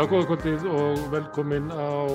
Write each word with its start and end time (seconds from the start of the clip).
Já, 0.00 0.06
góða 0.08 0.30
kvöldið 0.30 0.62
og 0.72 1.00
velkomin 1.12 1.66
á 1.68 2.08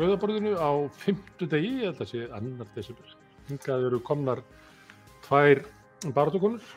Rauðaborðinu 0.00 0.54
á 0.56 0.88
fymtu 0.96 1.44
degi, 1.44 1.82
ég 1.82 1.90
held 1.90 1.98
að 2.00 2.08
sé 2.08 2.22
annar 2.32 2.70
desember. 2.72 3.10
Hingað 3.50 3.84
eru 3.90 3.98
komnar 4.06 4.40
tvær 5.26 5.60
baratukonur. 6.16 6.70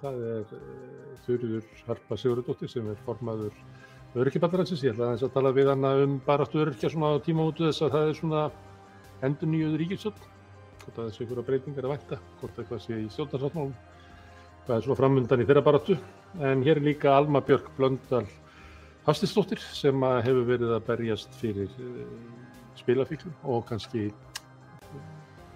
Það 0.00 0.24
er 0.30 0.54
uh, 0.56 1.12
Þurriður 1.26 1.84
Harpa 1.90 2.16
Sigurðardóttir 2.22 2.72
sem 2.72 2.88
er 2.88 3.04
formaður 3.04 3.60
öryrkjabandaransins. 4.16 4.86
Ég 4.88 4.96
ætla 4.96 5.10
að 5.10 5.14
þess 5.18 5.28
að 5.28 5.36
tala 5.36 5.54
við 5.60 5.70
hana 5.74 5.92
um 6.06 6.16
baratu 6.24 6.64
öryrkja 6.64 6.94
svona 6.96 7.12
á 7.12 7.24
tímamótu 7.28 7.68
þess 7.68 7.84
að 7.84 7.94
það 7.98 8.08
er 8.08 8.18
svona 8.22 8.48
endur 9.28 9.52
nýjöður 9.52 9.78
ríkilsöld. 9.84 10.26
Hvort 10.86 11.04
að 11.04 11.12
þessu 11.12 11.26
ykkur 11.28 11.44
að 11.44 11.48
breytingar 11.52 11.92
að 11.92 11.96
vænta, 11.98 12.22
hvort 12.40 12.64
eitthvað 12.64 12.84
sé 12.86 13.04
í 13.04 13.12
stjórnarsáttmálum. 13.12 13.78
Það 14.64 14.76
er 14.80 14.88
svona 14.88 15.00
framöndan 15.04 15.44
í 15.44 15.52
þeirra 15.52 15.68
baratu. 15.68 16.00
En 16.40 16.64
hér 16.64 16.80
er 16.80 16.94
líka 16.94 17.12
Alma 17.20 17.44
Björk 17.44 17.74
Blöndal 17.76 18.24
Hafstisdóttir 19.06 19.62
sem 19.72 20.04
hefur 20.24 20.44
verið 20.48 20.74
að 20.76 20.86
berjast 20.88 21.34
fyrir 21.40 21.70
uh, 21.80 22.04
spilafíklum 22.78 23.34
og 23.48 23.64
kannski 23.68 24.08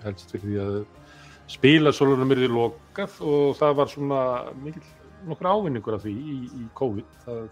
helst 0.02 0.32
fyrir 0.32 0.46
því 0.46 0.58
að 0.62 0.78
spilasólunum 1.52 2.32
eru 2.34 2.48
lokað 2.52 3.18
og 3.26 3.56
það 3.58 3.74
var 3.80 3.90
svona 3.90 4.20
mikil 4.62 4.84
nokkur 5.28 5.48
ávinningur 5.52 5.96
af 5.96 6.04
því 6.06 6.12
í, 6.12 6.36
í 6.62 6.68
COVID. 6.78 7.18
Það 7.26 7.42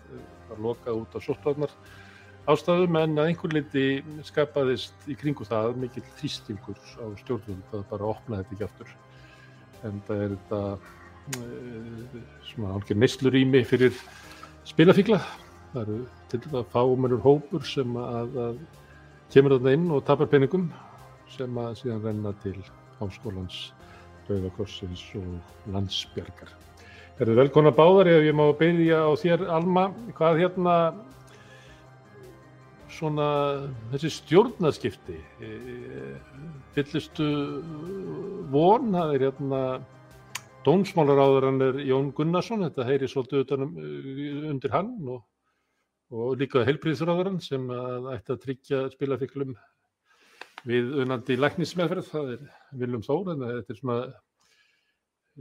var 0.50 0.62
lokað 0.66 1.02
út 1.02 1.18
af 1.18 1.26
sóttvarnar 1.26 1.74
ástæðum 2.50 2.96
en 2.98 3.20
að 3.20 3.30
einhver 3.30 3.54
liti 3.54 3.84
skapaðist 4.26 5.06
í 5.10 5.16
kringu 5.18 5.46
það 5.46 5.76
mikil 5.84 6.02
þrýstingur 6.18 6.80
á 6.98 7.06
stjórnvöld 7.20 7.76
að 7.76 7.84
bara 7.92 8.10
opna 8.14 8.40
þetta 8.40 8.56
ekki 8.56 8.66
aftur. 8.66 8.96
En 9.86 10.00
það 10.08 10.24
er 10.24 10.34
þetta 10.34 10.62
svona 12.48 12.74
alveg 12.74 12.98
neyslurími 12.98 13.62
fyrir 13.68 13.94
spilafíkla 14.68 15.20
það 15.72 15.82
eru 15.82 15.98
til 16.30 16.40
að 16.50 16.70
fámennur 16.72 17.22
hópur 17.24 17.66
sem 17.66 17.98
að, 18.00 18.38
að 18.44 18.62
kemur 19.34 19.56
þarna 19.56 19.74
inn 19.76 19.90
og 19.94 20.06
tapar 20.08 20.30
peningum 20.30 20.70
sem 21.30 21.60
að 21.62 21.76
síðan 21.82 22.02
renna 22.06 22.32
til 22.42 22.56
Háskólans, 22.98 23.60
Rauðakorsins 24.28 25.04
og 25.18 25.70
Landsbjörgar. 25.72 26.50
Það 27.16 27.22
eru 27.26 27.36
velkona 27.38 27.72
báðar 27.76 28.10
ef 28.10 28.26
ég 28.26 28.36
má 28.36 28.46
byrja 28.58 29.04
á 29.06 29.10
þér 29.20 29.46
Alma, 29.52 29.86
hvað 30.18 30.42
hérna 30.42 30.74
svona 32.90 33.28
þessi 33.92 34.10
stjórnaskipti 34.16 35.16
fyllistu 36.74 37.28
von, 38.52 38.90
það 38.92 39.14
er 39.14 39.26
hérna 39.28 39.62
Dómsmálaráðurann 40.66 41.62
er 41.64 41.78
Jón 41.88 42.10
Gunnarsson, 42.12 42.66
þetta 42.66 42.84
heyri 42.84 43.06
svolítið 43.08 43.46
utanum, 43.46 43.70
undir 44.50 44.74
hann 44.74 44.90
og 45.08 45.22
og 46.10 46.38
líka 46.40 46.64
heilbríðsráðurann 46.66 47.38
sem 47.42 47.68
ætti 48.14 48.34
að 48.34 48.42
tryggja 48.44 48.80
spilafíklum 48.94 49.54
við 50.66 50.94
unandi 51.04 51.36
læknismeðferð, 51.38 52.08
það 52.10 52.32
er 52.34 52.46
Viljum 52.80 53.04
Þór, 53.04 53.32
en 53.32 53.44
þetta 53.46 53.72
er 53.72 53.78
svona 53.78 53.98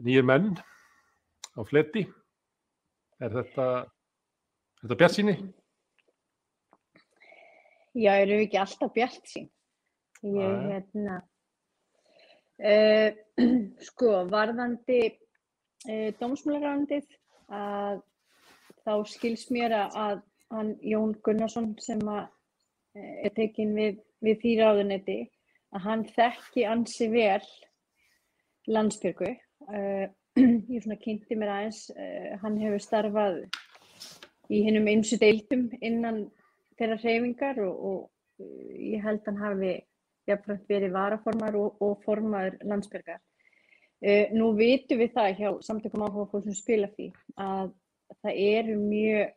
nýjir 0.06 0.28
menn 0.28 0.52
á 1.58 1.62
fletti. 1.67 2.06
Er 3.20 3.34
þetta, 3.34 3.66
er 4.80 4.84
þetta 4.86 5.00
bjart 5.02 5.17
síni? 5.17 5.36
Já, 7.97 8.14
eru 8.22 8.38
við 8.38 8.45
ekki 8.45 8.62
alltaf 8.62 8.94
bjart 8.95 9.28
sín? 9.28 9.50
Ég, 10.24 10.56
hérna, 10.69 11.18
uh, 12.69 13.09
sko, 13.90 14.13
varðandi 14.31 15.02
uh, 15.09 16.09
dómsmálarándið, 16.22 17.09
að 17.50 18.03
þá 18.85 18.94
skils 19.09 19.47
mér 19.52 19.75
að 19.81 20.22
hann 20.53 20.75
Jón 20.81 21.13
Gunnarsson 21.23 21.73
sem 21.81 22.01
er 22.95 23.33
tekinn 23.35 23.75
við, 23.77 23.99
við 24.25 24.39
því 24.41 24.53
ráðunetti 24.59 25.19
að 25.75 25.85
hann 25.85 26.05
þekki 26.15 26.65
ansi 26.65 27.09
vel 27.13 27.43
landsbyrgu. 28.69 29.33
Uh, 29.69 30.07
ég 30.73 30.83
svona 30.83 30.99
kynnti 31.01 31.37
mér 31.37 31.53
aðeins, 31.53 31.83
uh, 31.93 32.35
hann 32.41 32.57
hefur 32.61 32.83
starfað 32.83 33.43
í 34.49 34.63
hennum 34.65 34.89
einsu 34.89 35.19
deildum 35.21 35.67
innan 35.85 36.23
þeirra 36.79 36.97
hreyfingar 37.03 37.61
og, 37.66 37.85
og 38.39 38.45
ég 38.79 39.03
held 39.03 39.25
hann 39.27 39.41
hafi 39.41 39.73
jafnframt 40.29 40.69
verið 40.69 40.95
varaformar 40.95 41.57
og, 41.59 41.81
og 41.83 41.99
formaður 42.05 42.57
landsbyrgar. 42.69 43.19
Nú 44.31 44.53
vitum 44.55 45.01
við 45.01 45.09
það 45.11 45.33
hjá 45.35 45.47
samtökum 45.66 46.05
áhuga 46.05 46.29
fólk 46.31 46.45
sem 46.45 46.55
spila 46.55 46.87
því 46.93 47.09
að 47.35 47.73
það 48.23 48.37
eru 48.45 48.77
mjög 48.79 49.33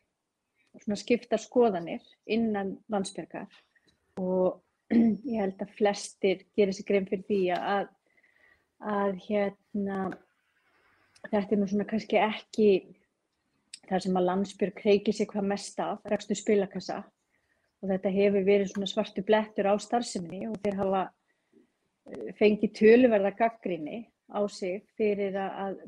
svona 0.82 0.98
skiptar 1.00 1.40
skoðanir 1.40 2.04
innan 2.26 2.76
landsbyrgar 2.92 3.48
og 4.20 4.60
ég 5.32 5.38
held 5.40 5.62
að 5.62 5.76
flestir 5.78 6.44
gerir 6.56 6.76
sér 6.76 6.88
grein 6.88 7.08
fyrir 7.08 7.24
því 7.28 7.40
að, 7.56 7.88
að 8.92 9.16
hérna 9.28 10.02
þetta 11.30 11.54
er 11.54 11.60
nú 11.60 11.68
svona 11.70 11.88
kannski 11.88 12.18
ekki 12.20 12.68
þar 13.88 14.04
sem 14.04 14.18
að 14.18 14.28
landsbyrg 14.28 14.76
kreikir 14.78 15.16
sér 15.16 15.28
hvað 15.30 15.48
mest 15.52 15.80
af, 15.82 16.00
rekstu 16.08 16.36
spilakassa. 16.38 17.02
Og 17.82 17.90
þetta 17.90 18.12
hefur 18.14 18.46
verið 18.46 18.70
svona 18.70 18.88
svartu 18.90 19.24
blettur 19.26 19.68
á 19.68 19.74
starfseminni 19.82 20.46
og 20.48 20.58
þeir 20.62 20.78
hafa 20.78 21.02
eh, 21.08 22.28
fengið 22.38 22.76
töluverða 22.78 23.32
gaggrinni 23.40 24.04
á 24.30 24.40
sig 24.48 24.84
fyrir 24.98 25.36
að 25.36 25.80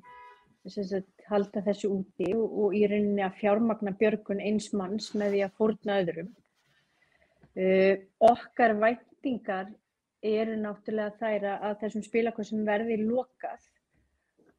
sagt, 0.73 1.27
halda 1.29 1.63
þessu 1.67 1.91
úti 1.93 2.31
og, 2.37 2.45
og 2.65 2.77
í 2.77 2.85
rauninni 2.89 3.25
að 3.25 3.39
fjármagna 3.43 3.93
björgun 4.01 4.41
eins 4.41 4.71
manns 4.77 5.11
með 5.19 5.37
því 5.37 5.43
að 5.47 5.57
fórna 5.61 5.99
öðrum. 6.03 6.31
Uh, 7.55 7.95
okkar 8.25 8.75
væntingar 8.81 9.69
eru 10.25 10.57
náttúrulega 10.59 11.19
þær 11.21 11.47
að 11.53 11.77
þessum 11.85 12.05
spilakvæsum 12.07 12.65
verði 12.67 12.97
lokað 13.05 13.69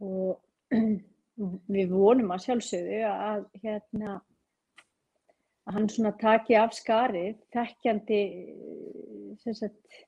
og 0.05 0.39
við 1.75 1.91
vonum 1.91 2.31
að 2.35 2.45
sjálfsögðu 2.45 3.01
að, 3.09 3.45
hérna, 3.63 4.17
að 5.65 5.77
hann 5.77 5.89
svona 5.91 6.13
taki 6.21 6.57
af 6.59 6.75
skarið 6.77 7.39
þekkjandi 7.55 8.21
sagt, 9.43 10.03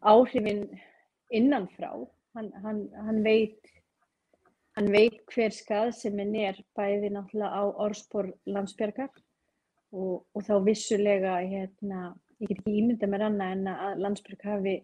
áhrifin 0.00 0.66
innanfrá. 1.30 1.92
Hann, 2.36 2.50
hann, 2.62 2.84
hann 2.94 3.24
veit 3.24 3.70
Hann 4.78 4.92
veit 4.94 5.18
hver 5.34 5.54
skaðseminn 5.54 6.36
er 6.38 6.60
bæði 6.78 7.10
náttúrulega 7.12 7.58
á 7.58 7.62
orðspor 7.84 8.30
landsbjörgar 8.46 9.10
og, 9.10 10.22
og 10.34 10.44
þá 10.46 10.54
vissulega, 10.66 11.40
hérna, 11.42 12.12
ég 12.38 12.52
get 12.52 12.60
ekki 12.60 12.76
ímynda 12.78 13.08
mér 13.10 13.26
annað 13.26 13.54
en 13.56 13.70
að 13.72 14.02
landsbjörg 14.04 14.46
hafi 14.46 14.76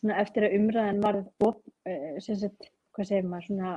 svona 0.00 0.18
eftir 0.24 0.46
að 0.48 0.56
umræðan 0.58 1.02
varð, 1.04 1.28
op, 1.46 1.62
uh, 1.86 2.18
sagt, 2.24 2.70
maður, 2.98 3.46
svona 3.46 3.74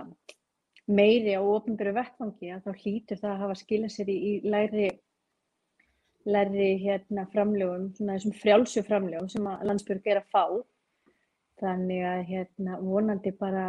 meiri 0.89 1.37
á 1.37 1.41
ofnbjörgu 1.41 1.95
vettfangi 1.99 2.51
að 2.51 2.65
þá 2.65 2.81
hlýtur 2.81 3.21
það 3.21 3.31
að 3.31 3.41
hafa 3.45 3.57
skilað 3.61 3.93
sér 3.93 4.11
í, 4.11 4.17
í 4.17 4.33
læri, 4.43 4.89
læri 6.25 6.69
hérna, 6.81 7.27
framlögum, 7.31 7.89
svona 7.95 8.17
þessum 8.17 8.35
frjálsju 8.41 8.83
framlögum 8.89 9.29
sem 9.31 9.47
að 9.47 9.65
landsbjörg 9.69 10.09
er 10.11 10.23
að 10.23 10.29
fá. 10.33 10.45
Þannig 11.61 12.03
að 12.09 12.21
hérna, 12.31 12.79
vonandi 12.81 13.31
bara 13.39 13.67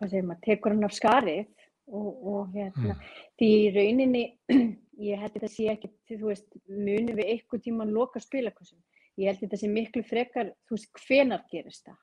hvað 0.00 0.14
segir 0.14 0.28
maður, 0.28 0.44
tekur 0.46 0.74
hann 0.74 0.86
af 0.88 0.94
skarið 0.96 1.48
og, 1.90 2.08
og 2.32 2.54
hérna, 2.54 2.94
mm. 2.94 3.08
því 3.38 3.48
í 3.56 3.72
rauninni, 3.74 4.22
ég 5.10 5.20
held 5.20 5.34
þetta 5.36 5.50
sé 5.52 5.66
ekki, 5.72 5.90
þú 6.08 6.30
veist, 6.30 6.48
munum 6.70 7.18
við 7.18 7.32
eitthvað 7.34 7.64
tíma 7.66 7.86
að 7.86 7.94
loka 7.98 8.22
spilakosum, 8.22 8.80
ég 9.20 9.30
held 9.30 9.42
þetta 9.44 9.60
sé 9.60 9.70
miklu 9.70 10.04
frekar, 10.06 10.54
þú 10.68 10.78
veist, 10.78 11.02
hvenar 11.04 11.44
gerist 11.52 11.88
það, 11.88 11.98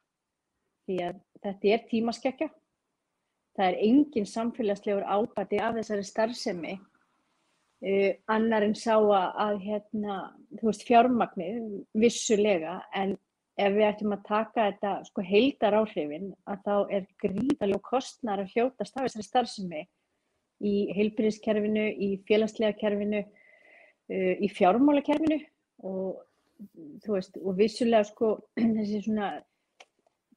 því 0.87 0.99
að 1.07 1.21
þetta 1.45 1.73
er 1.73 1.87
tímaskekkja, 1.89 2.49
það 3.57 3.71
er 3.71 3.79
engin 3.87 4.29
samfélagslegur 4.29 5.07
ábati 5.07 5.61
af 5.63 5.79
þessari 5.79 6.05
starfsemi, 6.05 6.75
uh, 6.77 8.11
annar 8.37 8.67
en 8.67 8.77
sá 8.77 8.95
að, 8.97 9.63
hérna, 9.65 10.19
þú 10.59 10.69
veist, 10.69 10.85
fjármagnir, 10.85 11.63
vissulega, 11.97 12.81
en 12.93 13.17
ef 13.57 13.73
við 13.73 13.87
ættum 13.87 14.13
að 14.13 14.25
taka 14.27 14.67
þetta 14.69 14.91
sko 15.07 15.23
heildar 15.25 15.77
áhrifin 15.79 16.29
að 16.49 16.63
þá 16.65 16.75
er 16.97 17.07
gríðalega 17.23 17.85
kostnar 17.85 18.43
að 18.43 18.53
hljótast 18.53 18.97
af 18.97 19.07
þessari 19.07 19.25
starfsemi 19.25 19.83
í 20.67 20.75
heilbyrðiskerfinu, 20.97 21.85
í 22.01 22.09
félagslega 22.29 22.77
kerfinu, 22.79 23.23
uh, 23.25 24.33
í 24.41 24.49
fjármálakerfinu 24.53 25.39
og 25.85 26.23
þú 27.03 27.17
veist, 27.17 27.37
og 27.41 27.57
vissulega 27.57 28.05
sko 28.07 28.31
þessi 28.77 29.03
svona, 29.05 29.33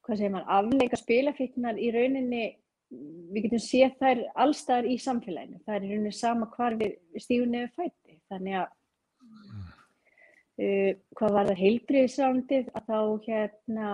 hvað 0.05 0.21
segir 0.21 0.35
maður, 0.35 0.51
afleika 0.57 1.01
spilafíknar 1.01 1.81
í 1.81 1.93
rauninni, 1.95 2.45
við 3.31 3.47
getum 3.47 3.63
séð 3.63 3.97
þær 4.01 4.25
allstaðar 4.45 4.91
í 4.91 4.99
samfélaginu, 5.01 5.61
það 5.65 5.77
er 5.77 5.85
í 5.87 5.91
rauninni 5.93 6.17
sama 6.17 6.49
hvar 6.57 6.77
við 6.81 6.97
stífum 7.23 7.53
nefnir 7.53 7.73
fæti, 7.77 8.19
þannig 8.33 8.63
að 8.65 8.77
Uh, 10.61 10.91
hvað 11.17 11.37
var 11.37 11.47
það 11.49 11.63
heilbriðisrándið 11.65 12.67
að 12.77 12.89
þá 12.91 12.99
hérna, 13.25 13.93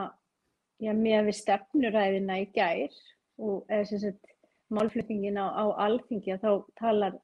já, 0.82 0.90
með 0.98 1.28
við 1.28 1.36
stefnuræðina 1.38 2.38
í 2.42 2.46
gær 2.56 2.96
og 3.38 3.68
eða 3.70 3.84
sem 3.86 4.00
sagt 4.02 4.32
málflutningin 4.74 5.38
á, 5.38 5.46
á 5.46 5.64
alþingi 5.86 6.34
að 6.34 6.42
þá 6.42 6.50
talar 6.80 7.18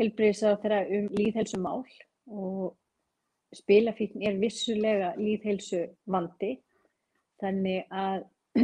helbriðsá 0.00 0.54
þeirra 0.62 0.80
um 0.96 1.10
líðhelsumál 1.18 1.82
og 2.32 2.72
spilafíkn 3.52 4.24
er 4.24 4.40
vissulega 4.40 5.12
líðhelsu 5.18 5.84
vandi 6.08 6.54
þannig 7.42 7.84
að 7.92 8.24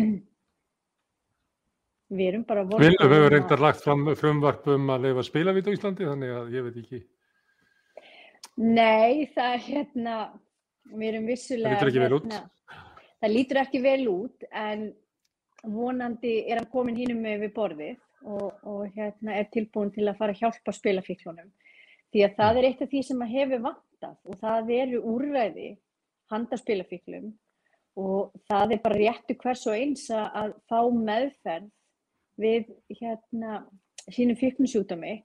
við 2.17 2.27
erum 2.31 2.49
bara 2.49 2.65
Við 2.65 2.97
höfum 2.97 3.19
um 3.19 3.31
reyndar 3.35 3.61
lagt 3.61 3.85
fram 3.85 4.09
frumvarp 4.17 4.69
um 4.73 4.89
að 4.95 5.09
leifa 5.09 5.27
spilavít 5.27 5.69
á 5.69 5.75
Íslandi 5.77 6.09
þannig 6.09 6.35
að 6.39 6.53
ég 6.57 6.69
veit 6.69 6.81
ekki 6.81 7.05
Nei, 8.59 9.29
það 9.35 9.53
er 9.55 9.65
hérna 9.69 10.15
við 10.91 11.09
erum 11.13 11.29
vissulega 11.31 11.79
Það 11.79 11.87
lítur 11.87 11.93
ekki 11.93 12.03
vel 12.03 12.17
út. 12.17 12.25
hérna, 12.33 12.41
Það 13.19 13.33
lítur 13.35 13.61
ekki 13.63 13.81
vel 13.85 14.03
út 14.11 14.47
en 14.51 14.85
vonandi 15.63 16.35
er 16.47 16.61
hann 16.61 16.71
komin 16.73 16.99
hínum 16.99 17.21
með 17.23 17.45
við 17.45 17.55
borðið 17.55 17.97
og, 18.27 18.53
og 18.67 18.85
hérna 18.95 19.37
er 19.39 19.49
tilbúin 19.55 19.93
til 19.95 20.07
að 20.07 20.19
fara 20.19 20.35
að 20.35 20.43
hjálpa 20.43 20.75
spilafíklunum 20.75 21.51
því 22.15 22.25
að 22.25 22.37
það 22.39 22.59
er 22.59 22.69
eitt 22.69 22.83
af 22.83 22.91
því 22.93 23.03
sem 23.07 23.23
að 23.23 23.35
hefur 23.35 23.65
vantað 23.67 24.17
og 24.25 24.41
það 24.43 24.73
eru 24.79 25.03
úrræði 25.13 25.69
handa 26.33 26.59
spilafíklum 26.59 27.33
og 27.99 28.35
það 28.51 28.75
er 28.75 28.83
bara 28.85 29.01
réttu 29.03 29.37
hvers 29.43 29.67
og 29.67 29.79
eins 29.79 30.07
að 30.15 30.55
fá 30.71 30.81
meðferð 30.95 31.71
við 32.39 32.71
hérna 33.01 33.63
sínum 34.15 34.39
fíknusjúkdómi 34.39 35.19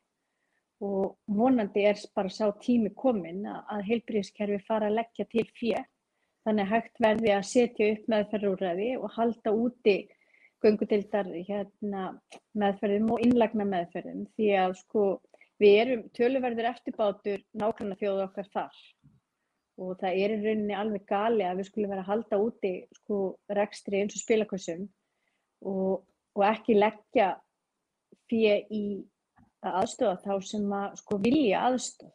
og 0.83 1.15
vonandi 1.39 1.85
er 1.87 1.99
bara 2.15 2.31
sá 2.33 2.49
tími 2.63 2.91
komin 2.95 3.45
að 3.47 3.85
heilbríðiskerfi 3.89 4.59
fara 4.67 4.89
að 4.89 4.99
leggja 4.99 5.25
til 5.31 5.45
fjö 5.55 5.83
þannig 6.43 6.69
hægt 6.71 6.99
verði 7.03 7.31
að 7.33 7.47
setja 7.47 7.89
upp 7.93 8.09
meðferðurræði 8.11 8.89
og 8.99 9.13
halda 9.15 9.53
úti 9.55 9.97
göngutildar 10.63 11.29
hérna, 11.47 12.03
meðferðum 12.55 13.13
og 13.15 13.23
innlagna 13.23 13.65
meðferðum. 13.67 14.25
Því 14.37 14.49
að 14.59 14.75
sko 14.79 15.05
við 15.61 15.77
erum 15.81 16.03
töluverður 16.17 16.69
eftirbátur 16.71 17.43
nákvæmlega 17.59 17.99
þjóðu 18.01 18.25
okkar 18.27 18.49
þar. 18.53 18.81
Og 19.83 19.95
það 19.99 20.19
er 20.23 20.35
í 20.35 20.41
rauninni 20.43 20.77
alveg 20.77 21.05
gali 21.09 21.47
að 21.47 21.61
við 21.61 21.69
skulum 21.71 21.93
vera 21.93 22.03
að 22.05 22.11
halda 22.11 22.41
úti 22.43 22.73
sko 22.99 23.21
rekstri 23.57 24.03
eins 24.03 24.15
og 24.17 24.21
spilakössum 24.21 24.83
og, 25.65 26.03
og 26.37 26.45
ekki 26.47 26.77
leggja 26.77 27.33
fyrir 28.29 28.67
í 28.71 28.83
aðstöða 29.71 30.17
þá 30.23 30.33
sem 30.49 30.75
að 30.79 30.99
sko 30.99 31.19
vilja 31.23 31.63
aðstöð 31.69 32.11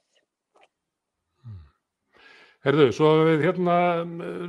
Herðu, 2.66 2.88
svo 2.90 3.08
við 3.22 3.44
hérna 3.46 3.74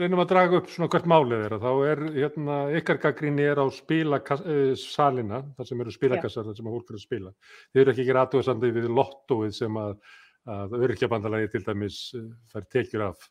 reynum 0.01 0.23
að 0.23 0.31
draga 0.31 0.57
upp 0.57 0.71
svona 0.73 0.89
hvert 0.89 1.05
málið 1.07 1.43
er 1.45 1.53
að 1.55 1.65
þá 1.65 1.73
er 1.91 1.99
hérna 2.15 2.55
ykkar 2.79 2.97
gaggrinni 3.03 3.45
er 3.45 3.61
á 3.61 3.65
spilasalina, 3.69 5.43
þar 5.55 5.69
sem 5.69 5.83
eru 5.83 5.93
spilakassar, 5.93 6.47
þar 6.47 6.57
sem 6.57 6.69
að 6.71 6.75
fólk 6.75 6.89
eru 6.89 6.97
að 6.97 7.03
spila. 7.03 7.33
Þið 7.69 7.81
eru 7.83 7.93
ekki 7.93 8.03
ekki 8.03 8.15
aðtöðsandi 8.23 8.71
við 8.79 8.87
lottóið 8.97 9.53
sem 9.59 9.77
að, 9.77 9.93
að 10.55 10.75
örkjabandalagi 10.87 11.51
til 11.53 11.61
dæmis 11.67 11.99
fær 12.49 12.65
tekjur 12.73 13.05
af 13.11 13.29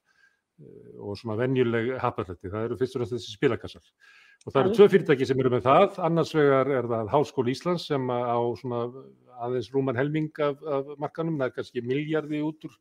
og 1.02 1.18
svona 1.18 1.40
venjuleg 1.42 1.90
hafnarhætti. 1.98 2.54
Það 2.54 2.68
eru 2.68 2.78
fyrst 2.78 2.96
og 2.96 3.02
næst 3.02 3.16
þessi 3.16 3.34
spilakassar. 3.34 3.92
Og 4.48 4.54
það 4.54 4.62
eru 4.62 4.76
tvö 4.78 4.84
fyrirtæki 4.88 5.26
sem 5.28 5.40
eru 5.42 5.50
með 5.52 5.66
það. 5.66 5.96
Annars 6.06 6.30
vegar 6.32 6.70
er 6.72 6.86
það 6.88 7.10
Háskóli 7.12 7.52
Íslands 7.52 7.82
sem 7.90 8.06
á 8.08 8.40
svona 8.56 8.86
aðeins 9.44 9.68
rúman 9.74 9.98
helming 9.98 10.30
af, 10.40 10.62
af 10.64 10.94
markanum, 10.96 11.36
það 11.36 11.50
er 11.50 11.56
kannski 11.58 11.82
miljardi 11.84 12.40
út 12.46 12.64
úr 12.64 12.78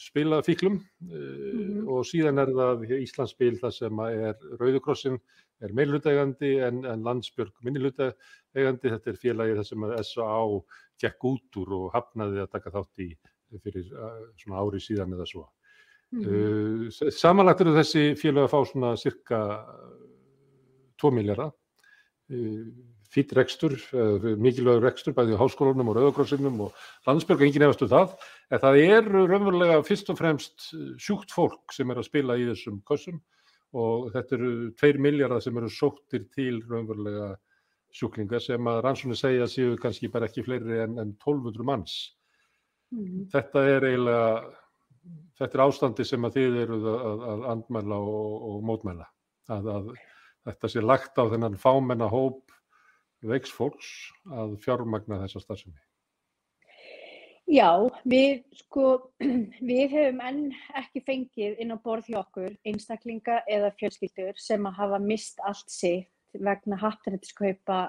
spila 0.00 0.38
fíklum 0.44 0.78
mm 1.00 1.10
-hmm. 1.10 1.88
og 1.88 2.04
síðan 2.04 2.40
er 2.40 2.52
það 2.52 2.86
Íslandsspil 3.00 3.58
það 3.60 3.74
sem 3.76 4.00
er 4.06 4.34
Rauðukrossin 4.60 5.18
er 5.60 5.72
meilhutaegandi 5.72 6.58
en, 6.64 6.84
en 6.84 7.04
Landsbjörg 7.04 7.52
minnilhutaegandi, 7.64 8.92
þetta 8.92 9.10
er 9.10 9.20
félagi 9.20 9.56
það 9.56 9.68
sem 9.68 9.86
S.A.A. 10.02 10.60
gekk 11.00 11.24
út 11.24 11.60
úr 11.60 11.72
og 11.72 11.92
hafnaði 11.92 12.40
að 12.40 12.52
taka 12.52 12.70
þátt 12.70 13.04
í 13.04 13.10
fyrir 13.62 13.86
svona 14.36 14.60
ári 14.60 14.80
síðan 14.80 15.12
eða 15.12 15.26
svo. 15.26 15.48
Mm 16.12 16.24
-hmm. 16.24 16.86
uh, 16.86 17.10
samanlagt 17.10 17.60
eru 17.60 17.76
þessi 17.76 18.14
félagi 18.16 18.44
að 18.44 18.52
fá 18.52 18.60
svona 18.64 18.96
cirka 18.96 19.38
2 21.02 21.12
miljardar 21.16 21.54
fýtt 23.12 23.32
rekstur, 23.36 23.76
mikilvægur 24.42 24.82
rekstur 24.82 25.14
bæðið 25.16 25.38
á 25.38 25.42
háskólanum 25.44 25.92
og 25.92 25.98
rauðakrossinum 25.98 26.58
og 26.66 26.80
landsbjörg, 27.06 27.44
enginn 27.46 27.66
efastu 27.68 27.88
það, 27.90 28.16
en 28.50 28.62
það 28.64 28.80
eru 28.82 29.22
raunverulega 29.30 29.78
fyrst 29.86 30.10
og 30.12 30.18
fremst 30.18 30.68
sjúkt 31.02 31.32
fólk 31.34 31.74
sem 31.74 31.90
er 31.92 32.02
að 32.02 32.08
spila 32.08 32.36
í 32.38 32.48
þessum 32.50 32.80
kossum 32.88 33.20
og 33.76 34.10
þetta 34.14 34.38
eru 34.38 34.52
2 34.82 35.02
miljardar 35.06 35.44
sem 35.44 35.58
eru 35.60 35.70
sóttir 35.72 36.26
til 36.34 36.60
raunverulega 36.66 37.34
sjúklinga 37.96 38.40
sem 38.42 38.68
að 38.68 38.82
rannsónu 38.84 39.16
segja 39.16 39.46
séu 39.48 39.76
kannski 39.80 40.10
bara 40.12 40.28
ekki 40.28 40.44
fleiri 40.44 40.82
en, 40.82 40.98
en 41.00 41.14
1200 41.14 41.64
manns. 41.66 41.94
Mm. 42.92 43.24
Þetta 43.32 43.62
er 43.70 43.86
eiginlega, 43.88 44.26
þetta 45.38 45.58
er 45.58 45.64
ástandi 45.64 46.06
sem 46.06 46.26
að 46.28 46.36
þið 46.40 46.58
eru 46.64 46.80
að, 46.92 47.24
að 47.32 47.46
andmæla 47.54 48.02
og, 48.12 48.36
og 48.50 48.68
mótmæla, 48.68 49.08
að, 49.56 49.70
að 49.78 49.90
þetta 50.46 50.70
sé 50.70 50.84
lagt 50.84 51.18
á 51.18 51.24
þennan 51.26 51.58
fámenna 51.60 52.08
hóp 52.10 52.54
veiks 53.26 53.52
fólks 53.52 53.90
að 54.30 54.56
fjármagna 54.62 55.20
þessa 55.24 55.42
starfsemi? 55.42 55.78
Já, 57.46 57.70
við 58.02 58.40
sko, 58.58 59.12
við 59.70 59.92
hefum 59.92 60.22
enn 60.26 60.40
ekki 60.80 61.02
fengið 61.06 61.60
inn 61.62 61.74
á 61.74 61.78
borð 61.78 62.10
hjá 62.10 62.18
okkur 62.24 62.56
einstaklinga 62.66 63.40
eða 63.46 63.70
fjölskyldur 63.78 64.34
sem 64.40 64.66
að 64.66 64.80
hafa 64.80 64.98
mist 65.02 65.42
allt 65.46 65.70
sitt 65.70 66.10
vegna 66.42 66.78
hattarættiskaupa 66.80 67.84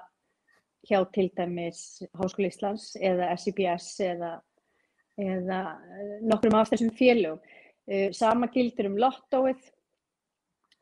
hjá 0.87 0.99
til 1.11 1.31
dæmis 1.35 2.03
Háskóli 2.15 2.51
Íslands 2.51 2.91
eða 3.01 3.31
SIBS 3.41 3.89
eða, 4.05 4.35
eða 5.17 5.61
nokkrum 6.21 6.59
af 6.59 6.69
þessum 6.71 6.93
félögum. 6.95 7.41
Uh, 7.87 8.11
sama 8.11 8.49
gildur 8.51 8.91
um 8.91 8.97
lottóið 8.99 9.65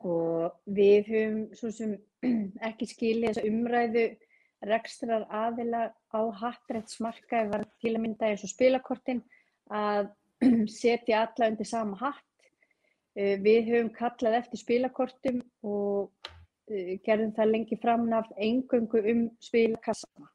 og 0.04 0.52
við 0.66 1.08
höfum 1.10 1.42
svo 1.56 1.70
sem 1.72 1.96
ekki 2.68 2.88
skilið 2.90 3.30
þessa 3.30 3.48
umræðu 3.48 4.06
rekstrar 4.66 5.26
aðila 5.30 5.88
á 6.12 6.20
hattrættsmarkaði 6.40 7.50
var 7.52 7.66
til 7.82 7.94
að 7.94 8.02
mynda 8.02 8.30
eins 8.30 8.44
og 8.46 8.52
spilakortin 8.52 9.22
að 9.72 10.08
setja 10.80 11.24
alla 11.26 11.50
undir 11.50 11.68
sama 11.68 11.98
hatt. 12.00 12.22
Uh, 13.16 13.36
við 13.40 13.70
höfum 13.70 13.92
kallað 13.96 14.40
eftir 14.42 14.60
spilakortum 14.60 15.40
og 15.64 16.12
uh, 16.26 16.92
gerðum 17.06 17.34
það 17.36 17.52
lengi 17.52 17.80
framnaf 17.80 18.30
engöngu 18.36 19.02
um 19.12 19.24
spilakassana. 19.44 20.30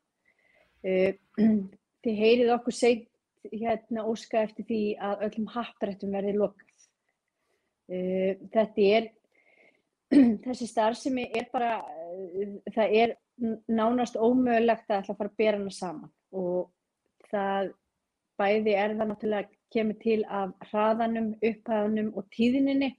Uh, 0.82 1.14
þið 2.04 2.22
heyrið 2.26 2.54
okkur 2.58 2.78
seint 2.78 3.08
hérna 3.52 4.06
óska 4.06 4.44
eftir 4.46 4.66
því 4.68 4.82
að 5.02 5.26
öllum 5.28 5.48
hattrættum 5.50 6.14
verði 6.14 6.36
lokað. 6.38 6.68
Þetta 7.92 8.84
er, 8.86 9.08
þessi 10.46 10.68
starfsemi 10.68 11.28
er 11.38 11.48
bara, 11.54 11.78
það 12.76 12.96
er 13.04 13.16
nánast 13.72 14.18
ómögulegt 14.20 14.90
að 14.90 15.02
ætla 15.02 15.16
að 15.16 15.22
fara 15.22 15.32
að 15.32 15.40
bera 15.40 15.60
hana 15.60 15.76
saman. 15.76 16.12
Og 16.32 17.30
það 17.32 17.72
bæði 18.42 18.76
er 18.76 18.96
það 18.98 19.12
náttúrulega 19.12 19.60
kemur 19.72 20.00
til 20.02 20.20
af 20.28 20.52
hraðanum, 20.72 21.32
upphæðanum 21.40 22.12
og 22.20 22.28
tíðininni 22.36 22.92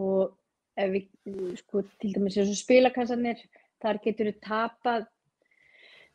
og 0.00 0.32
ef 0.80 0.90
við 0.94 1.58
sko 1.60 1.84
til 2.00 2.12
dæmis 2.14 2.38
eins 2.40 2.52
og 2.54 2.58
spilakassanir 2.58 3.42
þar 3.82 4.00
getur 4.02 4.30
við 4.30 4.40
tapað 4.42 5.08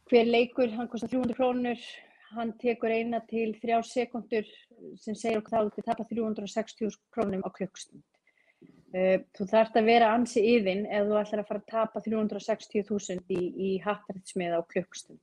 hver 0.09 0.25
leikur, 0.25 0.71
hann 0.73 0.89
kostar 0.89 1.11
300 1.11 1.37
krónur 1.37 1.83
hann 2.33 2.53
tekur 2.61 2.93
eina 2.93 3.21
til 3.29 3.51
þrjá 3.61 3.79
sekundur 3.85 4.49
sem 4.97 5.15
segir 5.17 5.39
okkur 5.39 5.53
þá 5.53 5.59
að 5.61 5.71
við 5.77 5.87
tapað 5.91 6.11
360 6.15 6.97
krónum 7.13 7.45
á 7.45 7.49
klukkstund 7.53 8.18
Uh, 8.89 9.21
þú 9.37 9.45
þarfst 9.51 9.75
að 9.77 9.89
vera 9.91 10.13
ansi 10.17 10.41
yfinn 10.55 10.87
ef 10.89 11.05
þú 11.05 11.17
ætlar 11.19 11.43
að 11.43 11.49
fara 11.51 11.59
að 11.61 11.67
tapa 11.69 12.01
360.000 12.05 13.35
í, 13.35 13.41
í 13.53 13.71
hattarættismiða 13.83 14.57
á 14.57 14.69
klukkstund 14.71 15.19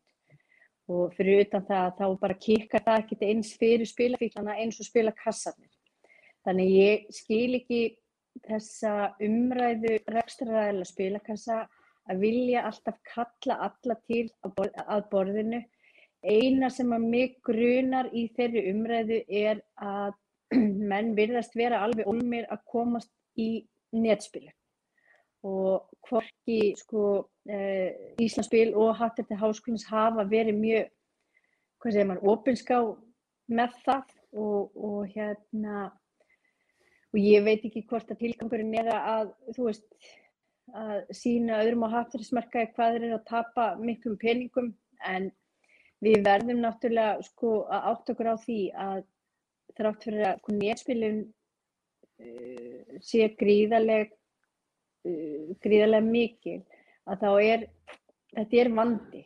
og 0.87 1.15
fyrir 1.17 1.43
utan 1.43 1.65
það 1.67 1.89
þá 1.99 2.05
bara 2.21 2.37
kikkar 2.39 2.85
það 2.87 3.01
ekkert 3.03 3.25
eins 3.27 3.49
fyrir 3.59 3.89
spilafíklana 3.91 4.55
eins 4.63 4.79
og 4.79 4.87
spilakassarnir. 4.87 5.73
Þannig 6.47 6.69
ég 6.77 7.09
skil 7.15 7.59
ekki 7.59 7.81
þessa 8.47 8.93
umræðu 9.27 9.97
rekstraræðilega 10.15 10.91
spilakassa 10.93 11.65
að 12.07 12.23
vilja 12.23 12.63
alltaf 12.69 13.01
kalla 13.15 13.59
alla 13.67 13.97
til 14.07 14.29
að 14.45 15.09
borðinu. 15.11 15.65
Eina 16.23 16.71
sem 16.71 16.93
að 16.95 17.11
mig 17.11 17.37
grunar 17.47 18.09
í 18.15 18.29
þeirri 18.37 18.69
umræðu 18.71 19.21
er 19.27 19.63
að 19.75 20.15
menn 20.91 21.15
virðast 21.19 21.59
vera 21.59 21.83
alveg 21.83 22.07
olmir 22.07 22.47
að 22.47 22.63
komast 22.71 23.11
í 23.41 23.51
netspilu 23.97 24.53
og 25.47 25.87
hvorki 26.09 26.75
sko 26.79 27.03
eh, 27.51 28.17
Íslandsspil 28.23 28.75
og 28.75 28.97
Hatterti 28.99 29.37
Háskólins 29.39 29.87
hafa 29.91 30.25
verið 30.27 30.59
mjög, 30.59 30.89
hvað 31.83 31.95
segir 31.95 32.09
maður, 32.11 32.31
opinská 32.33 32.81
með 33.53 33.81
það. 33.85 34.13
Og, 34.37 34.75
og 34.77 35.07
hérna 35.15 35.87
og 37.15 37.19
ég 37.23 37.45
veit 37.47 37.63
ekki 37.65 37.87
hvort 37.89 38.11
að 38.13 38.19
tilgangurinn 38.21 38.75
er 38.77 38.91
að, 38.93 39.31
þú 39.57 39.69
veist, 39.71 39.87
að 40.77 41.07
sína 41.17 41.63
öðrum 41.63 41.87
á 41.89 41.95
hatterismarkaði 41.95 42.73
hvað 42.75 42.99
eru 42.99 43.13
að 43.17 43.29
tapa 43.31 43.69
miklum 43.81 44.19
peningum. 44.21 44.75
En 45.07 45.31
við 46.05 46.21
verðum 46.27 46.61
náttúrulega 46.65 47.23
sko 47.25 47.63
að 47.73 47.89
átt 47.93 48.13
okkur 48.13 48.29
á 48.29 48.37
því 48.43 48.59
að 48.87 49.01
þrátt 49.79 50.05
fyrir 50.05 50.27
að 50.27 50.43
sko, 50.43 50.57
netspilun 50.59 51.23
sé 53.05 53.29
gríðaleg 53.41 54.13
uh, 54.13 55.55
gríðalega 55.65 56.07
mikil 56.07 56.61
að 57.07 57.23
þá 57.23 57.31
er 57.43 57.67
þetta 58.35 58.63
er 58.63 58.73
vandi. 58.77 59.23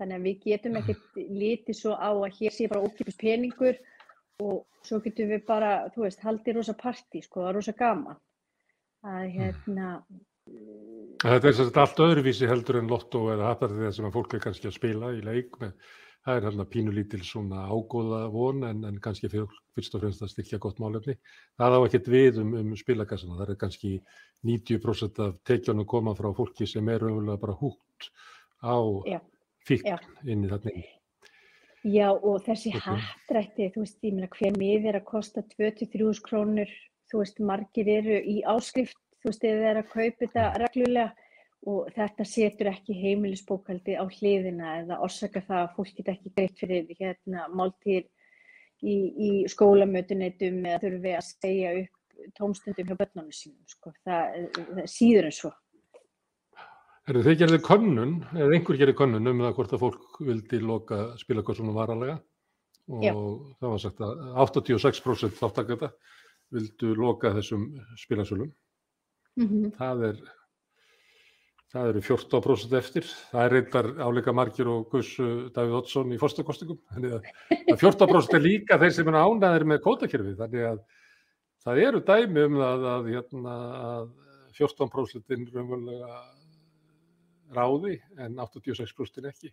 Þannig 0.00 0.16
að 0.16 0.26
við 0.26 0.44
getum 0.46 0.78
ekkert 0.80 1.20
lítið 1.20 1.76
svo 1.76 1.92
á 1.92 2.08
að 2.08 2.38
hér 2.38 2.54
sé 2.56 2.68
bara 2.70 2.86
ókipis 2.86 3.18
peningur 3.20 3.76
og 4.40 4.64
svo 4.86 5.02
getum 5.04 5.28
við 5.28 5.44
bara, 5.44 5.90
þú 5.92 6.06
veist, 6.06 6.22
haldið 6.24 6.56
rosa 6.56 6.74
partí 6.78 7.20
sko, 7.20 7.42
það 7.42 7.50
er 7.50 7.58
rosa 7.58 7.74
gaman. 7.76 8.20
Að 9.04 9.26
hérna 9.36 9.90
Þetta 11.20 11.50
er 11.50 11.56
sérst 11.56 11.78
allt 11.78 12.00
öðruvísi 12.00 12.48
heldur 12.48 12.80
en 12.80 12.88
lotto 12.90 13.26
eða 13.34 13.50
hattarðið 13.52 13.92
sem 13.96 14.06
að 14.08 14.14
fólk 14.16 14.34
er 14.34 14.42
kannski 14.46 14.70
að 14.70 14.76
spila 14.78 15.10
í 15.12 15.20
leik 15.22 15.58
með, 15.60 15.74
það 16.26 16.36
er 16.36 16.46
hérna 16.48 16.66
pínulítil 16.68 17.22
svona 17.24 17.64
ágóða 17.70 18.20
von 18.32 18.64
en, 18.68 18.84
en 18.88 19.00
kannski 19.02 19.30
fyrst 19.32 19.96
og 19.96 20.04
fremst 20.04 20.24
að 20.24 20.32
styrkja 20.34 20.60
gott 20.62 20.80
málefni. 20.82 21.16
Það 21.60 21.76
á 21.76 21.80
ekkert 21.86 22.10
við 22.12 22.40
um, 22.42 22.54
um 22.60 22.76
spilakassana, 22.78 23.38
það 23.40 23.54
er 23.54 23.60
kannski 23.64 23.92
90% 24.46 25.20
af 25.26 25.36
tekjónum 25.48 25.88
koma 25.88 26.14
frá 26.18 26.30
fólki 26.36 26.68
sem 26.68 26.88
er 26.92 27.06
umvölulega 27.08 27.40
bara 27.40 27.58
hútt 27.60 28.10
á 28.60 28.76
fíkn 29.68 30.00
inn 30.28 30.46
í 30.46 30.52
þarna. 30.52 30.86
Já 31.80 32.10
og 32.12 32.42
þessi 32.44 32.74
okay. 32.76 33.00
hattrætti, 33.00 33.70
þú 33.72 33.86
veist, 33.86 34.00
ég 34.04 34.16
meina 34.16 34.28
hver 34.34 34.56
mið 34.60 34.90
er 34.90 34.98
að 34.98 35.06
kosta 35.08 35.44
23 35.56 36.18
krónur, 36.26 36.72
þú 37.08 37.22
veist, 37.22 37.40
margir 37.40 37.88
eru 37.88 38.18
í 38.20 38.42
áskrift 38.44 39.00
þú 39.20 39.30
veist, 39.30 39.42
þið 39.44 39.66
er 39.70 39.80
að 39.80 39.90
kaupa 39.92 40.24
þetta 40.24 40.46
reglulega 40.62 41.28
og 41.68 41.90
þetta 41.92 42.24
setur 42.24 42.70
ekki 42.70 42.96
heimilisbókaldi 42.96 43.96
á 44.00 44.04
hliðina 44.08 44.76
eða 44.80 45.00
orsaka 45.04 45.42
það 45.44 45.64
að 45.64 45.72
fólk 45.76 45.96
get 45.98 46.12
ekki 46.14 46.32
greitt 46.36 46.60
fyrir 46.60 46.92
hérna 46.96 47.48
máltýr 47.52 48.06
í, 48.80 48.94
í 48.96 49.30
skólamötunetum 49.52 50.62
eða 50.64 50.80
þurfi 50.86 51.16
að 51.18 51.26
segja 51.26 51.74
upp 51.82 52.30
tómstundum 52.36 52.88
hjá 52.88 52.96
börnunum 52.96 53.32
sínum, 53.32 53.60
sko. 53.68 53.92
það, 54.04 54.48
það 54.56 54.88
síður 54.92 55.28
en 55.28 55.36
svo. 55.36 55.52
Er 57.08 57.18
þið 57.24 57.38
gerðið 57.42 57.62
könnun, 57.66 58.16
eða 58.36 58.56
einhver 58.56 58.80
gerðið 58.80 58.98
könnun 59.00 59.32
um 59.32 59.44
það 59.44 59.54
hvort 59.58 59.76
að 59.76 59.84
fólk 59.84 60.18
vildi 60.24 60.60
loka 60.64 60.98
spilakossunum 61.20 61.76
varalega 61.76 62.18
og 62.90 63.04
Já. 63.04 63.12
það 63.60 63.72
var 63.72 63.82
sagt 63.84 64.02
að 64.04 64.20
86% 64.44 65.38
þáttakata 65.40 65.92
vildu 66.50 66.92
loka 66.98 67.32
þessum 67.36 67.68
spilasölum 68.00 68.50
Mm 69.38 69.48
-hmm. 69.48 69.70
Það 69.76 70.04
er 70.08 70.16
það 71.70 71.90
eru 71.92 72.02
14% 72.02 72.76
eftir. 72.78 73.10
Það 73.30 73.44
er 73.44 73.54
reyndar 73.54 73.90
áleika 74.02 74.34
margir 74.34 74.70
og 74.70 74.88
Gus 74.92 75.12
Davíð 75.54 75.76
Oddsson 75.80 76.14
í 76.14 76.18
fórstakostingum. 76.20 76.80
Þannig 76.94 77.18
að 77.18 77.76
14% 77.78 78.38
er 78.38 78.44
líka 78.44 78.78
þeir 78.80 78.96
sem 78.96 79.10
er 79.12 79.20
ánæðir 79.20 79.66
með 79.70 79.82
kótakerfi. 79.86 80.34
Þannig 80.40 80.66
að 80.72 80.80
það 81.64 81.82
eru 81.86 82.02
dæmi 82.10 82.46
um 82.48 82.58
það 82.60 82.86
að, 82.94 83.10
hérna, 83.14 83.56
að 83.90 84.10
14% 84.58 85.36
raunverulega 85.54 86.22
ráði 87.54 87.98
en 88.18 88.38
86% 88.38 89.30
ekki. 89.30 89.52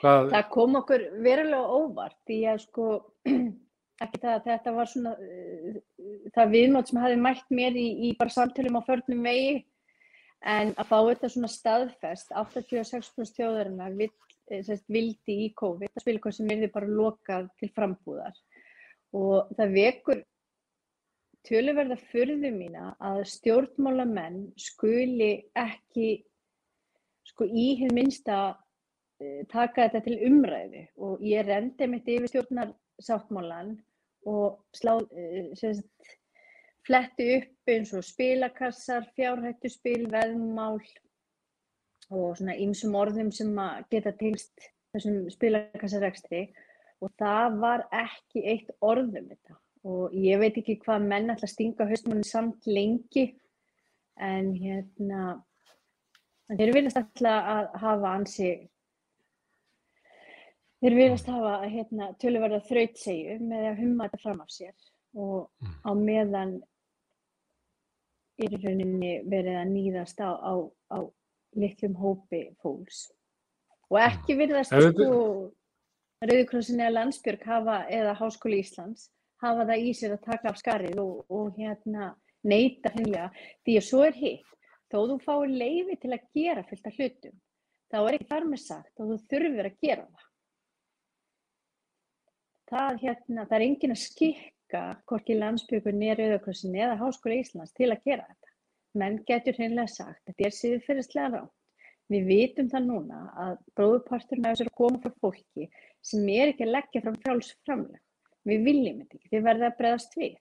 Hvað... 0.00 0.30
Það 0.32 0.46
kom 0.54 0.78
okkur 0.80 1.02
verulega 1.24 1.80
óvart 1.80 2.16
því 2.28 2.38
að 2.52 2.62
sko 2.62 2.86
ekki 4.04 4.20
það 4.22 4.32
að 4.32 4.46
þetta 4.46 4.72
var 4.78 4.88
svona 4.88 5.12
uh, 5.18 5.74
það 6.36 6.54
viðmót 6.54 6.90
sem 6.90 7.02
hafi 7.02 7.18
mætt 7.20 7.52
mér 7.52 7.76
í, 7.76 7.88
í 8.08 8.12
bara 8.18 8.32
samtölum 8.32 8.78
á 8.80 8.82
förnum 8.86 9.26
vegi 9.26 9.58
en 10.48 10.72
að 10.80 10.88
fá 10.88 10.96
þetta 11.04 11.30
svona 11.32 11.50
staðfest 11.52 12.32
86% 12.32 13.36
þjóðarinnar 13.36 13.96
vill, 13.98 14.12
eh, 14.50 14.72
vildi 14.88 15.36
í 15.46 15.52
COVID 15.56 15.92
það 15.92 16.04
spilir 16.04 16.24
hvað 16.24 16.36
sem 16.38 16.50
er 16.50 16.62
því 16.62 16.72
bara 16.74 16.96
lokað 17.00 17.50
til 17.60 17.70
frambúðar. 17.76 18.36
Og 19.12 19.50
það 19.58 19.74
vekur 19.74 20.24
töluverða 21.46 21.96
fyrðu 22.10 22.50
mína 22.54 22.94
að 23.00 23.22
stjórnmálamenn 23.32 24.42
skuli 24.60 25.32
ekki 25.56 26.10
sko 27.30 27.46
í 27.46 27.66
hér 27.80 27.94
minnsta 27.96 28.40
uh, 28.52 29.42
taka 29.50 29.88
þetta 29.88 30.02
til 30.06 30.18
umræðu. 30.28 30.84
Og 31.00 31.24
ég 31.24 31.46
rendi 31.48 31.88
mitt 31.88 32.08
yfir 32.08 32.30
stjórnarsáttmálan 32.32 33.76
og 34.28 34.60
slá, 34.76 34.98
eh, 35.16 35.52
sagt, 35.56 36.16
fletti 36.86 37.26
upp 37.36 37.72
eins 37.72 37.92
og 37.96 38.04
spilakassar, 38.06 39.06
fjárhættuspil, 39.16 40.06
veðmál 40.12 40.80
og 42.10 42.38
svona 42.38 42.56
ýmsum 42.58 42.96
orðum 42.98 43.30
sem 43.34 43.52
geta 43.92 44.12
tilst 44.18 44.70
þessum 44.94 45.28
spilakassarekstri. 45.30 46.48
Og 47.00 47.12
það 47.20 47.60
var 47.62 47.86
ekki 47.96 48.42
eitt 48.44 48.72
orðum 48.84 49.30
þetta. 49.30 49.56
Og 49.88 50.16
ég 50.16 50.40
veit 50.42 50.58
ekki 50.60 50.80
hvað 50.82 51.06
menn 51.08 51.32
ætla 51.32 51.48
að 51.48 51.54
stinga 51.54 51.86
haustmannin 51.88 52.26
samt 52.28 52.66
lengi 52.68 53.30
en 54.20 54.50
hérna 54.52 55.38
þeir 56.50 56.74
viljast 56.74 57.00
alltaf 57.00 57.48
að 57.54 57.70
hafa 57.80 58.12
ansi 58.18 58.50
Þeir 60.80 60.94
virðast 60.96 61.26
hafa 61.28 61.56
hérna, 61.68 62.06
töluverða 62.16 62.62
þrautsegju 62.64 63.34
með 63.44 63.66
að 63.68 63.80
humma 63.82 64.06
þetta 64.06 64.20
fram 64.22 64.38
af 64.40 64.52
sér 64.54 64.89
og 65.16 65.50
mm. 65.60 65.72
á 65.86 65.90
meðan 65.98 66.52
er 68.40 68.54
í 68.56 68.60
rauninni 68.62 69.14
verið 69.28 69.58
að 69.60 69.72
nýðast 69.74 70.20
á, 70.22 70.30
á, 70.32 70.54
á 70.94 70.98
litlum 71.58 71.96
hópi 71.98 72.42
fólks. 72.62 73.08
Og 73.90 73.98
mm. 73.98 74.04
ekki 74.06 74.38
virðast 74.38 74.76
sko 74.76 75.10
Rauðikrossin 76.20 76.82
eða 76.82 76.98
Landsbjörg 76.98 77.44
hafa, 77.48 77.76
eða 77.88 78.16
Háskóli 78.18 78.58
Íslands 78.60 79.06
hafa 79.40 79.64
það 79.64 79.84
í 79.86 79.92
sér 79.96 80.18
að 80.18 80.26
taka 80.26 80.50
af 80.50 80.58
skarið 80.60 80.98
og, 81.00 81.22
og 81.32 81.54
hérna, 81.56 82.10
neyta 82.44 82.92
hennilega 82.92 83.30
því 83.64 83.76
að 83.80 83.86
svo 83.86 84.02
er 84.04 84.18
hitt. 84.18 84.50
Þó 84.92 84.98
þú 85.06 85.16
fáir 85.24 85.54
leiði 85.54 85.96
til 86.02 86.10
að 86.12 86.26
gera 86.36 86.66
fullt 86.66 86.90
af 86.90 86.98
hlutum, 86.98 87.38
þá 87.88 87.98
er 88.00 88.16
ekki 88.18 88.28
þar 88.32 88.48
með 88.50 88.62
sagt 88.66 89.00
og 89.00 89.12
þú 89.12 89.18
þurfur 89.30 89.68
að 89.70 89.78
gera 89.86 90.04
það 90.04 90.26
það, 92.70 92.98
hérna, 93.04 93.44
það 93.46 93.56
er 93.56 93.66
engin 93.66 93.94
að 93.94 94.02
skikka 94.04 94.56
hvorki 95.08 95.36
landsbyggun 95.38 96.02
er 96.06 96.20
auðvökkursin 96.22 96.76
eða 96.78 96.98
Háskóla 97.00 97.38
Íslands 97.40 97.72
til 97.76 97.88
að 97.90 98.04
gera 98.06 98.26
þetta. 98.28 98.52
Menn 99.00 99.18
getur 99.26 99.56
hreinlega 99.58 99.90
sagt 99.92 100.20
að 100.20 100.34
þetta 100.34 100.46
er 100.46 100.56
síður 100.56 100.84
fyrirstlega 100.86 101.32
rátt. 101.34 101.56
Við 102.10 102.24
vitum 102.26 102.68
það 102.70 102.86
núna 102.88 103.18
að 103.38 103.56
bróðuparturinn 103.78 104.46
af 104.50 104.56
þessari 104.56 104.76
koma 104.80 105.00
frá 105.02 105.12
fólki 105.22 105.66
sem 106.02 106.28
er 106.34 106.50
ekki 106.50 106.66
að 106.66 106.74
leggja 106.74 107.02
fram 107.04 107.18
frálsframleg. 107.24 108.00
Við 108.50 108.64
viljum 108.66 109.02
þetta 109.02 109.18
ekki, 109.18 109.32
við 109.34 109.44
verðum 109.46 109.68
að 109.68 109.76
bregðast 109.78 110.16
við. 110.18 110.38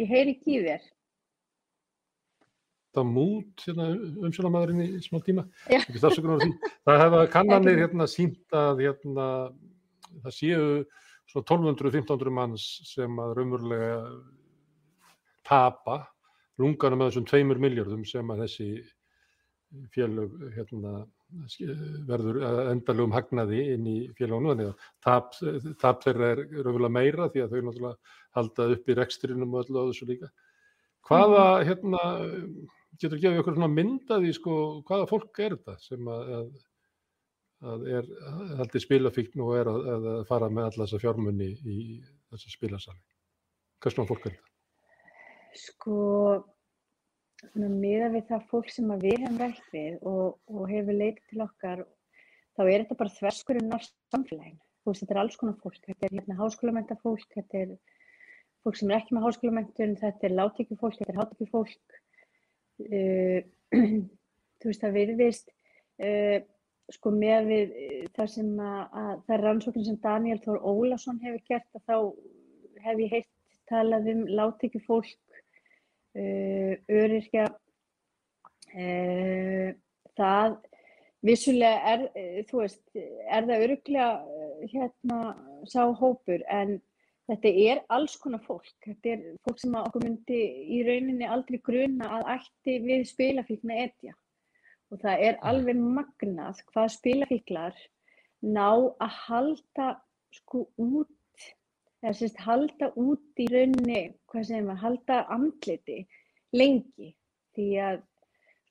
Ég 0.00 0.08
heyri 0.08 0.32
ekki 0.38 0.56
í 0.56 0.64
þér. 0.64 0.84
Það 2.90 3.06
mút 3.06 3.64
hérna, 3.66 3.84
umsjónamæðurinn 4.26 4.82
í 4.82 5.02
smá 5.04 5.20
tíma. 5.22 5.44
Það 5.68 7.02
hefa 7.04 7.20
kannanir 7.30 7.84
hérna, 7.84 8.06
sínt 8.10 8.56
að 8.56 8.82
hérna, 8.86 9.26
það 10.24 10.34
séu 10.34 10.64
1200-1500 11.30 12.34
manns 12.34 12.64
sem 12.90 13.20
að 13.22 13.36
raunverulega 13.38 14.00
tapa 15.46 16.00
lunganum 16.60 17.00
með 17.00 17.12
þessum 17.12 17.28
tveimur 17.30 17.60
miljardum 17.62 18.02
sem 18.08 18.34
að 18.34 18.42
þessi 18.44 18.68
félög 19.94 20.34
hérna, 20.56 21.04
verður 22.10 22.40
endalugum 22.72 23.14
hagnaði 23.14 23.60
inn 23.76 23.86
í 23.86 23.98
félagunum 24.18 24.50
þannig 24.50 24.72
að 24.72 24.88
tap, 25.06 25.36
tap 25.78 26.02
þeirra 26.02 26.32
er 26.34 26.42
raunverulega 26.48 26.96
meira 26.96 27.28
því 27.30 27.44
að 27.44 27.54
þau 27.54 27.60
náttúrulega 27.68 28.16
halda 28.38 28.68
upp 28.74 28.90
í 28.90 28.96
rekstrinum 28.98 29.54
og 29.54 29.70
á 29.70 29.82
þessu 29.86 30.10
líka. 30.10 30.30
Hvaða, 31.06 31.44
mm. 31.46 31.68
hérna, 31.70 32.02
getur 33.00 33.16
þú 33.16 33.22
gefið 33.24 33.42
okkur 33.42 33.56
svona 33.56 33.72
myndaði, 33.72 34.34
sko, 34.36 34.56
hvaða 34.88 35.08
fólk 35.10 35.40
er 35.40 35.56
þetta 35.56 35.76
sem 35.82 36.10
að, 36.12 36.32
að, 36.38 36.50
að 37.72 37.88
er 37.98 38.10
haldið 38.60 38.84
spilafíkn 38.84 39.44
og 39.44 39.56
er 39.58 39.72
að, 39.72 39.90
að 39.96 40.22
fara 40.28 40.50
með 40.52 40.68
alla 40.68 40.86
þessa 40.86 41.02
fjármunni 41.04 41.50
í 41.64 41.80
þessu 42.30 42.54
spilasali? 42.54 43.02
Hvað 43.80 43.96
svona 43.96 44.10
fólk 44.12 44.26
er 44.26 44.34
þetta? 44.36 44.48
Sko, 45.60 46.00
miða 47.56 48.10
við 48.12 48.26
það 48.28 48.50
fólk 48.50 48.68
sem 48.70 48.90
við 49.00 49.16
hefum 49.24 49.38
rætt 49.40 49.72
við 49.72 49.96
og, 50.06 50.36
og 50.52 50.66
hefur 50.70 50.98
leitið 50.98 51.24
til 51.32 51.44
okkar, 51.46 51.86
þá 52.56 52.62
er 52.66 52.84
þetta 52.84 52.98
bara 53.00 53.16
þverskurinn 53.16 53.72
á 53.74 53.78
samfélaginu. 54.12 54.60
Þú 54.80 54.92
veist, 54.92 55.02
þetta 55.04 55.14
er 55.14 55.20
alls 55.22 55.40
konar 55.40 55.56
fólk, 55.60 55.80
þetta 55.86 56.06
er 56.06 56.14
hérna 56.16 56.36
háskólamenta 56.38 56.96
fólk, 57.02 57.26
þetta 57.34 57.58
er 57.64 57.74
fólk 58.64 58.78
sem 58.78 58.90
er 58.90 59.00
ekki 59.00 59.16
með 59.16 59.26
háskólamöntun, 59.26 59.96
þetta 60.00 60.28
er 60.28 60.36
láttekjufólk, 60.36 60.96
þetta 61.00 61.12
er 61.12 61.20
hátekjufólk. 61.20 61.98
Uh, 62.80 63.40
þú 64.60 64.70
veist, 64.70 64.82
það 64.82 64.96
virðist, 64.96 65.52
uh, 66.02 66.38
sko 66.90 67.12
með 67.14 67.50
við 67.50 67.74
uh, 67.76 68.06
það 68.16 68.32
sem 68.34 68.50
að, 68.64 68.80
að 69.02 69.12
það 69.26 69.36
er 69.36 69.44
rannsókn 69.46 69.86
sem 69.86 70.00
Daniel 70.04 70.40
Þór 70.44 70.62
Ólason 70.72 71.20
hefur 71.24 71.44
gert 71.50 71.78
að 71.78 71.84
þá 71.86 71.96
hef 72.86 73.04
ég 73.04 73.14
heilt 73.16 73.30
talað 73.70 74.10
um 74.14 74.24
látekju 74.40 74.82
fólk, 74.86 75.40
uh, 76.18 76.74
öryrkja, 76.90 77.48
það 80.14 80.52
vissulega 81.26 81.90
er, 81.90 82.04
þú 82.46 82.60
veist, 82.60 82.82
er 82.94 83.48
það 83.48 83.64
öruglega 83.64 84.10
hérna 84.70 85.16
sá 85.66 85.82
hópur 85.98 86.44
en 86.46 86.76
þetta 87.30 87.52
er 87.70 87.80
alls 87.94 88.16
konar 88.20 88.42
fólk. 88.44 88.72
Þetta 88.84 89.12
er 89.14 89.22
fólk 89.46 89.62
sem 89.62 89.76
okkur 89.78 90.04
myndi 90.04 90.40
í 90.76 90.80
rauninni 90.86 91.28
aldrei 91.28 91.60
gruna 91.66 92.10
að 92.18 92.26
ætti 92.36 92.76
við 92.84 93.06
spilafíkna 93.10 93.78
etja. 93.86 94.16
Og 94.90 95.00
það 95.04 95.24
er 95.28 95.40
alveg 95.46 95.80
magnað 95.80 96.60
hvað 96.72 96.92
spilafíklar 96.96 97.80
ná 98.42 98.68
að 98.74 99.16
halda 99.28 99.88
sko 100.34 100.66
út 100.80 101.46
eða 102.00 102.14
sérst 102.16 102.38
halda 102.40 102.90
út 102.98 103.42
í 103.42 103.46
rauninni, 103.52 104.02
hvað 104.30 104.46
segir 104.48 104.66
maður, 104.66 104.84
halda 104.84 105.18
andliti 105.34 105.98
lengi. 106.56 107.12
Því 107.54 107.66
að 107.84 107.98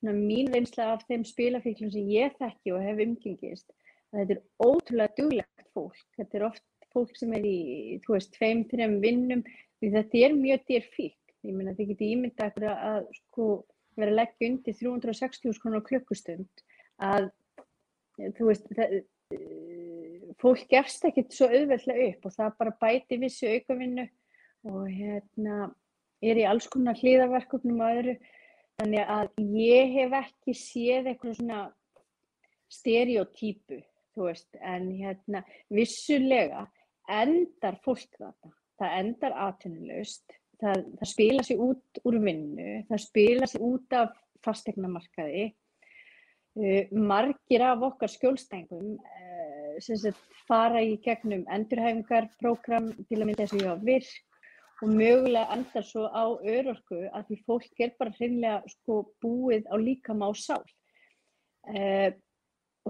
svona 0.00 0.16
mín 0.16 0.50
reynsla 0.52 0.92
af 0.94 1.04
þeim 1.08 1.24
spilafíklum 1.28 1.92
sem 1.94 2.08
ég 2.10 2.36
þekki 2.40 2.74
og 2.74 2.84
hef 2.84 3.04
umgengist 3.04 3.68
þetta 4.10 4.36
er 4.36 4.42
ótrúlega 4.58 5.16
duglegt 5.18 5.66
fólk, 5.74 6.00
þetta 6.18 6.38
er 6.38 6.46
oft 6.48 6.64
fólk 6.94 7.16
sem 7.18 7.32
er 7.38 7.46
í, 7.46 7.58
þú 8.04 8.16
veist, 8.16 8.32
tveim, 8.36 8.64
þreim 8.70 8.98
vinnum 9.02 9.44
því 9.80 9.92
þetta 9.96 10.22
er 10.26 10.36
mjög 10.36 10.64
dýr 10.68 10.88
fík 10.94 11.36
ég 11.46 11.56
meina 11.56 11.74
þið 11.76 11.92
getið 11.94 12.14
ímynda 12.14 12.48
að, 12.50 12.66
að 12.68 13.04
sko 13.16 13.46
vera 13.98 14.12
að 14.12 14.18
leggja 14.18 14.50
undir 14.50 14.76
360 14.80 15.60
krónar 15.62 15.84
klukkustund 15.86 16.64
að 17.00 17.30
þú 18.36 18.48
veist 18.50 18.66
það, 18.76 18.96
fólk 20.40 20.66
gefst 20.70 21.04
ekkert 21.08 21.34
svo 21.34 21.48
auðveldlega 21.50 22.08
upp 22.10 22.26
og 22.28 22.34
það 22.36 22.56
bara 22.60 22.76
bæti 22.82 23.20
vissu 23.20 23.48
aukavinnu 23.54 24.06
og 24.70 24.82
hérna 24.92 25.70
er 26.20 26.40
í 26.40 26.46
alls 26.48 26.68
konar 26.68 26.98
hlýðarverkefnum 27.00 27.80
og 27.80 27.94
öðru. 27.94 28.16
Þannig 28.80 29.12
að 29.12 29.30
ég 29.60 29.94
hef 29.96 30.16
ekki 30.20 30.54
séð 30.56 31.10
eitthvað 31.10 31.38
svona 31.38 31.60
stereotypu 32.72 33.80
þú 34.14 34.26
veist 34.26 34.60
en 34.60 34.90
hérna 34.98 35.42
vissulega 35.72 36.66
endar 37.20 37.78
fólk 37.84 38.18
þetta 38.18 38.52
það 38.80 38.96
endar 39.00 39.36
atvinnulegust 39.46 40.36
það, 40.60 40.84
það 40.98 41.10
spila 41.12 41.46
sér 41.46 41.64
út 41.66 42.02
úr 42.08 42.18
vinnu 42.24 42.68
það 42.88 43.02
spila 43.04 43.48
sér 43.50 43.66
út 43.66 43.96
af 43.98 44.14
fastegnamarkaði 44.44 45.44
uh, 45.50 46.96
margir 46.96 47.66
af 47.66 47.84
okkar 47.90 48.12
skjólstængum 48.12 48.96
uh, 48.96 49.76
sem 49.84 50.00
sagt 50.00 50.40
fara 50.48 50.82
í 50.84 50.96
gegnum 51.04 51.44
endurhæfingarprogram 51.52 52.90
til 53.06 53.20
að 53.20 53.28
mynda 53.28 53.46
þess 53.46 53.56
að 53.56 53.64
ég 53.64 53.70
á 53.70 53.84
virk 53.84 54.26
og 54.80 54.92
mögulega 54.96 55.56
endar 55.56 55.84
svo 55.84 56.06
á 56.08 56.24
örorku 56.40 57.02
að 57.12 57.26
því 57.28 57.38
fólk 57.46 57.84
er 57.84 57.92
bara 58.00 58.14
hreinlega 58.16 58.72
sko 58.72 59.02
búið 59.20 59.68
á 59.68 59.76
líkama 59.76 60.30
á 60.30 60.32
sál. 60.32 60.64
Uh, 61.68 62.16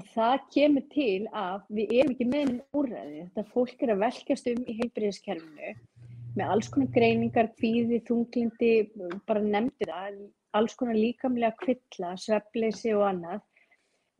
og 0.00 0.09
það 0.14 0.45
kemur 0.54 0.85
til 0.95 1.28
að 1.37 1.64
við 1.76 1.95
erum 1.99 2.12
ekki 2.14 2.26
með 2.28 2.42
einn 2.45 2.59
úrræði. 2.80 3.23
Þetta 3.28 3.52
fólk 3.52 3.83
er 3.85 3.92
að 3.95 4.02
velkast 4.07 4.50
um 4.50 4.62
í 4.64 4.76
heilbyrðiskerfinu 4.78 5.73
með 6.38 6.52
alls 6.54 6.69
konar 6.73 6.92
greiningar, 6.95 7.50
kvíði, 7.59 8.01
þunglindi, 8.07 8.72
bara 9.29 9.42
nefndi 9.44 9.88
það, 9.90 10.20
alls 10.57 10.77
konar 10.79 10.98
líkamlega 10.98 11.53
kvilla, 11.61 12.14
svefleysi 12.22 12.94
og 12.96 13.07
annað. 13.11 13.42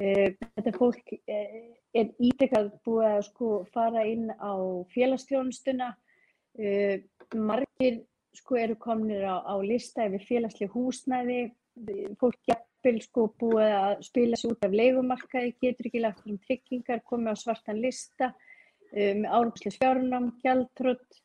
Uh, 0.01 0.29
þetta 0.57 0.75
fólk 0.77 1.15
uh, 1.17 1.57
er 1.97 2.13
ídekkað 2.19 2.71
búið 2.87 3.09
að 3.11 3.25
sko 3.29 3.51
fara 3.75 4.05
inn 4.09 4.31
á 4.33 4.53
félagsstjónustuna. 4.95 5.93
Uh, 6.59 6.99
margir 7.37 8.03
sko 8.37 8.59
eru 8.59 8.77
komnir 8.81 9.23
á, 9.23 9.39
á 9.47 9.55
lista 9.63 10.09
yfir 10.09 10.27
félagslega 10.29 10.75
húsnæði. 10.75 11.41
Fólk 12.21 12.41
jafnvel 12.81 13.03
sko 13.05 13.27
búið 13.39 13.73
að 13.77 14.05
spila 14.07 14.37
sér 14.37 14.55
út 14.55 14.65
af 14.65 14.73
leikumarkaði, 14.73 15.55
getur 15.61 15.89
ekki 15.89 16.01
lagt 16.01 16.27
um 16.27 16.39
tryggingar, 16.39 17.03
komið 17.05 17.33
á 17.33 17.37
svartan 17.37 17.81
lista 17.81 18.31
uh, 18.33 19.15
með 19.21 19.29
árumslega 19.29 19.77
fjárnám, 19.77 20.31
gjaldtrött, 20.43 21.21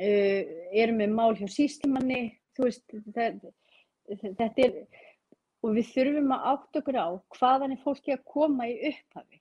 uh, 0.00 0.40
eru 0.72 0.96
með 0.96 1.14
mál 1.14 1.36
hjá 1.36 1.46
síslimanni. 1.48 2.38
Þú 2.56 2.66
veist, 2.66 2.96
það, 3.14 3.44
þetta 4.24 4.64
er, 4.64 4.80
og 5.62 5.76
við 5.76 5.92
þurfum 5.92 6.34
að 6.34 6.48
átt 6.54 6.80
okkur 6.80 6.98
á 6.98 7.08
hvaðan 7.36 7.76
er 7.76 7.84
fólki 7.84 8.16
að 8.16 8.26
koma 8.26 8.66
í 8.68 8.80
upphafi 8.90 9.40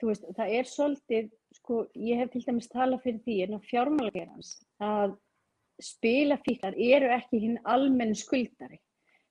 veist, 0.00 0.24
það 0.36 0.52
er 0.56 0.68
svolítið, 0.68 1.26
sko, 1.58 1.80
ég 1.98 2.20
hef 2.20 2.30
til 2.32 2.44
dæmis 2.46 2.70
talað 2.72 3.02
fyrir 3.04 3.20
því 3.24 3.34
en 3.44 3.56
á 3.56 3.60
fjármálagerans 3.68 4.52
að 4.80 5.16
spilafíklar 5.80 6.76
eru 6.76 7.10
ekki 7.12 7.40
hinn 7.42 7.58
almenn 7.68 8.14
skuldari. 8.16 8.80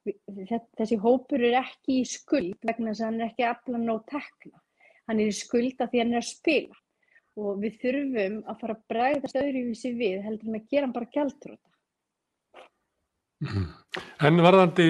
Þessi 0.06 0.98
hópur 1.04 1.44
er 1.44 1.60
ekki 1.60 2.00
í 2.02 2.06
skuld 2.08 2.58
vegna 2.66 2.94
þess 2.94 3.04
að 3.04 3.10
hann 3.10 3.20
er 3.20 3.28
ekki 3.28 3.48
aflan 3.50 3.88
nóg 3.88 4.06
tekna. 4.10 4.62
Hann 5.10 5.20
er 5.20 5.32
í 5.32 5.36
skulda 5.36 5.90
því 5.90 6.04
hann 6.04 6.14
er 6.16 6.24
að 6.24 6.30
spila 6.30 6.80
og 7.40 7.60
við 7.62 7.76
þurfum 7.80 8.40
að 8.52 8.62
fara 8.62 8.76
að 8.76 8.86
bræðast 8.92 9.38
öðruvísi 9.40 9.92
við 9.96 10.24
heldur 10.26 10.50
en 10.50 10.58
að 10.60 10.72
gera 10.72 10.88
hann 10.88 10.96
bara 10.96 11.14
gæltróta. 11.14 11.70
Mhm. 13.40 13.68
En 14.28 14.42
varðandi 14.44 14.88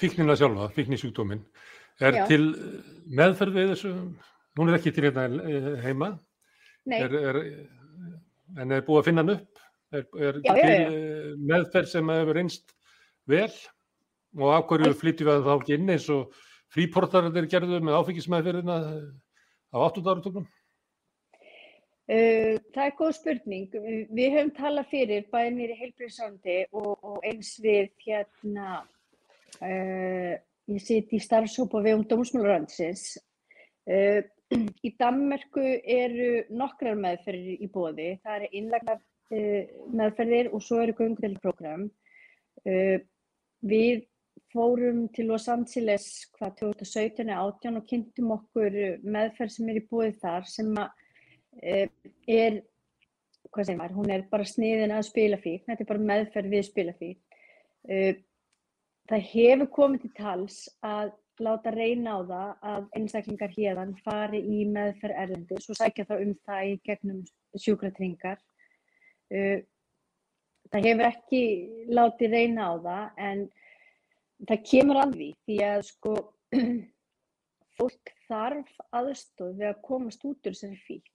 fíknina 0.00 0.36
sjálfa, 0.36 0.70
fíknisjúkdóminn, 0.72 1.42
er 2.00 2.14
Já. 2.14 2.26
til 2.30 2.54
meðferð 3.06 3.58
við 3.58 3.68
þessu 3.74 3.92
Hún 4.56 4.70
er 4.72 4.78
ekki 4.78 4.92
til 4.96 5.04
hérna 5.04 5.26
eh, 5.44 5.72
heima, 5.84 6.14
er, 6.88 7.14
er, 7.30 7.38
en 8.56 8.72
er 8.72 8.84
búið 8.86 9.02
að 9.02 9.08
finna 9.10 9.24
hann 9.24 9.34
upp, 9.34 9.64
er, 9.92 10.06
er 10.16 10.38
já, 10.40 10.52
til 10.54 10.62
já, 10.62 10.70
já. 10.70 10.86
Eh, 10.86 11.32
meðferð 11.50 11.90
sem 11.90 12.12
hefur 12.14 12.40
einst 12.40 12.72
vel 13.28 13.50
og 14.36 14.52
af 14.52 14.66
hverju 14.68 14.92
flytjum 15.00 15.30
við 15.30 15.46
þá 15.46 15.52
ekki 15.54 15.76
inn 15.76 15.94
eins 15.94 16.08
og 16.12 16.36
fríportarinn 16.74 17.48
gerðu 17.50 17.80
með 17.80 17.98
áfengismæðferðina 18.00 18.76
á 19.72 19.76
8. 19.76 20.04
áratögnum? 20.04 20.46
Uh, 22.06 22.54
það 22.70 22.84
er 22.84 22.92
góð 23.00 23.14
spurning. 23.16 23.72
Við 24.14 24.36
höfum 24.36 24.52
talað 24.54 24.92
fyrir 24.92 25.24
bæðið 25.32 25.56
mér 25.56 25.72
í 25.74 25.78
heilbríðsandi 25.80 26.58
og, 26.70 26.92
og 27.02 27.24
eins 27.26 27.56
við 27.62 27.90
hérna, 28.04 28.76
uh, 29.58 30.32
ég 30.70 30.84
siti 30.84 31.18
í 31.18 31.24
starfsópa 31.24 31.82
við 31.82 31.98
um 31.98 32.06
Dómsmálarandsins. 32.12 33.16
Uh, 33.90 34.22
Í 34.86 34.92
Danmörku 34.94 35.62
eru 35.90 36.44
nokkrar 36.54 36.94
meðferðir 36.94 37.64
í 37.64 37.66
bóði. 37.66 38.12
Það 38.22 38.36
eru 38.36 38.50
innlagnar 38.54 39.00
meðferðir 39.90 40.52
og 40.54 40.62
svo 40.62 40.78
eru 40.84 40.94
göngudelprogram. 40.94 41.88
Uh, 42.62 43.00
við 43.66 44.04
fórum 44.52 45.06
til 45.14 45.30
Los 45.30 45.48
Angeles 45.52 46.06
hvað 46.36 46.54
2017 46.62 47.32
og 47.34 47.58
2018 47.60 47.80
og 47.80 47.90
kynntum 47.90 48.32
okkur 48.36 48.78
meðferð 49.02 49.54
sem 49.56 49.68
er 49.72 49.80
í 49.80 49.84
bóði 49.90 50.14
þar 50.22 50.48
sem 50.50 50.72
uh, 50.80 50.88
er, 52.28 52.62
hvað 53.50 53.68
segir 53.68 53.80
maður, 53.80 53.98
hún 54.00 54.14
er 54.14 54.26
bara 54.30 54.48
sniðin 54.48 54.94
að 54.96 55.06
spilafík. 55.10 55.66
Þetta 55.66 55.84
er 55.84 55.92
bara 55.92 56.08
meðferð 56.12 56.56
við 56.56 56.66
spilafík. 56.70 57.22
Það 59.06 59.28
hefur 59.30 59.68
komið 59.70 60.02
til 60.02 60.10
tals 60.16 60.56
að 60.82 61.12
láta 61.40 61.70
reyna 61.70 62.16
á 62.16 62.20
það 62.26 62.66
að 62.70 62.86
einstaklingar 62.98 63.52
hérðan 63.54 63.94
fari 64.04 64.40
í 64.40 64.64
meðferð 64.72 65.20
erlendis 65.22 65.68
og 65.70 65.78
sækja 65.78 66.06
þá 66.08 66.14
um 66.18 66.32
það 66.46 66.70
í 66.70 66.76
gegnum 66.88 67.22
sjúkratringar. 67.60 68.40
Uh, 69.30 69.60
það 70.72 70.88
hefur 70.90 71.08
ekki 71.10 71.42
látið 71.92 72.36
reyna 72.36 72.70
á 72.70 72.74
það 72.86 73.22
en 73.28 73.46
það 74.44 74.62
kemur 74.70 75.00
að 75.00 75.14
því 75.16 75.28
því 75.46 75.58
að 75.64 75.82
sko 75.88 76.14
fólk 77.76 78.12
þarf 78.26 78.72
aðstóð 78.96 79.54
við 79.60 79.70
að 79.70 79.84
komast 79.86 80.24
út 80.26 80.36
úr 80.36 80.56
þessari 80.56 80.80
fík 80.86 81.12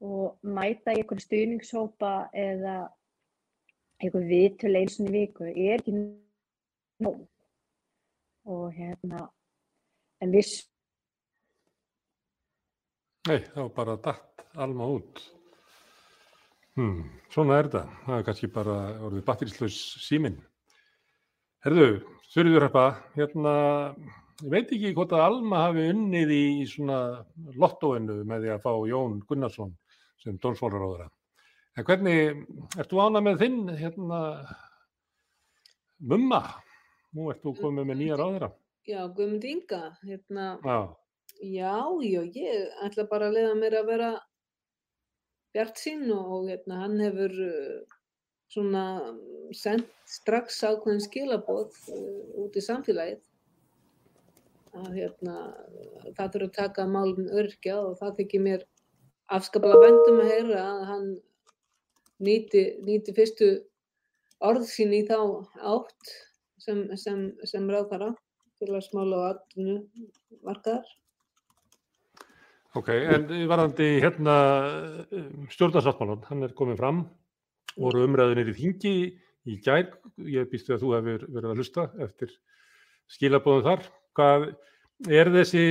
og 0.00 0.38
mæta 0.40 0.94
í 0.94 1.02
einhverju 1.02 1.26
stuðningshópa 1.26 2.12
eða 2.36 2.76
einhverju 4.00 4.30
viðtölu 4.30 4.80
eins 4.80 4.96
og 5.02 5.12
viku 5.12 5.48
er 5.50 5.82
ekki 5.82 5.92
nóg. 7.04 7.26
Og 8.48 8.70
hérna 8.72 9.26
en 10.24 10.32
viss 10.32 10.64
Nei, 13.28 13.36
þá 13.52 13.66
bara 13.76 13.98
datt 14.00 14.46
alma 14.56 14.86
út. 14.88 15.20
Hmm, 16.72 17.02
Svona 17.28 17.58
er 17.60 17.66
þetta. 17.68 17.82
Það 18.06 18.14
er 18.16 18.24
kannski 18.24 18.48
bara 18.54 18.76
orðið 19.04 19.26
batterislaus 19.26 19.76
símin 20.00 20.38
Herðu, 21.60 22.00
Þurriðurheppa 22.30 22.84
hérna, 23.16 23.54
ég 24.44 24.50
veit 24.52 24.72
ekki 24.76 24.94
hvort 24.94 25.14
að 25.16 25.24
Alma 25.26 25.64
hafi 25.66 25.88
unnið 25.90 26.34
í 26.36 26.44
svona 26.70 27.00
lottóinu 27.58 28.20
með 28.22 28.46
því 28.46 28.52
að 28.54 28.64
fá 28.66 28.72
Jón 28.92 29.18
Gunnarsson 29.26 29.72
sem 30.22 30.38
dónsvólaráðara 30.38 31.08
en 31.78 31.86
hvernig, 31.86 32.42
ert 32.78 32.90
þú 32.90 33.02
ána 33.02 33.22
með 33.24 33.42
þinn 33.44 33.60
hérna 33.80 34.20
mumma 36.00 36.42
Nú 37.16 37.26
ert 37.32 37.42
þú 37.42 37.52
komið 37.58 37.88
með 37.88 37.96
nýja 37.98 38.16
ráðara. 38.20 38.48
Já, 38.86 39.00
Guðmund 39.14 39.44
Inga, 39.50 39.80
hérna, 40.06 40.44
Já. 40.62 40.76
já, 41.42 41.72
já, 42.06 42.20
ég 42.38 42.84
ætla 42.86 43.04
bara 43.10 43.26
að 43.30 43.34
leiða 43.38 43.56
mér 43.58 43.76
að 43.80 43.88
vera 43.90 44.10
bjart 45.54 45.80
sín 45.82 46.04
og 46.14 46.46
hérna, 46.46 46.78
hann 46.84 46.94
hefur 47.02 47.34
uh, 47.48 47.96
svona 48.50 48.84
sendt 49.56 49.90
strax 50.10 50.60
ákveðin 50.66 51.02
skilaboð 51.04 51.74
uh, 51.94 52.44
út 52.44 52.56
í 52.58 52.64
samfélagið 52.64 53.20
að 54.80 54.92
hérna, 54.94 55.36
það 56.14 56.34
þurfa 56.34 56.46
að 56.46 56.56
taka 56.58 56.86
málum 56.86 57.26
örkja 57.40 57.80
og 57.80 57.96
það 57.98 58.20
þykir 58.20 58.44
mér 58.44 58.66
afskaplega 59.34 59.80
vendum 59.82 60.22
að 60.22 60.30
heyra 60.30 60.60
að 60.62 60.84
hann 60.90 61.08
nýti, 62.22 62.64
nýti 62.86 63.14
fyrstu 63.16 63.50
orð 64.46 64.66
sín 64.70 64.94
í 64.96 65.02
þá 65.08 65.18
átt 65.74 66.14
sem, 66.62 66.84
sem, 67.00 67.30
sem 67.48 67.68
ráðara 67.70 68.12
til 68.60 68.70
að 68.74 68.86
smála 68.86 69.20
á 69.20 69.22
atvinnu 69.34 69.78
markaðar. 70.46 70.88
Ok, 72.78 72.90
en 72.94 73.24
varðandi 73.50 73.86
hérna 73.98 74.34
stjórnarsáttmálan, 75.50 76.22
hann 76.28 76.46
er 76.46 76.52
komið 76.54 76.78
fram, 76.78 77.00
voru 77.80 78.04
umræðinir 78.06 78.52
í 78.52 78.56
þingi 78.58 78.94
í 79.50 79.56
gær, 79.64 79.88
ég 80.28 80.50
býstu 80.50 80.74
að 80.74 80.84
þú 80.84 80.92
hefur 80.96 81.24
verið 81.28 81.52
að 81.52 81.62
hlusta 81.62 81.86
eftir 82.04 82.34
skilabóðum 83.10 83.66
þar. 83.66 83.86
Hvað 84.18 84.46
er 85.08 85.30
þessi, 85.32 85.64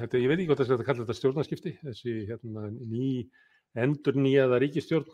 þetta, 0.00 0.20
ég 0.20 0.30
veit 0.30 0.40
ekki 0.42 0.58
það 0.58 0.66
er 0.68 0.80
að 0.82 0.88
kalla 0.90 1.04
þetta 1.06 1.18
stjórnarskipti, 1.20 1.74
þessi 1.82 2.16
hérna, 2.28 2.68
ný 2.76 3.08
endur 3.76 4.18
nýjaða 4.20 4.60
ríkistjórn, 4.62 5.08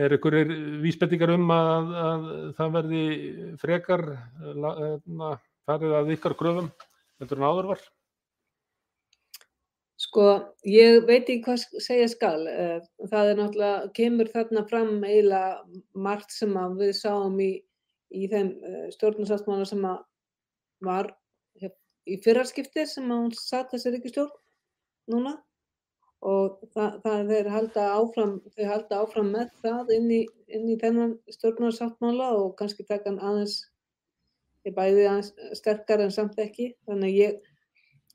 er 0.00 0.14
ykkur 0.16 0.36
vísbendingar 0.82 1.34
um 1.36 1.50
að, 1.54 1.92
að 2.04 2.24
það 2.58 2.74
verði 2.78 3.04
frekar 3.60 4.04
na, 4.58 5.34
farið 5.68 5.96
að 6.00 6.14
ykkar 6.16 6.36
gröfum 6.38 6.70
endur 7.22 7.40
en 7.40 7.46
áður 7.48 7.70
var? 7.72 7.84
Sko, 10.14 10.24
ég 10.70 11.00
veit 11.08 11.24
ekki 11.26 11.40
hvað 11.42 11.62
segja 11.82 12.06
skal. 12.06 12.44
Það 13.10 13.28
er 13.32 13.38
náttúrulega, 13.40 13.86
kemur 13.96 14.28
þarna 14.30 14.60
fram 14.70 14.92
eiginlega 15.02 15.80
margt 16.06 16.30
sem 16.30 16.52
við 16.78 16.92
sáum 16.94 17.40
í, 17.42 17.48
í 18.14 18.28
þeim 18.30 18.52
stjórnarsáttmála 18.94 19.64
sem 19.66 19.82
var 20.86 21.08
í 22.06 22.18
fyrrarskipti 22.22 22.84
sem 22.86 23.10
hún 23.10 23.32
satt 23.34 23.74
þessi 23.74 23.96
ríkistjórn 23.96 24.30
núna 25.10 25.32
og 26.22 26.62
það, 26.76 27.00
það 27.02 27.32
er 27.40 27.50
halda 27.56 27.86
áfram, 27.96 28.36
þau 28.54 28.68
halda 28.70 29.00
áfram 29.02 29.32
með 29.34 29.50
það 29.64 29.90
inn 29.96 30.06
í, 30.14 30.20
inn 30.46 30.68
í 30.70 30.76
þennan 30.84 31.16
stjórnarsáttmála 31.40 32.28
og 32.36 32.54
kannski 32.60 32.86
taka 32.86 33.10
hann 33.10 33.18
aðeins, 33.18 33.64
ég 34.62 34.78
bæði 34.78 35.08
aðeins 35.10 35.34
sterkar 35.58 36.06
en 36.06 36.14
samt 36.14 36.38
ekki. 36.38 36.70
Þannig 36.86 37.10
að 37.10 37.18
ég, 37.18 37.42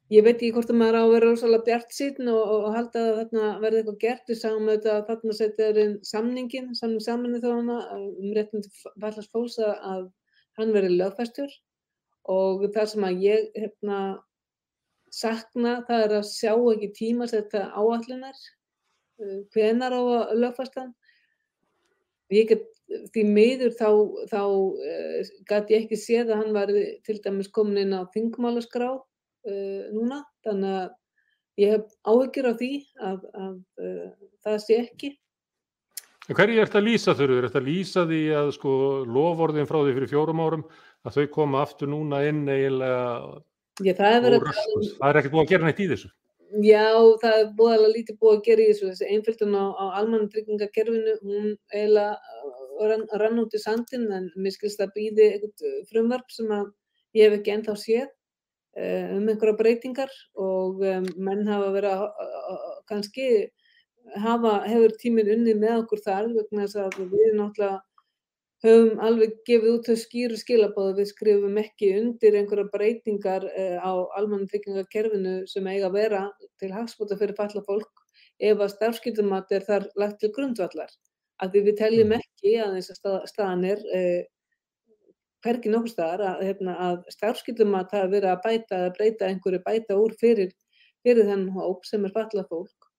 ég 0.10 0.26
veit 0.26 0.36
ekki 0.38 0.52
hvort 0.56 0.72
að 0.74 0.80
maður 0.80 0.98
á 0.98 1.02
að 1.02 1.12
vera 1.13 1.30
rosalega 1.30 1.65
bjart 1.67 1.95
síðan 1.95 2.32
og, 2.34 2.54
og, 2.56 2.67
halda 2.76 3.02
að 3.06 3.17
þarna 3.19 3.50
verði 3.63 3.82
eitthvað 3.82 4.00
gert. 4.04 4.24
Við 4.30 4.39
sáum 4.41 4.69
auðvitað 4.69 4.95
að 4.95 5.10
þarna 5.10 5.36
setja 5.38 5.69
inn 5.84 5.98
samningin, 6.12 6.72
samning 6.80 7.06
saminni 7.06 7.41
þóna 7.43 7.80
um 7.98 8.32
réttin 8.38 8.65
til 8.65 8.93
fallast 9.02 9.36
fólks 9.36 9.60
að 9.65 10.08
hann 10.60 10.74
verði 10.76 10.95
lögfæstur 10.98 11.54
og 12.30 12.65
það 12.74 12.89
sem 12.93 13.06
að 13.08 13.22
ég 13.26 13.45
hérna 13.58 14.00
sakna 15.13 15.80
það 15.88 16.06
er 16.06 16.15
að 16.19 16.28
sjá 16.30 16.52
ekki 16.54 16.89
tíma 16.98 17.28
þetta 17.30 17.69
áallunar 17.74 18.41
hvenar 19.54 19.95
á 19.95 20.02
að 20.02 20.36
lögfastan 20.43 20.91
ég 22.34 22.50
get 22.52 22.67
því 23.13 23.24
miður 23.30 23.74
þá, 23.78 23.89
þá 24.32 24.41
uh, 24.41 25.32
gæti 25.50 25.76
ég 25.76 25.84
ekki 25.84 26.00
séð 26.00 26.32
að 26.32 26.41
hann 26.41 26.56
var 26.56 26.72
til 27.06 27.17
dæmis 27.24 27.50
komin 27.54 27.84
inn 27.84 27.93
á 27.93 28.02
þingmálaskrá 28.13 28.95
uh, 29.47 29.88
núna 29.95 30.21
þannig 30.45 30.78
að 30.82 30.91
ég 31.60 31.73
hef 31.75 31.97
áhyggjur 32.08 32.52
á 32.52 32.54
því 32.60 32.71
að, 33.10 33.25
að 33.34 33.56
uh, 33.84 34.06
það 34.45 34.62
sé 34.65 34.84
ekki 34.84 35.15
Hverju 36.30 36.62
ert 36.62 36.75
að 36.78 36.86
lýsa 36.86 37.15
þurfur? 37.17 37.45
Ert 37.47 37.56
að 37.58 37.65
lýsa 37.65 38.02
því 38.06 38.19
að 38.38 38.52
sko 38.54 38.71
lofórðin 39.10 39.65
frá 39.65 39.80
því 39.80 39.93
fyrir 39.95 40.12
fjórum 40.12 40.41
árum 40.45 40.65
að 41.08 41.15
þau 41.15 41.30
koma 41.34 41.63
aftur 41.65 41.89
núna 41.89 42.19
inn 42.30 42.43
eiginlega 42.45 43.39
Já, 43.80 43.93
það, 43.95 44.28
er 44.28 44.36
röskus. 44.43 44.91
Það 44.99 45.10
er 45.10 45.19
ekkert 45.21 45.34
búið 45.34 45.45
að 45.45 45.52
gera 45.54 45.65
neitt 45.65 45.80
í 45.80 45.88
þessu. 45.89 46.10
Já, 46.65 46.86
það 47.21 47.36
er 47.38 47.49
búið 47.58 47.73
alveg 47.75 47.95
lítið 47.95 48.19
búið 48.19 48.36
að 48.36 48.45
gera 48.47 48.62
í 48.62 48.69
þessu. 48.69 48.89
Þessi 48.91 49.10
einföldun 49.15 49.56
á, 49.56 49.65
á 49.69 49.86
almannatryggingakerfinu, 50.02 51.15
hún 51.23 51.49
eiginlega 51.71 52.89
rann, 52.89 53.06
rann 53.21 53.41
út 53.43 53.56
í 53.56 53.62
sandin 53.62 54.08
en 54.15 54.30
mér 54.36 54.56
skilst 54.56 54.84
að 54.84 54.93
býði 54.97 55.28
eitthvað 55.34 55.86
frumvarp 55.91 56.34
sem 56.34 56.52
að 56.56 56.69
ég 57.17 57.30
hef 57.30 57.39
ekki 57.39 57.56
ennþá 57.56 57.75
séð 57.80 58.10
um 58.77 59.29
einhverja 59.32 59.58
breytingar 59.58 60.12
og 60.38 60.84
menn 61.17 61.47
hafa 61.49 61.71
verið 61.73 62.03
að 62.03 62.60
kannski 62.91 63.29
hafa, 64.17 64.63
hefur 64.69 64.95
tíminn 65.01 65.32
unnið 65.36 65.62
með 65.62 65.75
okkur 65.84 66.03
þar 66.05 66.29
vegna 66.36 66.65
þess 66.65 66.82
að 66.84 66.99
við 67.12 67.38
náttúrulega 67.38 67.79
höfum 68.63 68.99
alveg 69.08 69.36
gefið 69.47 69.69
út 69.71 69.88
þau 69.88 69.99
skýru 70.01 70.38
skilabóðu 70.39 70.95
við 70.97 71.10
skrifum 71.13 71.60
ekki 71.62 71.91
undir 71.99 72.36
einhverja 72.36 72.71
breytingar 72.73 73.45
uh, 73.47 73.77
á 73.79 73.91
almannatryggingakerfinu 74.19 75.36
sem 75.47 75.69
eiga 75.71 75.88
að 75.88 75.95
vera 75.95 76.23
til 76.60 76.71
hagspóta 76.75 77.17
fyrir 77.19 77.38
falla 77.38 77.63
fólk 77.67 78.03
ef 78.39 78.60
að 78.60 78.73
starfskyldumat 78.73 79.55
er 79.55 79.63
þar 79.67 79.88
lagt 79.99 80.19
til 80.23 80.32
grundvallar. 80.36 80.91
Af 81.39 81.53
því 81.53 81.63
við 81.69 81.79
teljum 81.79 82.12
ekki 82.17 82.58
að 82.60 82.75
þess 82.75 82.91
að 82.91 82.99
stað, 82.99 83.17
staðan 83.32 83.65
er 83.69 83.86
uh, 83.95 84.21
hvergi 85.45 85.71
nokkur 85.73 85.93
staðar 85.93 86.25
að, 86.32 86.43
hérna, 86.49 86.75
að 86.88 86.97
starfskyldumat 87.15 87.95
hafa 87.95 88.12
verið 88.12 88.34
að 88.34 88.43
bæta 88.45 88.82
eða 88.82 88.95
breyta 88.97 89.30
einhverju 89.30 89.62
bæta 89.65 89.99
úr 89.99 90.15
fyrir, 90.19 90.52
fyrir 91.06 91.30
þennan 91.30 91.54
hóp 91.56 91.88
sem 91.88 92.06
er 92.06 92.15
falla 92.15 92.45
fólk. 92.49 92.89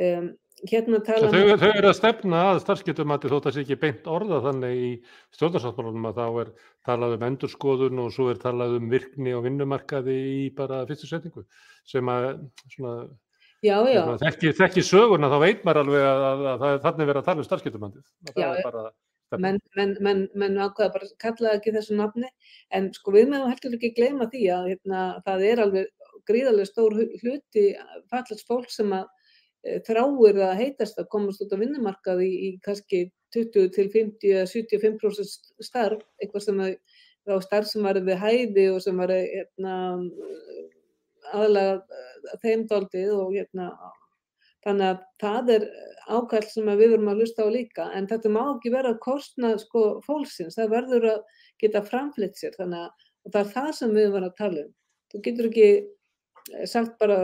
Um, 0.00 0.30
hérna 0.68 1.00
tala 1.04 1.30
þau, 1.32 1.56
þau 1.60 1.70
eru 1.70 1.88
að 1.88 1.96
stefna 1.96 2.42
að 2.50 2.60
starfskiptumati 2.64 3.30
þótt 3.30 3.46
að 3.46 3.48
það 3.48 3.56
sé 3.56 3.62
ekki 3.64 3.78
beint 3.80 4.08
orða 4.10 4.40
þannig 4.44 4.76
í 4.76 4.90
stjórnarsáttmálunum 5.36 6.08
að 6.10 6.20
þá 6.20 6.26
er 6.42 6.52
talað 6.86 7.16
um 7.16 7.26
endurskoðun 7.30 8.02
og 8.04 8.12
svo 8.14 8.28
er 8.32 8.40
talað 8.42 8.76
um 8.78 8.90
virkni 8.92 9.34
og 9.36 9.44
vinnumarkaði 9.46 10.16
í 10.34 10.42
bara 10.56 10.82
fyrstu 10.88 11.08
setningu 11.08 11.46
sem 11.88 12.12
að 12.12 12.28
svona, 12.74 12.94
já, 13.64 13.76
já. 13.88 14.02
þekki, 14.24 14.52
þekki 14.60 14.86
söguna 14.86 15.32
þá 15.32 15.38
veit 15.44 15.64
maður 15.64 15.84
alveg 15.84 16.08
að, 16.10 16.24
að, 16.30 16.44
að 16.52 16.64
það 16.64 16.74
er 16.74 16.82
þannig 16.86 17.10
verið 17.10 17.22
að 17.22 17.30
tala 17.30 17.44
um 17.44 17.48
starfskiptumandi 17.48 18.04
það 18.30 18.44
Já, 18.44 18.50
er 18.50 18.68
bara 18.68 18.84
menn, 19.38 19.60
menn, 19.76 19.94
menn, 20.00 20.26
menn 20.34 20.58
ákveða 20.58 20.94
bara 20.96 21.06
að 21.06 21.14
kalla 21.22 21.48
það 21.48 21.56
ekki 21.58 21.74
þessu 21.76 21.96
nafni. 21.98 22.30
En 22.74 22.90
sko 22.96 23.14
við 23.14 23.30
meðum 23.30 23.52
heldur 23.52 23.76
ekki 23.78 23.94
gleyma 23.96 24.28
því 24.32 24.42
að 24.56 24.68
hérna, 24.72 25.04
það 25.26 25.46
er 25.50 25.64
alveg 25.64 26.10
gríðarlega 26.28 26.70
stór 26.70 26.96
hluti 27.22 27.64
fallast 28.10 28.46
fólk 28.48 28.70
sem 28.72 28.92
að 28.94 29.08
þráir 29.86 30.40
að 30.40 30.58
heitast 30.60 30.98
að 31.00 31.10
komast 31.12 31.42
út 31.44 31.52
á 31.52 31.60
vinnumarkað 31.60 32.22
í, 32.24 32.30
í 32.48 32.50
kannski 32.64 33.10
20 33.34 33.70
til 33.74 33.86
50 33.92 34.32
eða 34.34 34.46
75% 34.48 35.64
starf, 35.64 36.04
eitthvað 36.20 36.46
sem 36.46 36.62
að 36.64 37.42
starf 37.44 37.68
sem 37.68 37.84
var 37.84 38.00
við 38.00 38.18
hæði 38.18 38.66
og 38.72 38.80
sem 38.82 38.96
var 38.98 39.12
hérna, 39.12 39.74
aðalega 41.30 42.38
þeimdaldið 42.42 43.12
og 43.14 43.34
hérna 43.36 43.70
þannig 44.64 44.86
að 44.90 45.04
það 45.22 45.52
er 45.54 45.68
ákall 46.10 46.42
sem 46.50 46.68
við 46.68 46.92
verum 46.94 47.12
að 47.12 47.22
hlusta 47.22 47.46
á 47.46 47.48
líka 47.52 47.86
en 47.96 48.08
þetta 48.10 48.32
má 48.32 48.42
ekki 48.42 48.72
vera 48.74 48.92
að 48.94 49.00
kostna 49.04 49.54
sko 49.60 49.84
fólksins, 50.06 50.58
það 50.58 50.74
verður 50.74 51.06
að 51.14 51.38
geta 51.62 51.84
framflitt 51.86 52.36
sér 52.38 52.56
þannig 52.58 52.84
að 52.84 53.32
það 53.32 53.40
er 53.42 53.54
það 53.54 53.70
sem 53.78 53.96
við 53.96 54.12
verum 54.16 54.30
að 54.30 54.38
tala 54.40 54.64
um. 54.64 54.74
Þú 55.10 55.22
getur 55.26 55.48
ekki 55.50 55.70
sagt 56.70 56.98
bara 57.00 57.18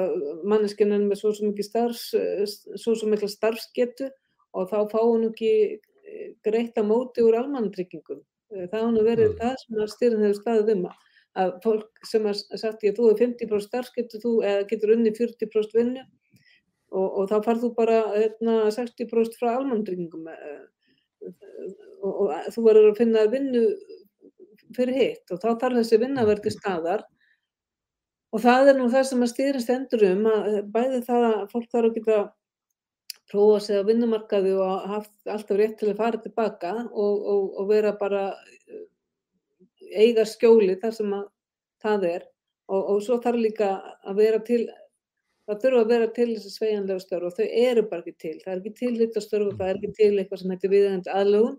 manneskinn 0.46 0.94
með 1.09 1.20
svo 1.20 1.33
svo 1.35 1.51
mikið 1.51 1.68
starfs, 1.70 2.07
svo 2.77 2.94
svo 2.94 3.11
mikla 3.11 3.29
starfsgetu 3.33 4.11
og 4.57 4.70
þá 4.70 4.79
fá 4.92 4.99
hún 5.01 5.29
ekki 5.31 5.53
greitt 6.46 6.79
að 6.79 6.90
móti 6.90 7.25
úr 7.25 7.38
almannatryggingum. 7.40 8.22
Það 8.53 8.79
hann 8.79 9.01
að 9.01 9.09
verið 9.11 9.33
mm. 9.33 9.38
það 9.40 9.57
sem 9.62 9.81
að 9.83 9.92
styrn 9.94 10.22
hefur 10.25 10.40
staðið 10.40 10.72
um 10.77 10.87
að 11.37 11.57
fólk 11.64 12.07
sem 12.09 12.29
að 12.29 12.42
sagt 12.61 12.85
ég 12.87 12.94
að 12.94 13.01
þú 13.01 13.09
er 13.11 13.18
50% 13.22 13.66
starfsgetu 13.66 14.20
þú 14.22 14.35
eða 14.46 14.68
getur 14.70 14.94
unni 14.94 15.12
40% 15.16 15.75
vinnu 15.77 16.05
og, 16.92 17.07
og 17.07 17.29
þá 17.31 17.37
farð 17.44 17.66
þú 17.66 17.72
bara 17.77 17.99
hérna, 18.14 18.57
60% 18.75 19.38
frá 19.40 19.53
almannatryggingum 19.57 20.29
og, 22.03 22.11
og 22.11 22.33
þú 22.55 22.66
verður 22.68 22.90
að 22.92 22.99
finna 23.01 23.27
vinnu 23.33 23.66
fyrir 24.77 24.99
hitt 25.01 25.35
og 25.35 25.42
þá 25.42 25.49
þarf 25.61 25.79
þessi 25.81 26.01
vinna 26.03 26.25
að 26.25 26.33
verði 26.35 26.55
staðar. 26.55 27.05
Og 28.35 28.42
það 28.42 28.72
er 28.72 28.79
nú 28.81 28.88
það 28.92 29.07
sem 29.09 29.22
að 29.22 29.33
stýrin 29.33 29.62
stendur 29.62 30.03
um 30.11 30.27
að 30.29 30.59
bæði 30.75 31.05
það 31.07 31.27
að 31.29 31.44
fólk 31.53 31.70
þarf 31.72 31.88
að 31.88 31.96
geta 31.96 32.18
prófa 33.31 33.61
sig 33.64 33.81
á 33.83 33.87
vinnumarkaði 33.87 34.53
og 34.62 34.88
haft 34.90 35.31
alltaf 35.31 35.59
rétt 35.59 35.79
til 35.81 35.90
að 35.90 36.01
fara 36.01 36.20
tilbaka 36.22 36.72
og, 36.87 37.14
og, 37.33 37.46
og 37.59 37.70
vera 37.70 37.94
bara 37.99 38.27
eiga 39.96 40.27
skjóli 40.27 40.77
þar 40.83 40.94
sem 40.94 41.14
að 41.16 41.25
það 41.83 42.09
er. 42.11 42.27
Og, 42.66 42.83
og 42.83 43.03
svo 43.07 43.18
þarf 43.22 43.40
líka 43.40 43.70
að 44.03 44.20
vera 44.20 44.42
til, 44.46 44.64
það 45.46 45.61
þurfa 45.62 45.82
að 45.82 45.92
vera 45.92 46.09
til 46.16 46.28
þessi 46.32 46.52
sveianlega 46.54 47.04
störf 47.04 47.28
og 47.28 47.37
þau 47.37 47.46
eru 47.46 47.85
bara 47.90 48.02
ekki 48.04 48.16
til. 48.24 48.35
Það 48.42 48.52
er 48.52 48.61
ekki 48.62 48.74
til 48.80 48.92
þetta 49.02 49.22
störf 49.24 49.52
og 49.52 49.61
það 49.61 49.70
er 49.70 49.80
ekki 49.80 49.92
til 50.00 50.11
eitthvað 50.16 50.42
sem 50.42 50.54
heitir 50.54 50.74
viðhengd 50.74 51.12
aðlugun 51.12 51.56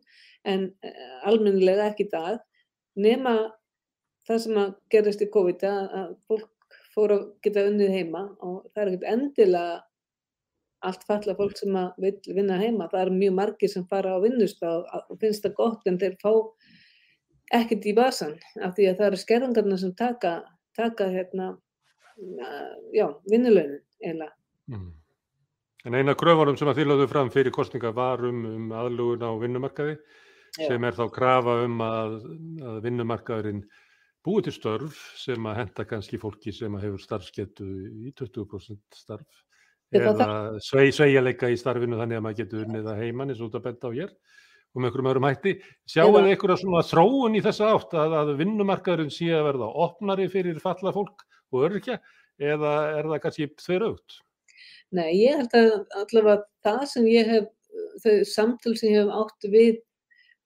en 0.53 0.67
almennilega 1.27 1.89
ekki 1.91 2.09
það 2.11 2.37
nema 3.07 3.35
það 4.27 4.43
sem 4.43 4.61
að 4.61 4.71
gerist 4.93 5.23
í 5.23 5.29
COVID 5.33 5.67
að 5.71 6.13
fólk 6.27 6.53
fór 6.97 7.13
að 7.13 7.27
geta 7.45 7.67
unnið 7.69 7.93
heima 7.93 8.23
og 8.43 8.65
það 8.73 8.81
er 8.81 8.89
ekkert 8.91 9.11
endilega 9.13 9.75
allt 10.85 11.05
falla 11.09 11.35
fólk 11.37 11.55
sem 11.57 11.75
að 11.77 12.01
vill 12.03 12.35
vinna 12.37 12.57
heima, 12.61 12.87
það 12.91 13.03
eru 13.03 13.15
mjög 13.17 13.37
margir 13.37 13.71
sem 13.71 13.85
fara 13.89 14.13
á 14.13 14.21
vinnustaf 14.21 14.91
og 15.09 15.21
finnst 15.21 15.45
það 15.45 15.55
gott 15.57 15.87
en 15.89 15.97
þeir 16.01 16.17
fá 16.21 16.31
ekkert 17.57 17.87
í 17.87 17.95
vasan 17.97 18.35
af 18.61 18.75
því 18.77 18.89
að 18.91 18.99
það 18.99 19.07
eru 19.07 19.21
skerðingarna 19.23 19.79
sem 19.81 19.93
taka, 19.97 20.33
taka 20.77 21.09
hérna, 21.13 21.55
já, 22.95 23.07
vinnulaunin 23.29 23.81
eiginlega. 24.01 24.33
Mm. 24.71 24.93
En 25.87 25.95
eina 25.95 26.15
kröfunum 26.19 26.57
sem 26.59 26.67
að 26.67 26.81
þið 26.81 26.89
lögðu 26.91 27.09
fram 27.11 27.29
fyrir 27.31 27.53
kostninga 27.55 27.93
var 27.95 28.23
um, 28.27 28.39
um 28.49 28.71
aðlugun 28.75 29.23
á 29.23 29.31
vinnumarkaði 29.39 29.93
Já. 30.57 30.67
sem 30.67 30.87
er 30.87 30.95
þá 30.97 31.03
krafa 31.13 31.59
um 31.63 31.77
að, 31.85 32.15
að 32.59 32.79
vinnumarkaðurinn 32.87 33.61
búið 34.27 34.49
til 34.49 34.55
störf 34.57 35.03
sem 35.19 35.47
að 35.47 35.61
henda 35.61 35.85
kannski 35.87 36.19
fólki 36.19 36.51
sem 36.55 36.73
að 36.75 36.87
hefur 36.87 37.03
starfsketu 37.03 37.67
í 38.07 38.11
20% 38.17 38.97
starf 38.97 39.43
eða 39.95 40.57
svei, 40.59 40.89
sveigjarleika 40.91 41.47
í 41.53 41.59
starfinu 41.59 41.99
þannig 42.01 42.19
að 42.19 42.25
maður 42.25 42.41
getur 42.41 42.65
unnið 42.65 42.89
að 42.91 43.01
heiman 43.05 43.31
eins 43.31 43.39
og 43.39 43.47
út 43.47 43.55
að 43.61 43.67
benda 43.69 43.87
á 43.87 43.95
hér 43.95 44.11
og 44.11 44.81
með 44.81 44.89
einhverjum 44.89 45.09
öðrum 45.13 45.29
hætti. 45.29 45.53
Sjáu 45.87 46.09
Eða- 46.09 46.25
þið 46.25 46.33
einhverja 46.33 46.59
svona 46.65 46.83
þróun 46.89 47.37
í 47.37 47.43
þessa 47.45 47.71
átt 47.71 47.95
að, 47.95 48.17
að 48.19 48.33
vinnumarkaðurinn 48.41 49.13
sé 49.13 49.29
að 49.31 49.47
verða 49.47 49.71
opnari 49.87 50.27
fyrir 50.33 50.59
falla 50.59 50.91
fólk 50.95 51.23
og 51.53 51.67
örkja 51.69 51.99
eða 52.37 52.73
er 52.97 53.09
það 53.09 53.21
kannski 53.23 53.49
þveraugt? 53.61 54.19
Nei, 54.95 55.09
ég 55.19 55.41
held 55.41 55.55
að 55.57 55.71
allavega 56.01 56.43
það 56.63 56.83
sem 56.91 57.07
ég 57.11 57.31
hef, 57.31 57.49
þau 58.03 58.13
samtöl 58.29 58.75
sem 58.79 58.93
ég 58.93 59.01
hef 59.01 59.15
átt 59.21 59.49
við 59.51 59.81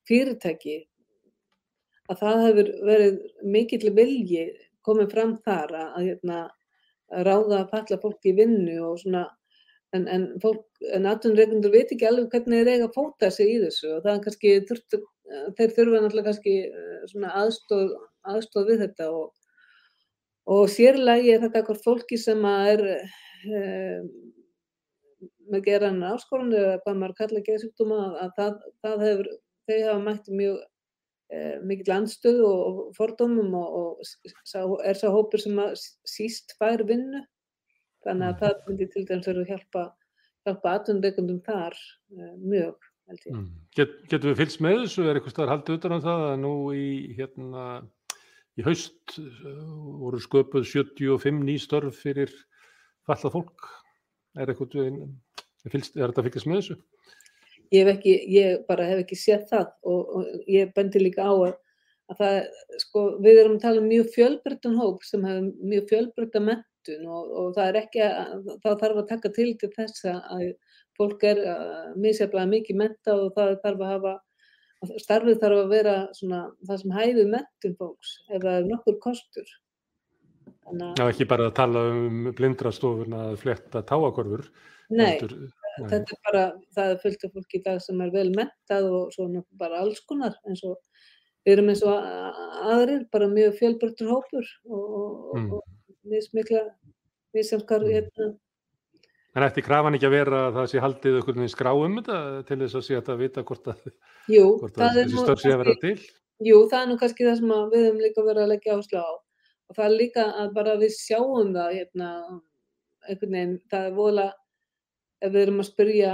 fyrirtæki, 0.09 0.77
að 2.09 2.23
það 2.23 2.41
hefur 2.45 2.71
verið 2.87 3.19
mikill 3.53 3.93
vilji 3.95 4.47
komið 4.85 5.11
fram 5.13 5.35
þar 5.45 5.75
að, 5.77 5.99
hérna, 6.07 6.39
ráða 7.27 7.61
að 7.61 7.69
falla 7.75 7.99
fólk 8.01 8.27
í 8.27 8.33
vinnu 8.39 8.77
og 8.87 8.97
svona, 9.03 9.25
en, 9.95 10.07
en 10.07 10.25
fólk, 10.41 10.63
en 10.95 11.07
atvinnureikundur 11.11 11.73
veit 11.73 11.91
ekki 11.91 12.07
alveg 12.07 12.31
hvernig 12.33 12.61
þeir 12.61 12.71
eiga 12.71 12.87
að 12.87 12.95
fóta 12.97 13.29
sig 13.35 13.51
í 13.51 13.59
þessu 13.65 13.91
og 13.97 14.05
það 14.05 14.13
er 14.13 14.23
kannski, 14.25 14.53
þurftu, 14.69 15.01
þeir 15.59 15.75
þurfa 15.77 16.01
náttúrulega 16.01 16.27
kannski 16.29 16.55
eh, 16.69 17.03
svona 17.11 17.33
aðstóð, 17.43 17.93
aðstóð 18.33 18.71
við 18.71 18.83
þetta 18.85 19.09
og, 19.11 19.29
og 20.51 20.67
sérlega 20.71 21.35
er 21.35 21.43
þetta 21.45 21.61
eitthvað 21.61 21.85
fólki 21.85 22.19
sem 22.19 22.43
er 22.49 22.83
um, 22.91 24.09
með 25.51 25.63
geran 25.67 26.03
áskorun 26.07 26.53
eða 26.55 26.79
hvað 26.83 26.99
maður 26.99 27.17
kalla 27.19 27.45
geðsjúkdóma 27.47 28.01
að 28.23 28.35
það, 28.37 28.59
það 28.85 29.07
hefur, 29.07 29.31
þau 29.67 29.79
hafa 29.79 30.03
mætt 30.05 30.29
mjög 30.31 30.59
eh, 31.35 31.55
mikill 31.67 31.95
andstöð 31.97 32.43
og, 32.47 32.61
og 32.69 32.93
fordómum 32.97 33.55
og, 33.59 33.79
og 33.81 34.37
sá, 34.47 34.61
er 34.87 34.99
sá 34.99 35.07
hópur 35.11 35.43
sem 35.43 35.59
síst 36.07 36.55
fær 36.59 36.85
vinnu 36.87 37.23
þannig 38.05 38.29
að 38.29 38.39
það 38.45 38.63
myndi 38.67 38.87
til 38.93 39.05
dæmis 39.09 39.27
verið 39.29 39.43
að 39.43 39.51
hjálpa 39.55 39.89
hjálpa 40.47 40.77
atvinnureikundum 40.77 41.41
þar 41.45 41.75
eh, 41.75 42.35
mjög 42.39 42.87
held 43.11 43.25
ég. 43.27 43.35
Mm. 43.35 43.47
Get, 43.77 43.97
getum 44.09 44.31
við 44.31 44.39
fylgst 44.41 44.63
með 44.63 44.77
þessu? 44.85 45.05
Er 45.05 45.19
eitthvað 45.19 45.35
staðar 45.35 45.53
haldið 45.55 45.79
utan 45.79 45.97
á 45.97 45.99
það 46.05 46.25
að 46.29 46.37
nú 46.41 46.53
í, 46.75 46.87
hérna, 47.17 47.65
í 48.59 48.65
haust 48.67 49.17
uh, 49.21 49.27
voru 50.01 50.19
sköpuð 50.21 50.67
75 50.67 51.43
ný 51.45 51.59
störf 51.61 52.01
fyrir 52.03 52.33
fallað 53.07 53.37
fólk? 53.37 53.69
Er, 54.39 54.51
eitthvað, 54.51 54.77
er, 55.67 55.83
þetta 55.83 56.23
fylgjast 56.23 56.47
með 56.47 56.61
þessu? 56.61 56.81
ég 57.71 57.89
ekki, 57.91 58.15
ég 58.31 58.63
bara 58.67 58.87
hef 58.89 59.03
ekki 59.05 59.17
séð 59.19 59.45
það 59.51 59.69
og, 59.87 60.15
og 60.17 60.49
ég 60.51 60.73
bendi 60.75 61.01
líka 61.01 61.27
á 61.27 61.31
að, 61.33 61.53
að 62.11 62.19
það, 62.19 62.39
sko, 62.83 63.05
við 63.23 63.39
erum 63.43 63.55
að 63.57 63.63
tala 63.65 63.83
um 63.83 63.87
mjög 63.91 64.11
fjölbreyttan 64.15 64.79
hóp 64.79 65.07
sem 65.07 65.23
hefur 65.27 65.69
mjög 65.71 65.87
fjölbreytta 65.93 66.43
mentun 66.49 67.07
og, 67.07 67.31
og 67.43 67.53
það 67.55 67.79
að, 67.79 68.51
það 68.65 68.81
þarf 68.83 69.01
að 69.03 69.07
taka 69.13 69.33
til 69.37 69.49
til 69.61 69.71
þess 69.77 70.09
að 70.11 70.45
fólk 70.99 71.23
er 71.31 71.39
uh, 71.47 71.87
misjaflega 71.95 72.51
mikið 72.51 72.81
menta 72.83 73.15
og 73.15 73.31
það 73.37 73.55
þarf 73.63 73.85
að 73.85 73.93
hafa 73.95 74.15
starfið 75.01 75.39
þarf 75.41 75.59
að 75.61 75.69
vera 75.75 75.95
svona 76.17 76.39
það 76.67 76.79
sem 76.81 76.91
hæfið 76.97 77.27
mentun 77.35 77.75
fólks 77.79 78.11
ef 78.29 78.41
það 78.41 78.55
er 78.57 78.69
nokkur 78.71 78.99
kostur 79.03 79.51
Já, 80.71 81.03
ekki 81.09 81.25
bara 81.27 81.49
að 81.49 81.55
tala 81.57 81.81
um 81.91 82.29
blindrastofuna 82.37 83.21
að 83.31 83.39
fletta 83.41 83.81
táakorfur. 83.83 84.45
nei 84.91 85.17
nei. 85.19 85.87
þetta 85.89 86.15
er 86.15 86.21
bara, 86.27 86.43
það 86.75 86.91
er 86.93 86.99
fullt 87.03 87.25
af 87.27 87.33
fólki 87.35 87.59
í 87.59 87.63
dag 87.65 87.81
sem 87.83 88.01
er 88.01 88.11
vel 88.13 88.29
mentað 88.35 88.87
og 88.91 89.11
svona 89.15 89.43
bara 89.59 89.81
alls 89.81 89.99
konar 90.07 90.35
eins 90.47 90.63
og 90.67 90.77
við 91.45 91.53
erum 91.57 91.69
eins 91.73 91.83
og 91.83 92.07
aðrir 92.71 93.05
bara 93.11 93.27
mjög 93.31 93.57
fjölbreyttur 93.59 94.11
hópur 94.11 94.45
og, 94.65 94.85
og, 95.01 95.37
Mm. 95.37 95.51
og 95.53 95.63
mismikla 96.03 96.63
misjamkar 97.33 97.81
Mm. 97.81 97.91
hérna 97.95 98.37
En 99.31 99.45
ætti 99.45 99.63
krafan 99.63 99.95
ekki 99.95 100.09
að 100.09 100.15
vera 100.17 100.39
að 100.49 100.57
það 100.57 100.65
sé 100.67 100.81
haldið 100.83 101.19
okkur 101.21 101.37
með 101.39 101.51
skrá 101.53 101.71
um 101.71 101.93
þetta 102.01 102.17
til 102.49 102.57
þess 102.65 102.79
að 102.79 102.87
sé 102.87 102.97
að 102.99 103.21
vita 103.21 103.43
hvort 103.47 103.69
að, 103.71 103.85
jú, 104.27 104.47
hvort 104.59 104.75
það 104.75 104.87
að 104.89 104.97
þessi 104.99 105.21
störf 105.21 105.43
sé 105.43 105.53
að 105.53 105.61
vera 105.61 105.75
til? 105.79 105.93
jú, 106.41 106.57
það 106.71 106.81
er 106.81 106.89
nú 106.89 106.97
kannski 106.99 107.27
það 107.27 107.37
sem 107.39 107.53
við 107.71 107.85
höfum 107.85 108.01
líka 108.01 108.25
verið 108.25 108.43
að 108.43 108.51
leggja 108.51 108.75
áherslu 108.75 109.01
á 109.01 109.11
og 109.11 109.77
það 109.77 109.85
er 109.85 109.95
líka 110.01 110.25
að 110.41 110.53
bara 110.57 110.73
við 110.81 110.93
sjáum 110.97 111.53
það 111.55 111.75
hérna, 111.77 112.09
einhvern 113.07 113.37
veginn, 113.37 113.55
það 113.71 113.87
er 113.87 113.95
voðalega 113.99 114.33
ef 115.21 115.31
við 115.31 115.41
erum 115.45 115.61
að 115.61 115.69
spyrja 115.69 116.11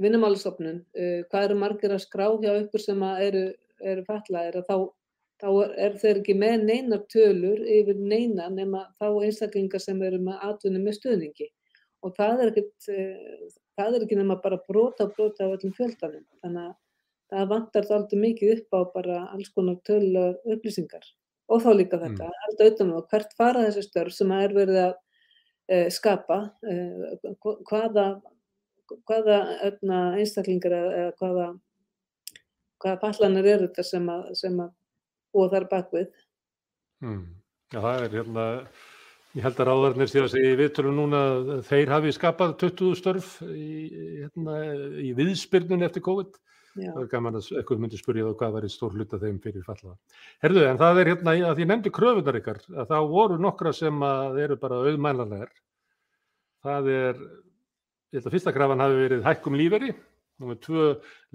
vinnumálastofnun 0.00 0.80
uh, 0.80 1.20
hvað 1.28 1.46
eru 1.48 1.60
margir 1.60 1.94
að 1.94 2.04
skrá 2.06 2.26
hjá 2.40 2.50
ykkur 2.54 2.84
sem 2.86 3.04
eru, 3.10 3.44
eru 3.84 4.06
fatlaðir 4.06 4.60
að 4.62 4.68
þá, 4.70 4.76
þá 5.42 5.48
er, 5.84 5.96
þeir 6.00 6.22
ekki 6.22 6.36
með 6.40 6.66
neinar 6.70 7.06
tölur 7.12 7.64
yfir 7.78 8.00
neina 8.00 8.48
nema 8.54 8.86
þá 9.00 9.08
einstaklingar 9.26 9.82
sem 9.82 10.00
eru 10.06 10.22
með 10.24 10.46
atvinni 10.46 10.82
með 10.84 11.00
stuðningi 11.02 11.50
og 12.04 12.14
það 12.16 12.44
er 12.44 12.52
ekkit 12.52 12.90
uh, 12.94 13.48
það 13.78 13.96
er 13.96 14.06
ekki 14.06 14.20
nema 14.20 14.38
bara 14.42 14.60
brota 14.68 15.06
og 15.06 15.14
brota 15.16 15.46
af 15.46 15.56
öllum 15.58 15.76
fjöldanum 15.76 16.26
þannig 16.42 16.70
að 16.70 16.74
það 17.30 17.52
vantar 17.52 17.86
það 17.86 17.96
aldrei 18.00 18.22
mikið 18.24 18.52
upp 18.56 18.76
á 18.76 18.80
bara 18.94 19.20
alls 19.30 19.52
konar 19.54 19.78
tölu 19.86 20.26
upplýsingar 20.54 21.06
og 21.50 21.62
þá 21.64 21.70
líka 21.74 21.98
þetta, 21.98 22.26
mm. 22.26 22.42
alltaf 22.48 22.74
utan 22.74 22.92
á 22.94 22.98
hvert 23.12 23.32
fara 23.38 23.64
þessi 23.68 23.86
störf 23.86 24.14
sem 24.14 24.34
að 24.34 24.44
er 24.46 24.56
verið 24.58 24.82
að 24.84 24.92
uh, 24.96 25.88
skapa 25.94 26.42
uh, 26.66 27.40
hvaða 27.68 28.10
hvaða 29.06 29.38
öfna, 29.68 29.98
einstaklingar 30.18 30.74
eða, 30.74 31.10
hvaða 31.20 31.48
hvaða 32.80 33.00
fallanir 33.02 33.48
eru 33.52 33.68
þetta 33.68 33.84
sem 33.86 34.08
að, 34.10 34.30
sem 34.40 34.62
að 34.62 34.70
búa 35.34 35.50
þar 35.52 35.66
bakvið. 35.70 36.08
Mm. 37.04 37.20
Já, 37.70 37.78
það 37.78 38.04
er 38.04 38.16
hérna, 38.16 38.46
ég 39.38 39.44
held 39.46 39.60
að 39.62 39.68
ráðarnir 39.68 40.10
sé 40.10 40.22
að 40.22 40.32
segja 40.34 40.52
í 40.52 40.58
viðtölu 40.58 40.92
núna 40.94 41.18
að 41.30 41.50
þeir 41.68 41.92
hafi 41.94 42.12
skapað 42.16 42.54
20 42.64 42.96
störf 42.98 43.32
í, 43.46 43.70
hérna, 44.22 44.56
í 44.98 45.12
viðspyrnun 45.18 45.86
eftir 45.86 46.04
COVID. 46.06 46.38
Já. 46.78 46.92
Það 46.94 47.00
er 47.02 47.08
gaman 47.10 47.36
að 47.38 47.48
eitthvað 47.58 47.80
myndi 47.82 47.98
spyrja 47.98 48.28
þá 48.28 48.34
hvað 48.38 48.52
væri 48.56 48.68
stór 48.70 48.92
hluta 48.94 49.18
þeim 49.18 49.38
fyrir 49.42 49.64
fallaða. 49.66 49.96
Herðu, 50.44 50.60
en 50.68 50.78
það 50.78 51.00
er 51.00 51.10
hérna, 51.10 51.32
að 51.48 51.62
ég 51.62 51.68
nefndi 51.70 51.92
kröfunar 51.94 52.38
ykkar, 52.38 52.60
að 52.70 52.92
þá 52.92 52.98
voru 53.10 53.38
nokkra 53.42 53.72
sem 53.74 54.04
að 54.06 54.38
eru 54.44 54.58
bara 54.60 54.78
auðmænlanlegar. 54.84 55.50
Það 56.62 56.90
er, 56.94 57.24
ég 58.14 58.20
held 58.20 58.30
að 58.30 58.36
fyrsta 58.36 58.54
krafan 58.54 58.84
hafi 58.84 59.00
verið 59.00 59.26
hækkum 59.26 59.58
líferi, 59.58 59.90
nummið 60.40 60.62
tvö 60.68 60.86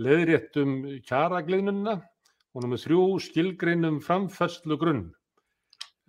leðréttum 0.07 0.77
kjaragliðnuna 1.09 1.97
og 1.99 2.63
nummið 2.63 2.85
þrjú 2.85 3.03
skilgreinum 3.27 3.99
framfærslu 4.05 4.79
grunn. 4.79 5.09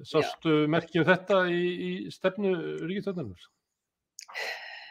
Sástu 0.04 0.66
merkjum 0.68 1.06
þetta 1.08 1.42
í, 1.48 1.60
í 1.88 1.90
stefnu 2.12 2.52
ríkistöðnarnar? 2.84 3.46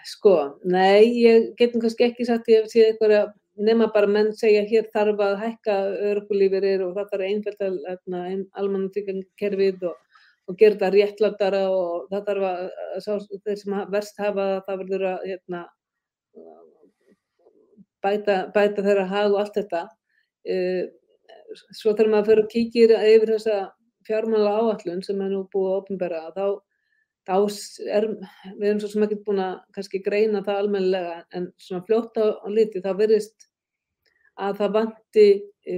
Sko, 0.06 0.36
nei, 0.66 1.06
ég 1.22 1.52
getum 1.60 1.84
kannski 1.84 2.08
ekki 2.08 2.26
sagt 2.26 2.50
ég 2.50 2.66
séð 2.72 2.92
eitthvað 2.92 3.34
nema 3.56 3.88
bara 3.94 4.10
menn 4.12 4.34
segja 4.36 4.66
hér 4.68 4.90
þarf 4.94 5.22
að 5.24 5.38
hækka 5.44 5.76
örgulífirir 6.12 6.84
og 6.86 6.98
það 6.98 7.14
þarf 7.14 7.28
einfælt 7.30 7.64
að 7.66 7.78
almanna 8.60 8.92
tryggingarkerfið 8.96 9.86
og, 9.92 10.20
og 10.50 10.60
gera 10.60 10.76
þetta 10.76 10.92
réttlættara 10.96 11.62
og 11.72 12.10
það 12.12 12.28
þarf 12.30 12.48
að, 12.50 12.66
að 12.98 13.06
sá, 13.06 13.38
þeir 13.46 13.62
sem 13.62 13.78
verst 13.94 14.22
hafa 14.22 14.48
það 14.68 14.82
verður 14.84 15.08
að 15.14 15.30
hérna, 15.30 15.64
bæta, 18.04 18.38
bæta 18.58 18.86
þeirra 18.86 19.08
hag 19.14 19.32
og 19.32 19.42
allt 19.44 19.58
þetta. 19.62 19.86
Svo 21.72 21.94
þegar 21.94 22.12
maður 22.12 22.30
fyrir 22.32 22.44
að 22.44 22.54
kíkja 22.54 23.02
yfir 23.16 23.36
þessa 23.38 23.60
fjármála 24.08 24.54
áallun 24.60 25.04
sem 25.06 25.22
er 25.22 25.34
nú 25.34 25.44
búið 25.54 25.72
að 25.72 25.80
opnbæra 25.82 26.22
þá, 26.36 26.46
þá 27.28 27.36
er, 27.98 28.08
við 28.56 28.70
erum 28.70 28.80
svo 28.84 28.92
sem 28.94 29.08
ekki 29.08 29.20
búin 29.26 29.42
að 29.44 29.58
kannski 29.76 30.02
greina 30.06 30.44
það 30.46 30.62
almennilega 30.62 31.18
en 31.38 31.50
svona 31.62 31.86
fljótt 31.88 32.22
á, 32.22 32.26
liti 32.52 32.84
þá 32.86 32.92
verðist 33.02 33.50
að 34.36 34.58
það 34.62 34.74
vanti 34.80 35.28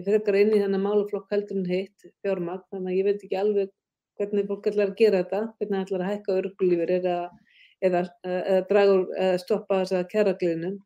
frekar 0.06 0.40
inn 0.40 0.54
í 0.56 0.62
þennan 0.62 0.84
máluflokk 0.84 1.32
heldur 1.32 1.60
en 1.60 1.68
hitt 1.70 2.08
fjármagn. 2.26 2.64
Þannig 2.74 2.92
að 2.92 2.98
ég 2.98 3.08
veit 3.08 3.26
ekki 3.28 3.38
alveg 3.40 3.74
hvernig 4.18 4.48
fólk 4.50 4.70
ætlar 4.72 4.92
að 4.92 4.98
gera 4.98 5.22
þetta, 5.22 5.42
hvernig 5.60 5.84
ætlar 5.84 6.04
að 6.04 6.12
hækka 6.12 6.38
örgulífur 6.42 6.94
eða, 6.98 7.18
eða, 7.86 8.04
eða 8.26 8.62
draga 8.72 8.96
eða 9.28 9.42
stoppa 9.44 9.82
þess 9.84 9.98
að 10.00 10.08
kæragliðnum 10.14 10.80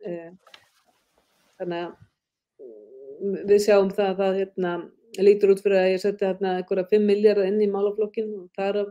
þannig 1.62 1.86
að 1.86 3.46
við 3.48 3.62
sjáum 3.64 3.92
það 3.94 4.24
að 4.26 4.40
hérna, 4.42 4.74
lítur 5.20 5.54
út 5.54 5.62
fyrir 5.64 5.80
að 5.82 5.92
ég 5.94 6.04
setja 6.04 6.32
hérna 6.32 6.58
einhverja 6.60 6.88
5 6.94 7.08
miljardar 7.08 7.50
inn 7.50 7.62
í 7.64 7.70
málaflokkin 7.72 8.30
og 8.38 8.50
þar 8.58 8.82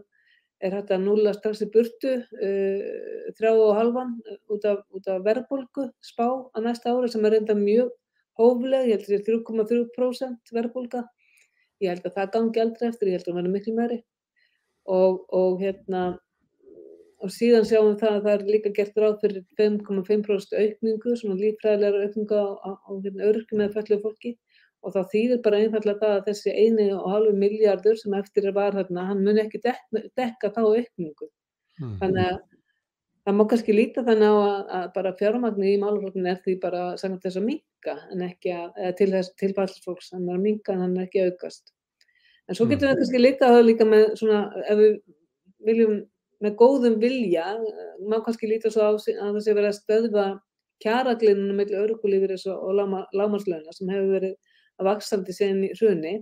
er 0.61 0.77
hægt 0.77 0.93
að 0.93 1.07
núla 1.07 1.33
strax 1.33 1.63
í 1.65 1.71
burtu 1.73 2.17
uh, 2.21 3.31
þrjá 3.39 3.53
og 3.55 3.73
halvan 3.79 4.17
út 4.53 4.67
af, 4.69 4.83
af 5.01 5.25
verðbólgu 5.25 5.89
spá 6.05 6.27
á 6.53 6.59
næsta 6.61 6.93
ári 6.93 7.09
sem 7.13 7.25
er 7.25 7.37
reynda 7.37 7.57
mjög 7.57 7.95
hófleg, 8.41 8.89
ég 8.89 8.97
held 8.97 9.05
að 9.05 9.11
það 9.11 9.19
er 9.19 9.27
3,3% 9.29 10.55
verðbólga. 10.57 11.05
Ég 11.81 11.93
held 11.93 12.09
að 12.09 12.17
það 12.17 12.33
gangi 12.37 12.63
aldrei 12.65 12.89
eftir, 12.89 13.09
ég 13.09 13.19
held 13.19 13.27
að 13.27 13.31
það 13.31 13.39
verði 13.41 13.53
miklu 13.55 13.77
meiri 13.77 13.99
og, 14.91 15.23
og 15.37 15.61
hérna 15.61 16.03
og 17.21 17.33
síðan 17.33 17.67
sjáum 17.69 17.91
við 17.91 17.99
það 18.01 18.15
að 18.17 18.27
það 18.27 18.35
er 18.35 18.45
líka 18.49 18.73
gert 18.77 19.01
ráð 19.01 19.17
fyrir 19.21 19.43
5,5% 19.61 20.55
aukningu, 20.57 21.17
svona 21.21 21.37
lífræðilega 21.41 22.07
aukningu 22.07 22.39
á, 22.41 22.49
á, 22.65 22.71
á 22.81 22.91
hérna, 22.97 23.27
örgum 23.29 23.65
eða 23.65 23.75
fællu 23.77 24.01
fólki 24.05 24.33
og 24.81 24.95
þá 24.95 25.01
þýðir 25.13 25.41
bara 25.45 25.61
einfallega 25.61 26.01
það 26.01 26.15
að 26.17 26.29
þessi 26.29 26.55
eini 26.57 26.87
og 26.97 27.09
halvu 27.13 27.33
miljardur 27.37 27.99
sem 28.01 28.15
eftir 28.17 28.49
var 28.57 28.77
þarna, 28.77 29.09
hann 29.11 29.25
mun 29.25 29.41
ekki 29.43 29.61
dekka, 29.65 30.05
dekka 30.19 30.53
þá 30.55 30.61
aukningu. 30.63 31.29
Mm. 31.81 31.97
Þannig 32.01 32.31
að 32.31 32.39
það 33.27 33.37
má 33.37 33.45
kannski 33.51 33.77
líta 33.77 34.05
þannig 34.07 34.33
á 34.33 34.37
að, 34.37 34.63
að 34.79 34.87
bara 34.97 35.17
fjármagnu 35.21 35.69
í 35.69 35.75
máluflokkinu 35.83 36.33
er 36.33 36.41
því 36.45 36.57
bara 36.63 36.85
saman 37.01 37.21
þess 37.25 37.41
að 37.41 37.49
minka 37.51 37.97
en 38.15 38.25
ekki 38.27 38.55
að, 38.57 38.71
eða 38.79 38.97
til 39.01 39.11
þess 39.13 39.37
tilfællsfólks, 39.43 40.11
hann 40.17 40.29
er 40.29 40.39
að 40.39 40.47
minka 40.49 40.75
en 40.75 40.85
hann 40.87 40.97
er 40.97 41.09
ekki 41.09 41.27
aukast. 41.29 41.75
En 42.49 42.59
svo 42.59 42.67
getum 42.71 42.89
mm. 42.89 42.95
við 42.95 43.03
kannski 43.03 43.25
líka 43.25 43.53
það 43.53 43.67
líka 43.69 43.89
með 43.89 44.07
svona, 44.21 44.45
ef 44.65 44.81
við 44.81 44.97
viljum 45.69 45.99
með 46.41 46.55
góðum 46.57 46.97
vilja, 47.03 47.51
má 48.09 48.17
kannski 48.25 48.49
líta 48.49 48.73
svo 48.73 48.87
á 48.89 48.91
að 48.97 49.03
það 49.05 49.43
sé 49.45 49.55
verið 49.57 49.71
að 49.71 49.77
stöðva 49.77 50.29
kjaraglinnunum 50.81 51.59
með 51.61 51.75
örgulífur 51.83 52.33
og 52.55 52.79
lámarslauna 53.13 53.75
sem 53.77 53.91
hefur 53.93 54.15
verið 54.15 54.50
að 54.81 54.89
vaksandi 54.91 55.37
síðan 55.37 55.67
í 55.69 55.71
hruni. 55.77 56.15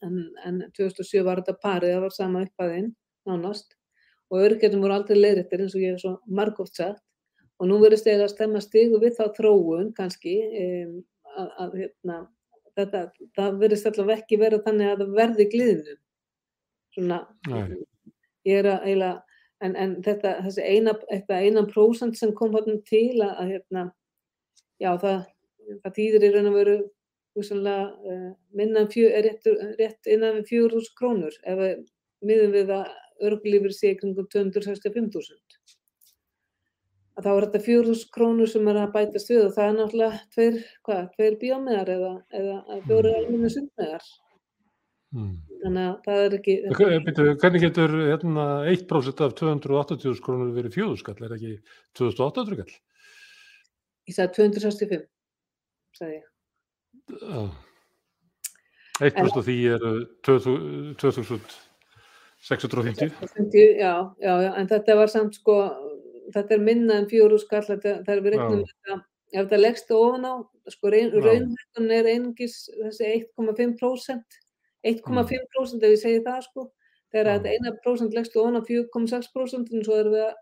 En, 0.00 0.16
en 0.48 0.62
2007 0.78 1.22
var 1.26 1.42
þetta 1.42 1.60
parið, 1.60 1.94
það 1.94 2.04
var 2.06 2.16
sama 2.16 2.44
upphæðin 2.46 2.90
nánast. 3.28 3.76
Og 4.30 4.46
örgjörnum 4.46 4.84
voru 4.86 4.96
aldrei 4.96 5.18
leiðrættir 5.18 5.64
eins 5.64 5.76
og 5.76 5.84
ég 5.84 5.94
hef 5.94 6.02
svo 6.04 6.16
margótt 6.26 6.74
sagt. 6.78 7.02
Og 7.60 7.68
nú 7.68 7.76
verður 7.82 8.00
stegið 8.00 8.24
að 8.24 8.32
stemma 8.32 8.60
stigu 8.64 9.00
við 9.02 9.18
þá 9.18 9.24
þróun 9.36 9.90
kannski 9.96 10.36
um, 10.62 10.94
að, 11.36 11.50
að 11.64 11.74
hérna, 11.82 12.20
þetta, 12.78 13.02
það 13.36 13.58
verður 13.60 13.90
alltaf 13.90 14.12
ekki 14.14 14.38
verið 14.40 14.62
þannig 14.66 14.92
að 14.92 15.02
það 15.02 15.18
verði 15.18 15.46
glíðinu 15.52 15.96
svona 16.94 17.20
Nei. 17.48 17.82
ég 18.48 18.62
er 18.62 18.68
að 18.72 18.86
eiginlega, 18.88 19.40
en, 19.64 19.76
en 19.76 19.96
þetta, 20.04 20.32
eina, 20.64 20.94
einan 21.36 21.68
prósent 21.70 22.18
sem 22.18 22.32
kom 22.36 22.56
til 22.88 23.20
að, 23.20 23.34
að 23.34 23.52
hérna, 23.54 23.84
já 24.82 24.90
það, 25.02 25.20
það 25.84 25.94
týðir 25.98 26.26
í 26.26 26.32
raun 26.34 26.50
og 26.50 26.58
veru 26.58 26.78
húsanlega 27.38 27.88
uh, 27.90 28.30
minna 28.56 28.86
fjö, 28.90 29.10
rétt, 29.22 30.06
innan 30.06 30.42
4.000 30.46 30.94
krónur 30.98 31.36
ef 31.42 31.60
við 31.60 31.84
miðum 32.26 32.56
við 32.56 32.72
að 32.76 32.90
örglífur 33.30 33.76
sé 33.76 33.94
kringum 33.98 34.28
265.000 34.32 35.38
að 37.20 37.26
þá 37.26 37.30
er 37.34 37.46
þetta 37.46 37.62
4.000 37.66 38.10
krónur 38.14 38.50
sem 38.50 38.72
er 38.72 38.80
að 38.80 38.96
bætast 38.96 39.30
við 39.30 39.44
og 39.44 39.54
það 39.56 39.68
er 39.68 39.78
náttúrulega 39.78 40.24
tveir, 40.34 40.58
hvað, 40.88 41.06
tveir 41.16 41.38
bíómiðar 41.44 41.94
eða, 41.96 42.12
eða 42.40 42.80
fjóri 42.88 43.14
almenni 43.18 43.52
sundmiðar 43.52 44.10
Mm. 45.10 45.30
Þannig 45.64 45.86
að 45.88 45.94
það 46.04 46.20
er 46.24 46.34
ekki... 46.36 46.52
Byrju, 46.70 47.32
hvernig 47.42 47.64
getur 47.64 47.94
hérna, 47.98 48.44
1% 48.70 49.22
af 49.26 49.32
280.000 49.40 50.22
krónur 50.24 50.52
verið 50.54 50.76
fjóðskall? 50.78 51.16
Er 51.26 51.34
ekki 51.34 51.54
2800 51.98 52.60
kall? 52.60 52.76
Ég 54.06 54.16
sagði 54.16 54.36
265, 54.38 55.08
sagði 55.98 56.20
ég. 56.20 56.29
Já. 57.18 57.42
1% 59.00 59.38
af 59.40 59.44
því 59.46 59.58
er 59.74 59.84
2650. 60.26 61.58
650, 62.40 63.76
já, 63.76 63.94
já, 64.20 64.34
já, 64.40 64.50
en 64.56 64.68
þetta 64.68 64.96
var 64.96 65.10
samt 65.12 65.34
sko, 65.36 65.56
þetta 66.32 66.56
er 66.56 66.62
minna 66.64 66.94
en 66.96 67.08
fjóðskall, 67.08 67.66
það 67.68 68.12
er 68.14 68.22
við 68.24 68.36
regnum 68.36 68.62
ef 69.30 69.44
þetta 69.44 69.58
leggst 69.60 69.92
ofan 69.94 70.24
á, 70.26 70.34
sko, 70.72 70.90
raunhættan 70.90 71.90
er 71.94 72.08
einungis 72.10 72.64
þessi 72.72 73.10
1,5% 73.36 74.38
1,5% 74.90 75.84
ef 75.84 75.92
ég 75.92 76.00
segi 76.00 76.22
það 76.24 76.46
sko 76.48 76.66
þegar 77.12 77.28
þetta 77.36 77.52
eina 77.54 77.74
prósent 77.84 78.16
leggst 78.16 78.38
ofan 78.40 78.58
á 78.58 78.62
4,6% 78.64 79.74
en 79.76 79.84
svo 79.86 79.98
erum 80.00 80.16
við 80.16 80.24
að 80.26 80.38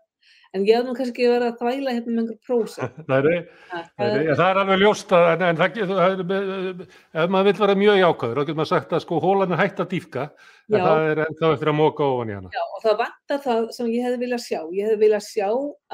en 0.57 0.65
ég 0.65 0.79
hef 0.79 0.85
nú 0.87 0.95
kannski 0.97 1.27
verið 1.29 1.47
að 1.51 1.59
þvæla 1.59 1.95
hérna 1.95 2.13
með 2.13 2.21
einhver 2.23 2.39
prósent 2.47 3.01
það, 3.09 3.27
það, 3.69 4.15
það 4.29 4.45
er 4.47 4.61
alveg 4.63 4.81
ljóst 4.83 5.13
að 5.17 5.27
en, 5.33 5.43
en 5.49 5.59
það, 5.59 6.85
ef 7.23 7.33
maður 7.35 7.49
vil 7.49 7.59
vera 7.63 7.77
mjög 7.83 7.99
jákvæður 7.99 8.39
þá 8.39 8.43
getur 8.47 8.59
maður 8.61 8.71
sagt 8.73 8.95
að 8.97 9.03
sko 9.05 9.21
hólan 9.23 9.53
er 9.55 9.61
hægt 9.61 9.83
að 9.83 9.91
dýfka 9.93 10.25
en 10.69 10.83
það 10.85 11.07
er 11.11 11.21
ennþá 11.25 11.51
eftir 11.53 11.71
að 11.71 11.77
móka 11.79 12.05
ofan 12.05 12.31
í 12.31 12.35
hana. 12.37 12.51
Já 12.53 12.63
og 12.63 12.83
það 12.83 12.97
vantar 12.99 13.41
það 13.45 13.63
sem 13.75 13.87
ég 13.89 14.05
hefði 14.05 14.19
viljað 14.23 14.43
sjá. 14.45 14.59
Ég 14.75 14.89
hefði 14.89 14.99
viljað 15.03 15.23
sjá 15.25 15.47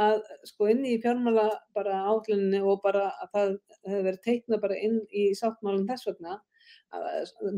að 0.06 0.18
sko 0.52 0.72
inn 0.74 0.82
í 0.88 0.96
fjármála 1.04 1.46
bara 1.78 2.02
átlunni 2.12 2.62
og 2.64 2.82
bara 2.84 3.06
að 3.24 3.32
það 3.38 3.54
hefði 3.86 4.04
verið 4.10 4.26
teiknað 4.28 4.66
bara 4.66 4.82
inn 4.88 5.00
í 5.12 5.30
sáttmálinn 5.40 5.88
þess 5.90 6.10
vegna 6.12 6.40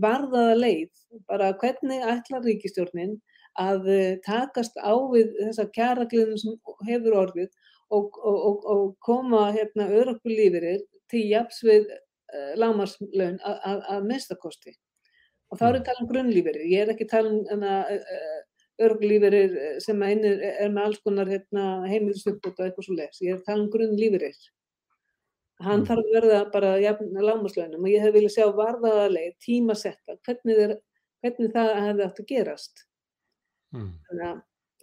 varðaða 0.01 0.55
leið, 0.57 0.89
bara 1.29 1.51
hvernig 1.62 2.05
ætlar 2.12 2.45
ríkistjórnin 2.45 3.17
að 3.62 3.88
eh, 3.93 4.17
takast 4.26 4.78
á 4.80 4.93
við 5.13 5.32
þessa 5.39 5.67
kjaragliðum 5.76 6.41
sem 6.41 6.58
hefur 6.89 7.17
orðið 7.24 7.50
og, 7.93 8.17
og, 8.17 8.38
og, 8.50 8.67
og 8.74 8.84
koma 9.06 9.48
hérna 9.56 9.88
örökku 10.00 10.32
lífirir 10.32 10.84
til 11.12 11.24
japs 11.30 11.62
við 11.63 11.88
uh, 11.88 12.52
lámarslaun 12.60 13.38
að 13.48 14.10
mestakosti. 14.10 14.74
Og 15.48 15.60
þá 15.60 15.63
er 15.70 15.78
ég 15.78 15.80
að 15.80 15.88
tala 15.88 16.04
um 16.04 16.10
grunnlífirir, 16.10 16.65
ég 16.67 16.84
er 16.84 16.91
ekki 16.91 17.08
að 17.08 17.13
tala 17.13 17.32
um 17.56 17.63
uh, 17.63 17.93
örökku 18.84 19.08
lífirir 19.08 19.56
sem 19.86 20.04
er, 20.04 20.43
er 20.50 20.74
með 20.76 20.89
alls 20.89 21.00
konar 21.06 21.32
hérna, 21.32 21.70
heimilisupbútt 21.88 22.60
og 22.60 22.67
eitthvað 22.67 22.89
svo 22.89 22.98
leiðs, 23.00 23.24
ég 23.24 23.32
er 23.32 23.39
að 23.39 23.48
tala 23.48 23.63
um 23.63 23.72
grunnlífirir 23.72 24.36
hann 25.63 25.82
mm. 25.82 25.88
þarf 25.89 26.04
að 26.04 26.15
verða 26.15 26.41
bara 26.54 26.74
lámaslaunum 26.78 27.86
og 27.86 27.91
ég 27.91 28.04
hef 28.04 28.13
viljað 28.15 28.36
sjá 28.36 28.46
varðaðarleið, 28.58 29.34
tímasetta, 29.43 30.17
hvernig, 30.28 30.62
er, 30.65 30.76
hvernig 31.24 31.54
það 31.56 31.72
hefði 31.88 32.06
átt 32.08 32.22
að 32.22 32.30
gerast. 32.32 32.84
Mm. 33.78 33.90
Það 34.12 34.28
er... 34.28 34.38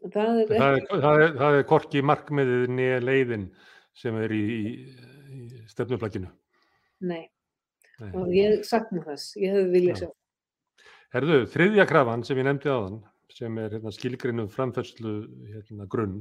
Það 0.05 0.41
er, 0.41 0.83
það 0.91 1.23
er, 1.25 1.31
það 1.41 1.59
er 1.59 1.63
korki 1.69 2.03
markmiðið 2.05 2.65
nýja 2.77 2.99
leiðin 3.01 3.47
sem 3.97 4.19
er 4.21 4.35
í, 4.37 4.43
í, 4.45 4.73
í 5.33 5.63
stefnuflækinu. 5.71 6.29
Nei. 7.09 7.23
Nei, 8.03 8.11
og 8.11 8.29
ég 8.35 8.67
sakna 8.67 9.05
þess, 9.07 9.37
ég 9.41 9.55
hef 9.55 9.71
viljað 9.73 10.03
sjá. 10.03 10.09
Herðu, 11.15 11.39
þriðja 11.55 11.87
krafan 11.89 12.27
sem 12.27 12.41
ég 12.43 12.49
nefndi 12.49 12.69
á 12.69 12.79
þann, 12.83 12.99
sem 13.33 13.61
er 13.63 13.79
hérna, 13.79 13.95
skilgrinnum 13.95 14.51
framfærslu 14.53 15.15
hérna, 15.55 15.87
grunn, 15.89 16.19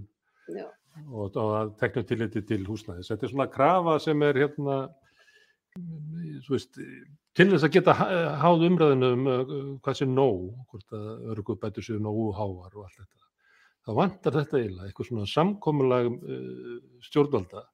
Já 0.54 0.68
og, 1.12 1.36
og 1.36 1.74
tekna 1.80 2.04
tilliti 2.08 2.44
til 2.48 2.66
húsnæðis. 2.68 3.10
Þetta 3.12 3.28
er 3.28 3.34
svona 3.34 3.50
krafa 3.52 3.98
sem 4.04 4.26
er 4.26 4.40
hérna, 4.44 4.78
veist, 6.50 6.80
til 7.38 7.50
þess 7.50 7.66
að 7.66 7.74
geta 7.74 7.96
háð 8.42 8.66
umræðinu 8.70 9.12
um 9.16 9.28
uh, 9.30 9.54
hvað 9.84 10.00
sé 10.00 10.08
nóg, 10.10 10.48
hvort 10.72 10.96
að 10.98 11.34
örgubætur 11.34 11.86
séu 11.86 12.00
nógu 12.02 12.32
hávar 12.38 12.76
og 12.78 12.86
allt 12.86 13.00
þetta. 13.00 13.30
Það 13.84 14.00
vantar 14.00 14.38
þetta 14.38 14.60
eiginlega, 14.60 14.88
eitthvað 14.88 15.10
svona 15.10 15.30
samkominlag 15.34 16.10
uh, 16.14 16.78
stjórnvalda 17.08 17.66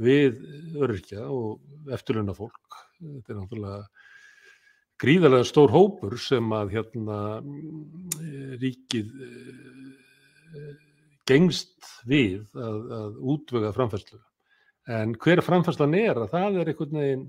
við 0.00 0.38
öryrkja 0.80 1.26
og 1.28 1.92
eftirlunna 1.92 2.36
fólk. 2.36 2.78
Þetta 3.00 3.34
er 3.34 3.40
náttúrulega 3.40 3.82
gríðarlega 5.00 5.48
stór 5.48 5.72
hópur 5.72 6.16
sem 6.20 6.52
að 6.52 6.74
hérna 6.76 7.18
ríkið 8.60 9.12
gengst 11.28 11.92
við 12.08 12.48
að, 12.56 12.80
að 12.96 13.20
útvöga 13.34 13.72
framfærslu. 13.76 14.20
En 14.88 15.14
hver 15.20 15.42
framfærslan 15.44 15.94
er 15.98 16.18
að 16.18 16.32
það 16.32 16.58
er 16.60 16.70
einhvern 16.72 16.98
veginn, 17.00 17.24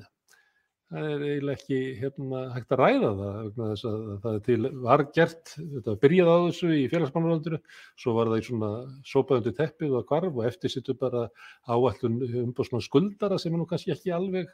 það 0.91 1.07
er 1.07 1.23
eiginlega 1.25 1.57
ekki 1.57 1.79
hérna, 1.99 2.43
hægt 2.55 2.71
að 2.75 2.81
ræða 2.81 3.09
það, 3.19 3.59
að 3.65 4.13
það 4.23 4.37
til, 4.45 4.59
var 4.85 5.03
gert, 5.15 5.53
þetta 5.57 5.95
byrjaði 6.05 6.31
á 6.31 6.39
þessu 6.47 6.71
í 6.77 6.85
félagsmannaröndinu, 6.91 7.59
svo 7.99 8.15
var 8.15 8.31
það 8.31 8.39
í 8.41 8.47
svona 8.47 8.71
sópaðundi 9.11 9.53
teppið 9.59 9.97
og 9.99 10.07
kvarf 10.07 10.39
og 10.39 10.47
eftir 10.47 10.73
sittu 10.73 10.95
bara 10.99 11.27
áallun 11.67 12.21
um 12.45 12.55
svona 12.55 12.83
skuldara 12.87 13.39
sem 13.39 13.53
er 13.53 13.61
nú 13.61 13.67
kannski 13.67 13.95
ekki 13.95 14.15
alveg, 14.15 14.51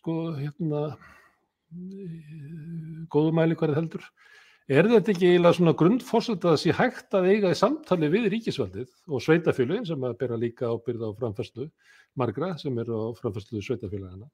sko, 0.00 0.18
hérna, 0.40 0.86
góðumæli 3.12 3.56
hverja 3.58 3.76
heldur. 3.82 4.08
Er 4.68 4.84
þetta 4.84 5.14
ekki 5.14 5.30
eiginlega 5.30 5.56
svona 5.56 5.72
grundforsett 5.80 6.42
að 6.44 6.50
það 6.50 6.58
sé 6.60 6.72
hægt 6.76 7.14
að 7.16 7.28
eiga 7.32 7.52
í 7.54 7.56
samtali 7.56 8.10
við 8.12 8.26
ríkisvaldið 8.34 8.90
og 9.08 9.22
sveitafélugin 9.24 9.86
sem 9.88 10.02
að 10.04 10.18
bera 10.20 10.36
líka 10.36 10.68
ábyrða 10.68 11.08
á 11.08 11.16
framfærslu 11.16 11.64
margra 12.20 12.50
sem 12.60 12.76
eru 12.82 12.98
á 13.00 13.06
framfærslu 13.16 13.62
sveitafélagana? 13.64 14.28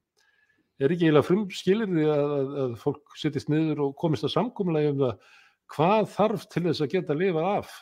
Er 0.83 0.91
ekki 0.91 1.07
eiginlega 1.07 1.29
frum 1.29 1.45
skilir 1.55 1.87
því 1.87 2.09
að, 2.11 2.35
að, 2.35 2.51
að 2.65 2.75
fólk 2.83 3.15
sittist 3.21 3.53
niður 3.53 3.85
og 3.87 3.95
komist 4.01 4.27
að 4.27 4.35
samkominlega 4.35 4.91
um 4.91 5.05
það 5.05 5.31
hvað 5.77 6.11
þarf 6.17 6.49
til 6.51 6.65
þess 6.67 6.83
að 6.83 6.93
geta 6.97 7.15
að 7.15 7.23
lifa 7.23 7.45
af 7.53 7.79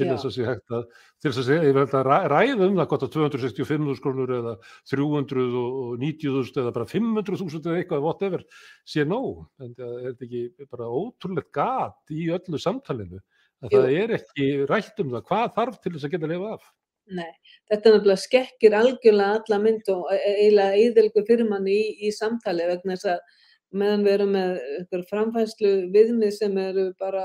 til 0.00 0.08
þess 0.10 0.28
að 0.28 0.34
sé 0.34 0.46
hægt 0.48 0.74
að 0.76 0.84
til 1.20 1.30
þess 1.30 1.40
að 1.42 1.48
segja, 1.50 1.66
ég 1.68 1.76
vil 1.76 1.84
að 1.84 2.08
ræða 2.32 2.66
um 2.66 2.78
það 2.80 2.88
gott 2.92 3.06
að 3.06 3.12
265.000 3.16 4.04
krónur 4.04 4.34
eða 4.38 4.54
390.000 4.92 6.62
eða 6.64 6.74
bara 6.78 6.88
500.000 6.90 7.60
eða 7.60 7.82
eitthvað, 7.82 8.04
whatever, 8.06 8.46
sé 8.88 9.04
nóg. 9.08 9.44
En 9.60 9.76
það 9.76 9.96
er 10.00 10.14
ekki 10.14 10.42
bara 10.66 10.88
ótrúlegt 10.88 11.52
gat 11.56 12.14
í 12.16 12.30
öllu 12.32 12.60
samtalenu 12.60 13.20
að 13.60 13.76
það 13.76 13.96
er 14.02 14.14
ekki 14.16 14.50
rætt 14.70 15.02
um 15.04 15.14
það? 15.14 15.26
Hvað 15.28 15.56
þarf 15.58 15.80
til 15.80 15.94
þess 15.96 16.08
að 16.08 16.14
geta 16.14 16.30
lifað 16.30 16.56
af. 16.56 16.70
Nei, 17.10 17.30
þetta 17.70 17.92
nefnilega 17.94 18.22
skekkir 18.22 18.74
algjörlega 18.78 19.38
alla 19.40 19.58
mynd 19.62 19.88
og 19.90 20.10
e- 20.14 20.20
eiginlega 20.30 20.82
eðilgu 20.84 21.24
fyrir 21.26 21.48
manni 21.48 21.74
í, 21.74 21.86
í 22.06 22.10
samtali 22.14 22.68
vegna 22.70 22.94
þess 22.94 23.16
að 23.16 23.38
meðan 23.80 24.04
við 24.06 24.14
erum 24.16 24.36
með 24.36 25.06
framfæslu 25.10 25.72
viðmið 25.94 26.36
sem 26.36 26.60
eru 26.62 26.86
bara 27.00 27.24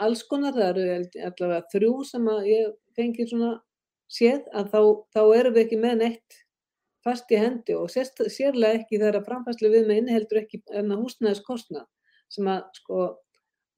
alls 0.00 0.22
konar, 0.28 0.54
það 0.56 0.70
eru 0.70 0.86
allavega 1.30 1.64
þrjú 1.72 1.92
sem 2.08 2.28
að 2.30 2.46
ég 2.50 2.76
fengi 2.98 3.26
svona 3.30 3.54
séð 4.10 4.46
að 4.56 4.70
þá, 4.72 4.80
þá 5.14 5.22
erum 5.38 5.56
við 5.56 5.64
ekki 5.64 5.80
með 5.80 5.98
neitt 6.02 6.38
fast 7.04 7.30
í 7.32 7.38
hendi 7.40 7.76
og 7.78 7.88
sérst, 7.92 8.20
sérlega 8.28 8.80
ekki 8.80 9.00
þegar 9.00 9.24
framfæslu 9.24 9.70
viðmið 9.72 10.02
inniheldur 10.02 10.42
ekki 10.42 10.60
húsnæðiskostna 10.68 11.86
sem 12.30 12.48
að 12.50 12.66
sko 12.76 12.98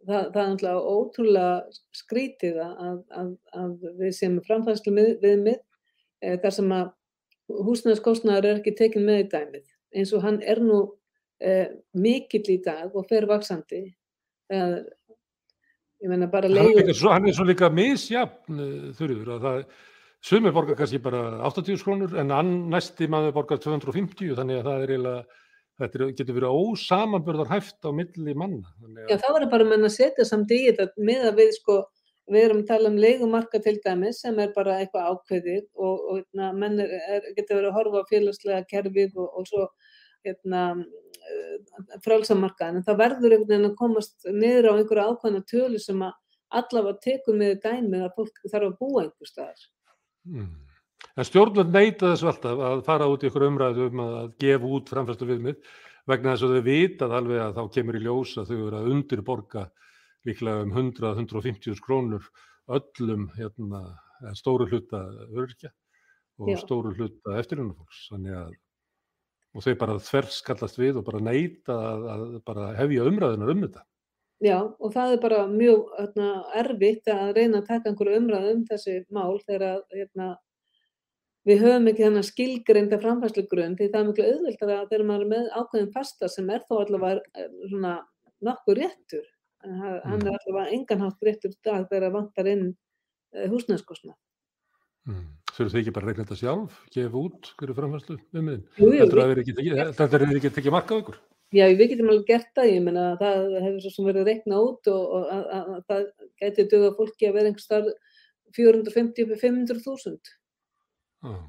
það, 0.06 0.32
það 0.32 0.40
er 0.42 0.48
náttúrulega 0.50 0.96
ótrúlega 0.96 1.52
skrítið 2.00 2.58
að, 2.64 2.98
að, 3.20 3.30
að 3.60 3.86
við 4.00 4.16
sem 4.18 4.40
framfæslu 4.48 4.94
viðmið 5.22 5.60
e, 5.60 6.34
þar 6.42 6.56
sem 6.58 6.74
að 6.78 6.90
húsnæðiskostnaður 7.68 8.50
er 8.50 8.60
ekki 8.60 8.74
tekin 8.78 9.06
með 9.06 9.24
í 9.24 9.28
dæmið. 9.32 9.64
Eins 9.92 10.12
og 10.16 10.24
hann 10.24 10.40
er 10.48 10.62
nú 10.64 10.80
e, 11.42 11.68
mikill 11.92 12.46
í 12.54 12.58
dag 12.64 12.94
og 12.96 13.06
fer 13.10 13.28
vaksandi 13.30 13.84
það 16.02 16.38
er 16.42 16.54
leiður 16.56 17.12
hann 17.12 17.28
er 17.28 17.36
svo 17.36 17.46
líka 17.48 17.70
misjafn 17.72 18.62
þurfiður 18.98 19.34
að 19.36 19.46
það 19.46 19.62
sumir 20.22 20.54
borgar 20.54 20.78
kannski 20.78 21.02
bara 21.02 21.22
80 21.50 21.82
krónur 21.82 22.18
en 22.20 22.34
næsti 22.70 23.08
maður 23.10 23.36
borgar 23.38 23.62
250 23.62 24.36
þannig 24.38 24.60
að 24.60 24.68
það 24.68 24.84
er 24.84 24.92
eiginlega 24.94 25.40
þetta 25.80 26.10
getur 26.18 26.36
verið 26.36 26.60
ósamanbörðar 26.60 27.50
hæft 27.50 27.88
á 27.88 27.90
milli 27.94 28.34
manna. 28.38 28.68
Já, 29.08 29.16
það 29.16 29.34
var 29.36 29.48
bara 29.54 29.78
að 29.78 29.88
setja 29.94 30.26
samt 30.28 30.52
í 30.54 30.60
þetta 30.68 30.88
með 31.00 31.26
að 31.30 31.40
við 31.40 31.52
sko, 31.56 31.78
við 32.32 32.46
erum 32.46 32.62
að 32.62 32.68
tala 32.70 32.92
um 32.92 33.00
leikumarka 33.02 33.62
til 33.64 33.78
dæmis 33.84 34.20
sem 34.22 34.38
er 34.42 34.52
bara 34.54 34.78
eitthvað 34.82 35.08
ákveðið 35.14 35.64
og, 35.74 36.04
og 36.12 36.22
na, 36.38 36.52
menn 36.56 36.78
er, 36.82 36.92
er, 37.16 37.30
getur 37.38 37.58
verið 37.58 37.70
að 37.72 37.78
horfa 37.80 38.04
á 38.04 38.10
félagslega 38.12 38.68
kerfið 38.70 39.18
og, 39.18 39.28
og 39.40 39.48
svo 39.50 39.66
hérna, 40.26 40.62
eh, 40.80 41.98
frálsamarkaðin, 42.04 42.80
en 42.80 42.86
það 42.88 43.00
verður 43.04 43.36
einhvern 43.36 43.52
veginn 43.52 43.70
að 43.70 43.78
komast 43.78 44.26
niður 44.28 44.70
á 44.70 44.72
einhverja 44.78 45.06
ákveðna 45.10 45.44
tölu 45.52 45.80
sem 45.82 46.02
að 46.02 46.18
allavega 46.52 47.00
tekum 47.06 47.38
með 47.40 47.54
dæmið 47.64 48.04
að 48.06 48.18
fólk 48.18 48.42
þarf 48.48 48.68
að 48.68 48.78
búa 48.80 49.04
einhver 49.06 49.30
staðar. 49.30 49.64
Mm. 50.28 50.50
En 51.12 51.28
stjórnvöld 51.28 51.72
neyta 51.74 52.12
þessu 52.12 52.28
alltaf 52.30 52.60
að 52.64 52.82
fara 52.86 53.08
út 53.10 53.24
í 53.24 53.28
ykkur 53.28 53.48
umræðu 53.48 53.88
um 53.90 54.02
að 54.04 54.28
gefa 54.40 54.70
út 54.76 54.92
framfæstu 54.92 55.28
viðmið 55.28 55.58
vegna 56.08 56.34
þess 56.34 56.46
að 56.46 56.54
þau 56.56 56.64
vitað 56.68 57.14
alveg 57.18 57.42
að 57.42 57.58
þá 57.58 57.62
kemur 57.76 57.98
í 57.98 58.02
ljós 58.06 58.32
að 58.40 58.48
þau 58.50 58.56
eru 58.58 58.78
að 58.78 58.88
undirborga 58.94 59.66
líklega 60.28 60.64
um 60.64 60.72
100-150 60.78 61.82
krónur 61.84 62.26
öllum 62.72 63.28
hérna, 63.36 63.82
stóru 64.38 64.68
hluta 64.70 65.02
örkja 65.34 65.72
og 66.38 66.52
Já. 66.54 66.58
stóru 66.62 66.94
hluta 66.96 67.38
eftirlunafólks. 67.42 68.06
Og 69.52 69.64
þau 69.64 69.74
bara 69.80 69.98
þverskallast 70.00 70.78
við 70.80 71.00
og 71.00 71.06
bara 71.08 71.20
neyta 71.24 71.74
að, 71.76 72.06
að 72.12 72.22
bara 72.48 72.68
hefja 72.78 73.08
umræðunar 73.10 73.52
um 73.52 73.66
þetta. 73.66 73.82
Já, 74.42 74.56
og 74.58 74.94
það 74.94 75.12
er 75.14 75.20
bara 75.22 75.42
mjög 75.46 75.82
hérna, 75.98 76.30
erfitt 76.58 77.10
að 77.12 77.36
reyna 77.36 77.60
að 77.60 77.68
taka 77.68 77.90
einhverju 77.90 78.16
umræðu 78.18 78.54
um 78.56 78.64
þessi 78.66 78.94
mál 79.14 79.36
þegar 79.44 79.84
hérna, 79.92 80.30
við 81.46 81.62
höfum 81.62 81.90
ekki 81.92 82.04
þennan 82.06 82.26
skilgreinda 82.26 82.98
framfæslugrunn 83.02 83.76
því 83.78 83.88
það 83.92 84.00
er 84.00 84.08
miklu 84.08 84.26
auðvöldar 84.30 84.72
að 84.74 84.88
þegar 84.90 85.06
maður 85.10 85.26
er 85.26 85.30
með 85.34 85.46
ákveðin 85.60 85.92
pasta 85.94 86.30
sem 86.30 86.50
er 86.54 86.64
þó 86.66 86.74
allavega 86.80 87.22
eh, 87.38 87.54
svona 87.70 87.94
nokkuð 88.42 88.78
réttur 88.80 89.30
en 89.62 89.78
hann 89.82 90.18
mm. 90.18 90.26
er 90.26 90.38
allavega 90.40 90.76
enganhátt 90.76 91.26
réttur 91.26 91.54
dag 91.62 91.86
þegar 91.90 92.08
það 92.08 92.16
vantar 92.16 92.50
inn 92.50 92.64
uh, 92.72 93.46
húsnæðskostna 93.52 94.14
mm. 95.10 95.26
Þurfu 95.52 95.72
þið 95.72 95.80
ekki 95.82 95.92
bara 95.92 96.06
að 96.06 96.10
regla 96.12 96.24
þetta 96.24 96.40
sjálf, 96.40 96.76
gefa 96.94 97.20
út 97.20 97.50
hverju 97.60 97.76
framfæslu 97.76 98.16
um 98.16 98.46
miðin? 98.48 98.62
Þetta 98.78 100.08
er 100.16 100.26
ekki 100.30 100.52
tekið 100.56 100.74
marka 100.74 100.96
á 100.96 101.00
ykkur? 101.02 101.18
Já, 101.52 101.66
við 101.68 101.90
getum 101.90 102.08
alveg 102.08 102.30
gert 102.30 102.52
það, 102.56 102.70
ég 102.72 102.84
menna 102.86 103.08
það 103.20 103.42
hefur 103.60 103.82
svo 103.84 103.90
sem 103.92 104.06
verið 104.08 104.30
reikna 104.30 104.60
út 104.64 104.88
og, 104.88 105.02
og 105.18 105.26
að, 105.34 105.42
að, 105.52 105.66
að 105.74 105.82
það 105.90 106.06
gæti 106.40 106.64
döða 106.72 106.92
fólki 106.96 107.28
að 107.28 107.36
vera 107.36 107.50
einhver 107.50 107.66
starf 107.66 107.90
450-500.000 108.56 110.38
Oh. 111.22 111.42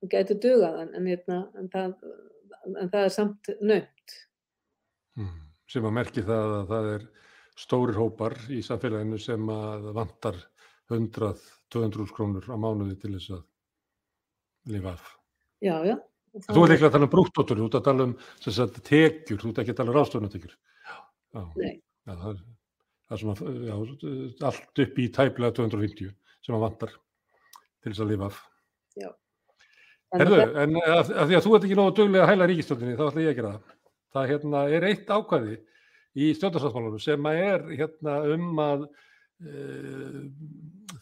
Það 0.00 0.12
gæti 0.14 0.36
dugað 0.40 0.78
en, 0.80 0.92
en, 0.96 1.08
hérna, 1.12 1.40
en, 1.60 1.66
það, 1.72 1.90
en 2.70 2.92
það 2.92 3.02
er 3.02 3.12
samt 3.12 3.50
nöynt. 3.60 4.14
Mm. 5.20 5.34
Sem 5.70 5.84
að 5.84 5.96
merki 5.98 6.24
það 6.24 6.54
að 6.58 6.72
það 6.72 6.88
er 6.94 7.04
stórir 7.60 7.98
hópar 8.00 8.36
í 8.52 8.62
samfélaginu 8.64 9.20
sem 9.20 9.50
að 9.52 9.90
vantar 9.96 10.40
100-200 10.92 12.14
krónur 12.14 12.48
á 12.50 12.56
mánuði 12.60 12.96
til 13.00 13.14
þess 13.16 13.36
að 13.38 13.44
lifa 14.74 14.94
af. 14.96 15.06
Já, 15.64 15.76
já. 15.86 15.96
Þú 16.48 16.64
ert 16.64 16.74
ekki 16.74 16.88
að 16.88 16.94
tala 16.96 17.06
um 17.06 17.12
brúttóttur, 17.12 17.60
þú 17.60 17.68
ert 17.68 17.76
að 17.78 17.86
tala 17.86 18.06
um 18.08 18.14
sagt, 18.42 18.80
tekjur, 18.88 19.38
þú 19.40 19.50
ert 19.52 19.60
ekki 19.62 19.74
að 19.74 19.78
tala 19.80 19.92
um 19.92 19.98
ráðstöðunatekjur. 19.98 20.56
Nei. 21.54 21.74
Já, 22.04 22.12
það, 22.12 22.24
er, 22.30 22.40
það 23.08 23.16
er 23.16 23.22
svona 23.22 23.52
já, 23.68 23.76
allt 24.50 24.82
upp 24.84 24.98
í 24.98 25.06
tæplega 25.14 25.56
250 25.60 26.10
sem 26.44 26.56
að 26.56 26.64
vantar 26.66 26.96
til 27.84 27.92
þess 27.92 28.02
að 28.02 28.10
lifa 28.10 28.28
af. 28.30 28.40
Já. 28.98 29.08
Herðu, 30.14 30.40
en 30.62 30.80
að, 30.82 30.98
að 31.10 31.30
því 31.30 31.38
að 31.38 31.46
þú 31.46 31.54
ert 31.56 31.68
ekki 31.68 31.78
nógu 31.78 31.94
döglega 31.98 32.26
að 32.26 32.32
hæla 32.32 32.50
ríkistjóninni, 32.50 32.98
þá 32.98 33.06
ætla 33.06 33.24
ég 33.24 33.30
að 33.32 33.38
gera 33.38 33.54
það. 33.54 33.78
Það 34.14 34.28
hérna, 34.30 34.60
er 34.76 34.86
eitt 34.90 35.08
ákvæði 35.10 35.56
í 36.14 36.28
stjórnarsáttmálunum 36.38 37.02
sem 37.02 37.30
er 37.32 37.64
hérna, 37.74 38.18
um 38.34 38.60
að 38.62 38.84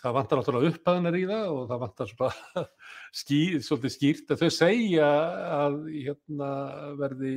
það 0.03 0.15
vantar 0.17 0.41
náttúrulega 0.41 0.73
upphæðanar 0.73 1.19
í 1.19 1.25
það 1.31 1.51
og 1.53 1.67
það 1.71 1.83
vantar 1.83 2.11
svona 2.11 2.65
skýr, 3.23 3.59
svolítið 3.67 3.95
skýrt. 3.97 4.33
Að 4.35 4.43
þau 4.43 4.55
segja 4.57 5.11
að 5.59 5.77
hérna, 5.93 6.53
verði 7.01 7.35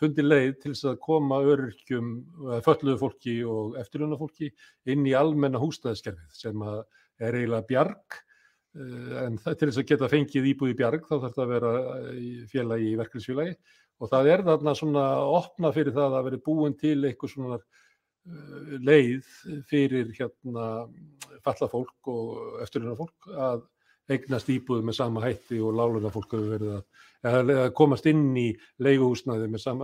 fundi 0.00 0.24
leið 0.24 0.52
til 0.60 0.74
þess 0.74 0.90
að 0.90 1.00
koma 1.06 1.40
öryrkjum, 1.52 2.12
fölluðu 2.64 3.00
fólki 3.00 3.38
og 3.48 3.78
eftirlunna 3.80 4.18
fólki 4.20 4.50
inn 4.92 5.06
í 5.08 5.16
almenna 5.16 5.60
húsnæðiskerfið 5.62 6.36
sem 6.36 6.64
er 6.66 7.38
eiginlega 7.38 7.68
bjarg. 7.70 8.20
Eh, 8.76 9.16
en 9.24 9.40
það, 9.40 9.56
til 9.56 9.70
þess 9.70 9.80
að 9.80 9.88
geta 9.88 10.12
fengið 10.12 10.50
íbúð 10.52 10.74
í 10.74 10.76
bjarg 10.76 11.08
þá 11.08 11.14
þarf 11.16 11.36
það 11.38 11.44
að 11.46 11.52
vera 11.54 11.72
eh, 12.10 12.24
félagi 12.50 12.90
í 12.90 12.98
verkefnisfélagi 13.00 13.54
og 13.96 14.10
það 14.12 14.28
er 14.34 14.42
þarna 14.44 14.74
svona 14.76 15.04
opna 15.32 15.70
fyrir 15.72 15.96
það 15.96 16.16
að 16.18 16.26
veri 16.26 16.40
búin 16.44 16.76
til 16.76 16.98
eitthvað 17.08 17.32
svona 17.32 17.58
leið 18.82 19.26
fyrir 19.70 20.10
hérna 20.16 20.66
falla 21.44 21.68
fólk 21.70 22.10
og 22.10 22.60
eftirluna 22.64 22.96
fólk 22.98 23.28
að 23.30 23.64
eignast 24.10 24.50
íbúð 24.50 24.84
með 24.86 24.98
sama 24.98 25.22
hætti 25.24 25.58
og 25.62 25.74
láluna 25.74 26.10
fólk 26.14 26.34
hefur 26.34 26.52
verið 26.54 26.74
að, 26.76 27.52
að 27.56 27.70
komast 27.78 28.06
inn 28.10 28.28
í 28.38 28.48
leiguhúsnaði 28.82 29.48
með 29.50 29.62
sam, 29.62 29.82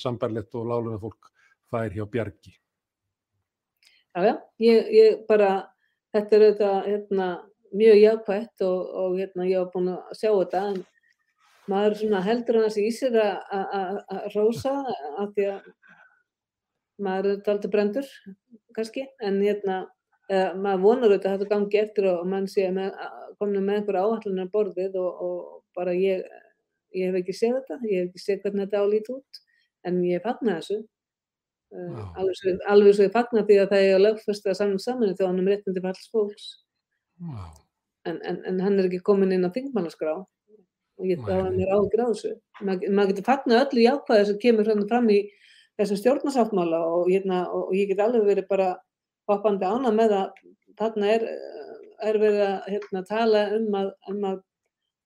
sambarlegt 0.00 0.56
og 0.60 0.68
láluna 0.68 1.00
fólk 1.00 1.30
fær 1.72 1.92
hjá 1.94 2.04
bjargi. 2.08 2.52
Já, 4.12 4.24
já, 4.28 4.34
ég, 4.60 4.90
ég 4.92 5.20
bara, 5.28 5.52
þetta 6.12 6.36
er 6.36 6.46
þetta, 6.50 6.72
hérna, 6.84 7.28
mjög 7.72 8.00
jákvægt 8.02 8.64
og, 8.68 8.80
og 9.02 9.20
hérna, 9.20 9.48
ég 9.48 9.62
var 9.62 9.70
búin 9.72 9.92
að 9.94 10.18
sjá 10.20 10.30
þetta 10.32 10.64
en 10.72 10.82
maður 11.72 12.24
heldur 12.26 12.58
hann 12.58 12.68
að 12.68 12.74
sé 12.74 12.84
í 12.84 12.92
sér 12.92 13.16
að 13.22 14.28
rosa 14.34 14.74
af 15.22 15.32
því 15.36 15.48
að 15.54 15.70
maður 17.02 17.32
er 17.32 17.50
aldrei 17.52 17.72
brendur 17.72 18.08
kannski 18.76 19.04
en 19.24 19.40
hérna 19.42 19.82
eða, 20.30 20.54
maður 20.56 20.84
vonar 20.86 21.10
auðvitað 21.10 21.32
að 21.32 21.36
þetta 21.42 21.50
gangi 21.52 21.80
eftir 21.82 22.08
og 22.12 22.24
mann 22.30 22.48
sé 22.50 22.68
með, 22.74 22.96
komin 23.40 23.66
með 23.66 23.80
einhverja 23.80 24.06
áhallunar 24.06 24.50
borðið 24.52 24.98
og, 25.02 25.22
og 25.26 25.78
bara 25.78 25.94
ég, 25.96 26.24
ég 26.96 27.10
hef 27.10 27.20
ekki 27.22 27.36
séð 27.36 27.58
þetta, 27.60 27.78
ég 27.88 28.02
hef 28.02 28.10
ekki 28.10 28.24
séð 28.24 28.42
hvernig 28.44 28.66
þetta 28.66 28.82
álít 28.82 29.12
út 29.12 29.42
en 29.88 30.02
ég 30.06 30.24
fagnar 30.24 30.60
þessu. 30.60 30.82
Wow. 31.72 32.02
alveg, 32.20 32.36
svo, 32.36 32.52
alveg 32.68 32.96
svo 32.96 33.04
ég 33.06 33.14
fagnar 33.14 33.46
því 33.48 33.54
að 33.62 33.70
það 33.70 33.82
er 33.86 33.94
að 33.96 34.02
lögfesta 34.04 34.52
saman 34.58 34.80
saman 34.82 35.14
þá 35.16 35.22
hann 35.24 35.38
um 35.40 35.46
réttindi 35.48 35.80
fyrir 35.80 35.94
alls 35.94 36.10
fólks 36.12 36.48
en, 38.04 38.18
en, 38.28 38.42
en 38.44 38.58
hann 38.60 38.76
er 38.76 38.90
ekki 38.90 39.00
komin 39.06 39.32
inn 39.32 39.48
á 39.48 39.54
þingmannaskrá 39.54 40.18
og 40.18 41.06
ég 41.08 41.22
þá 41.24 41.32
er 41.38 41.54
mér 41.54 41.72
áhugir 41.72 42.02
á 42.04 42.06
þessu. 42.10 42.32
Maður 42.60 42.92
mað 42.98 43.12
getur 43.12 43.26
fagnat 43.30 43.72
öllu 43.72 43.86
jákvæði 43.86 44.26
sem 44.28 44.40
kemur 44.42 44.68
fram 44.90 45.08
í 45.14 45.18
þessum 45.82 46.00
stjórnarsáttmála 46.00 46.80
og, 46.86 47.10
hérna, 47.10 47.44
og, 47.50 47.74
ég 47.76 47.90
get 47.90 48.02
alveg 48.04 48.24
verið 48.28 48.48
bara 48.50 48.70
hoppandi 49.30 49.68
ána 49.68 49.92
með 49.94 50.16
að 50.18 50.40
þarna 50.78 51.10
er, 51.16 51.26
er 52.02 52.18
verið 52.22 52.44
að 52.46 52.70
hérna, 52.74 53.04
tala 53.08 53.44
um 53.58 53.78
að, 53.78 53.92
um 54.12 54.26
að 54.30 54.40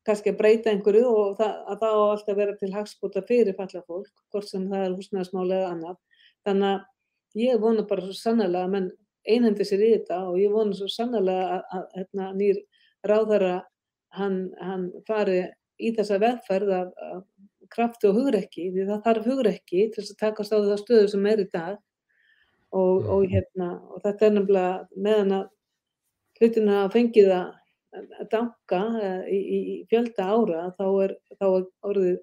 kannski 0.06 0.30
að 0.30 0.38
breyta 0.38 0.70
einhverju 0.70 1.06
og 1.10 1.32
það, 1.40 1.54
að 1.66 1.80
það 1.82 1.96
á 1.98 2.02
alltaf 2.06 2.38
vera 2.38 2.58
til 2.60 2.72
hagspúta 2.74 3.22
fyrir 3.26 3.56
falla 3.58 3.82
fólk, 3.88 4.12
hvort 4.30 4.48
sem 4.48 4.68
það 4.70 4.84
er 4.84 4.94
húsnæðismáli 4.94 5.56
eða 5.56 5.72
annað. 5.74 5.98
Þannig 6.46 6.68
að 6.70 7.42
ég 7.42 7.62
vona 7.62 7.86
bara 7.90 8.06
svo 8.06 8.14
sannlega 8.14 8.62
að 8.62 8.74
menn 8.76 8.90
einhendi 9.26 9.66
sér 9.66 9.82
í 9.82 9.92
þetta 9.96 10.20
og 10.28 10.38
ég 10.38 10.54
vona 10.54 10.76
svo 10.78 10.86
sannlega 10.90 11.46
að, 11.56 11.64
að, 11.74 11.80
að 11.80 11.98
hérna, 11.98 12.28
nýr 12.38 12.60
ráðara 13.06 13.54
hann, 14.16 14.38
hann 14.62 14.86
fari 15.08 15.40
í 15.82 15.92
þessa 15.96 16.20
vegferð 16.22 16.72
af, 16.76 16.92
af 17.10 17.24
krafti 17.72 18.08
og 18.10 18.16
hugrekki 18.20 18.70
því 18.74 18.86
það 18.88 19.04
þarf 19.06 19.28
hugrekki 19.30 19.84
til 19.94 20.04
að 20.04 20.16
takast 20.22 20.54
á 20.54 20.58
það 20.58 20.80
stöðu 20.82 21.10
sem 21.12 21.28
er 21.30 21.42
í 21.42 21.48
dag 21.52 21.76
og, 22.76 23.06
og, 23.06 23.26
hérna, 23.30 23.68
og 23.92 24.02
þetta 24.04 24.26
er 24.26 24.34
nefnilega 24.36 25.02
meðan 25.06 25.36
að 25.40 25.46
hlutin 26.40 26.72
hafa 26.72 26.92
fengið 26.94 27.32
að, 27.36 27.52
að 28.20 28.30
danka 28.32 28.80
eh, 29.02 29.20
í, 29.32 29.38
í, 29.38 29.60
í 29.74 29.76
fjölda 29.90 30.30
ára 30.32 30.64
þá 30.78 30.86
er, 31.06 31.14
þá 31.38 31.46
er 31.48 31.68
orðið 31.90 32.18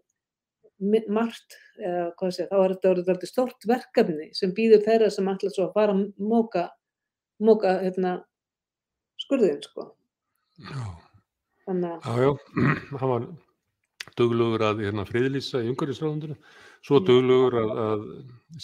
margt, 1.13 1.55
eða 1.79 2.09
hvað 2.19 2.33
sé, 2.35 2.45
þá 2.49 2.55
er 2.59 2.73
þetta 2.73 2.89
orðið 2.91 3.11
orðið 3.13 3.29
stort 3.29 3.67
verkefni 3.69 4.27
sem 4.35 4.53
býður 4.55 4.83
þeirra 4.87 5.09
sem 5.13 5.29
ætla 5.31 5.51
svo 5.53 5.67
að 5.67 5.77
fara 5.77 5.95
að 5.95 6.03
móka, 6.19 6.65
móka 7.39 7.77
hérna, 7.79 8.17
skurðin 9.21 9.61
sko. 9.63 9.91
Já. 10.59 10.83
Að, 11.71 11.85
Já, 12.03 12.13
já, 12.19 12.31
hann 12.99 13.11
var 13.13 13.27
duglugur 14.20 14.64
að 14.68 14.84
hérna, 14.86 15.06
friðlýsa 15.08 15.64
í 15.64 15.72
umhverfisráðundinu, 15.72 16.38
svo 16.84 16.99
duglugur 17.06 17.58
að, 17.62 17.74
að 17.86 18.06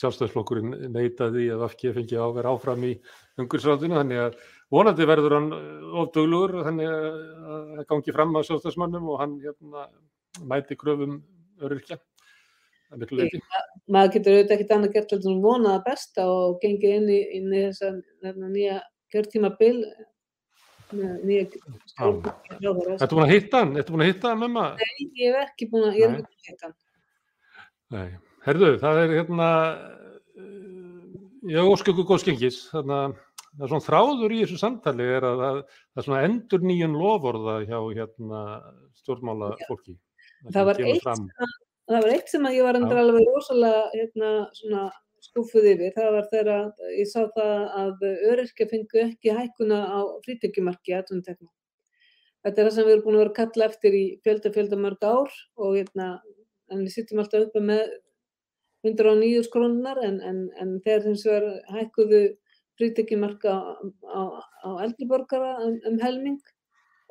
sjálfstæðsflokkurinn 0.02 0.92
neitaði 0.94 1.50
að 1.56 1.66
FG 1.72 1.94
fengi 1.98 2.20
á 2.20 2.26
að 2.28 2.38
vera 2.40 2.54
áfram 2.56 2.86
í 2.88 2.94
umhverfisráðundinu, 3.40 4.00
þannig 4.02 4.24
að 4.26 4.38
vonandi 4.76 5.10
verður 5.10 5.38
hann 5.38 5.50
eh, 5.56 5.90
of 6.02 6.14
duglugur, 6.16 6.60
þannig 6.68 6.94
að 6.94 7.20
að 7.80 7.90
gangi 7.90 8.16
fram 8.16 8.38
á 8.38 8.40
sjálfstæðsmannum 8.46 9.10
og 9.10 9.20
hann 9.24 9.36
hérna, 9.44 9.88
mæti 10.50 10.78
kröfum 10.80 11.20
öryrkja. 11.64 12.00
Maður 12.90 14.14
getur 14.16 14.34
auðvitað 14.34 14.54
ekkert 14.56 14.72
annað 14.74 14.94
gert 14.96 15.12
en 15.20 15.44
vonað 15.44 15.76
að 15.76 15.84
besta 15.86 16.26
og 16.26 16.56
gengið 16.64 16.96
inn 16.98 17.10
í, 17.14 17.20
inn 17.38 17.52
í 17.54 17.66
þessa 17.68 17.92
hérna, 18.26 18.50
nýja 18.50 18.80
kjörtímabil 19.14 19.76
með 19.78 20.08
stjórnarráðherra. 20.90 22.98
Þetta 23.00 23.16
búin 23.16 23.26
að 23.26 23.34
hitta 23.34 23.62
hann? 23.64 23.72
Þetta 23.78 23.96
búin 23.96 24.06
að 24.06 24.12
hitta 24.12 24.32
hann, 24.32 24.42
mamma? 24.44 24.66
Nei, 24.80 25.08
ég 25.22 25.38
hef 25.38 25.46
ekki 25.46 25.70
búin 25.72 25.88
að, 25.88 26.02
að 26.08 26.50
hitta 26.50 26.68
hann. 26.68 26.76
Nei, 27.96 28.10
herðu, 28.46 28.70
það 28.82 29.02
er 29.04 29.16
hérna, 29.18 29.48
ég 31.50 31.72
ósku 31.74 31.94
ykkur 31.94 32.10
góð 32.12 32.22
skengis, 32.26 32.60
þannig 32.74 32.98
að 32.98 33.18
það 33.50 33.66
er 33.66 33.74
svona 33.74 33.88
þráður 33.88 34.36
í 34.36 34.42
þessu 34.44 34.60
samtali 34.62 35.08
er 35.10 35.26
að 35.26 35.42
það, 35.44 35.64
það 35.90 36.02
er 36.02 36.08
svona 36.10 36.26
endur 36.28 36.68
nýjun 36.70 37.00
lofórða 37.00 37.56
hjá 37.66 37.80
hérna 37.80 38.44
stjórnmála 39.02 39.56
fólki. 39.66 39.98
Það 40.54 40.70
var 40.70 40.86
eitt 40.86 41.12
Það 41.90 42.04
var 42.06 42.12
eitt 42.14 42.28
sem 42.30 42.44
að 42.46 42.54
ég 42.54 42.68
var 42.68 42.78
endur 42.78 43.00
alveg 43.02 43.24
rosalega 43.26 43.86
hérna, 43.96 44.28
svona 44.54 44.82
skúfuð 45.30 45.70
yfir. 45.74 45.94
Það 45.96 46.12
var 46.18 46.28
þegar 46.34 46.92
ég 46.98 47.10
sá 47.10 47.22
það 47.38 47.64
að 47.84 48.04
öryrkja 48.34 48.68
fengu 48.74 49.02
ekki 49.06 49.38
hækkuna 49.38 49.80
á 49.88 50.00
frítekjumarki 50.26 50.98
aðtuntekna. 50.98 51.50
Þetta 52.44 52.62
er 52.62 52.70
það 52.70 52.76
sem 52.76 52.88
við 52.88 52.94
erum 52.96 53.06
búin 53.06 53.18
að 53.18 53.24
vera 53.24 53.34
að 53.34 53.40
kalla 53.40 53.66
eftir 53.70 53.96
í 53.96 54.04
fjölda 54.24 54.52
fjölda 54.56 54.78
mörg 54.80 55.02
ár 55.04 55.34
og 55.60 55.74
hérna, 55.76 56.12
en 56.72 56.86
við 56.86 56.94
sittum 56.94 57.20
alltaf 57.20 57.50
uppi 57.50 57.64
með 57.64 57.90
109 58.88 59.42
skrónunar 59.48 60.00
en, 60.06 60.22
en, 60.24 60.46
en 60.62 60.78
þegar 60.86 61.10
hins 61.10 61.26
vegar 61.28 61.50
hækkuðu 61.74 62.22
frítekjumarka 62.80 63.52
á, 63.52 63.66
á, 64.08 64.22
á 64.64 64.70
eldriborgara 64.86 65.58
um, 65.66 65.76
um 65.90 66.00
helming 66.00 66.40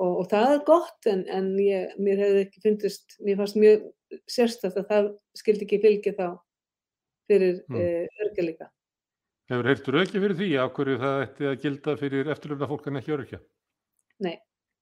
og, 0.00 0.22
og 0.22 0.26
það 0.32 0.54
er 0.54 0.64
gott 0.70 1.08
en, 1.12 1.24
en 1.28 1.50
ég, 1.60 1.92
mér 2.00 2.22
hefði 2.22 2.44
ekki 2.46 2.64
fyndist, 2.64 3.18
mér 3.20 3.40
fannst 3.42 3.58
mjög 3.60 3.84
sérstætt 4.30 4.78
að 4.80 4.88
það 4.92 5.10
skildi 5.36 5.68
ekki 5.68 5.82
fylgja 5.84 6.14
þá 6.16 6.28
fyrir 7.28 7.60
Mm. 7.68 7.76
mm. 7.76 7.84
uh, 7.84 8.24
örgja 8.26 8.46
líka. 8.46 8.70
Hefur 9.48 9.68
heyrtur 9.70 10.00
ekki 10.02 10.20
fyrir 10.20 10.36
því 10.36 10.48
af 10.60 10.72
hverju 10.76 10.96
það 11.02 11.22
ætti 11.24 11.46
að 11.48 11.60
gilda 11.62 11.94
fyrir 12.00 12.32
eftirlöfna 12.34 12.68
fólk 12.68 12.88
en 12.90 13.00
ekki 13.00 13.14
öryrkja? 13.16 13.38
Nei, 14.20 14.34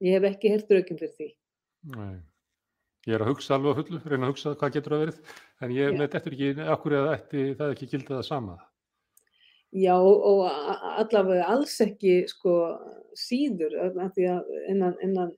ég 0.02 0.16
hef 0.16 0.30
ekki 0.32 0.50
heyrt 0.54 0.72
rökjum 0.74 0.98
fyrir 1.02 1.12
því. 1.18 1.28
Nei. 1.94 2.16
Ég 3.06 3.14
er 3.14 3.22
að 3.22 3.30
hugsa 3.30 3.54
alveg 3.54 3.70
á 3.70 3.78
fullu, 3.78 4.00
reyna 4.02 4.26
að 4.26 4.32
hugsa 4.32 4.54
hvað 4.58 4.72
getur 4.74 4.96
að 4.96 5.02
verið, 5.04 5.18
en 5.62 5.74
ég 5.76 5.92
Já. 5.92 5.98
veit 6.00 6.16
eftir 6.18 6.34
ekki 6.34 6.48
af 6.66 6.80
hverju 6.82 7.02
það 7.04 7.12
ætti 7.14 7.44
það 7.60 7.74
ekki 7.76 7.88
gilda 7.92 8.14
það 8.16 8.26
sama. 8.26 8.56
Já, 9.76 9.94
og 9.94 10.40
allavega 10.48 11.46
alls 11.52 11.74
ekki 11.84 12.16
sko 12.30 12.54
síður, 13.18 13.76
af 14.02 14.14
því 14.16 14.26
að 14.32 14.50
innan, 14.72 14.96
innan 15.04 15.32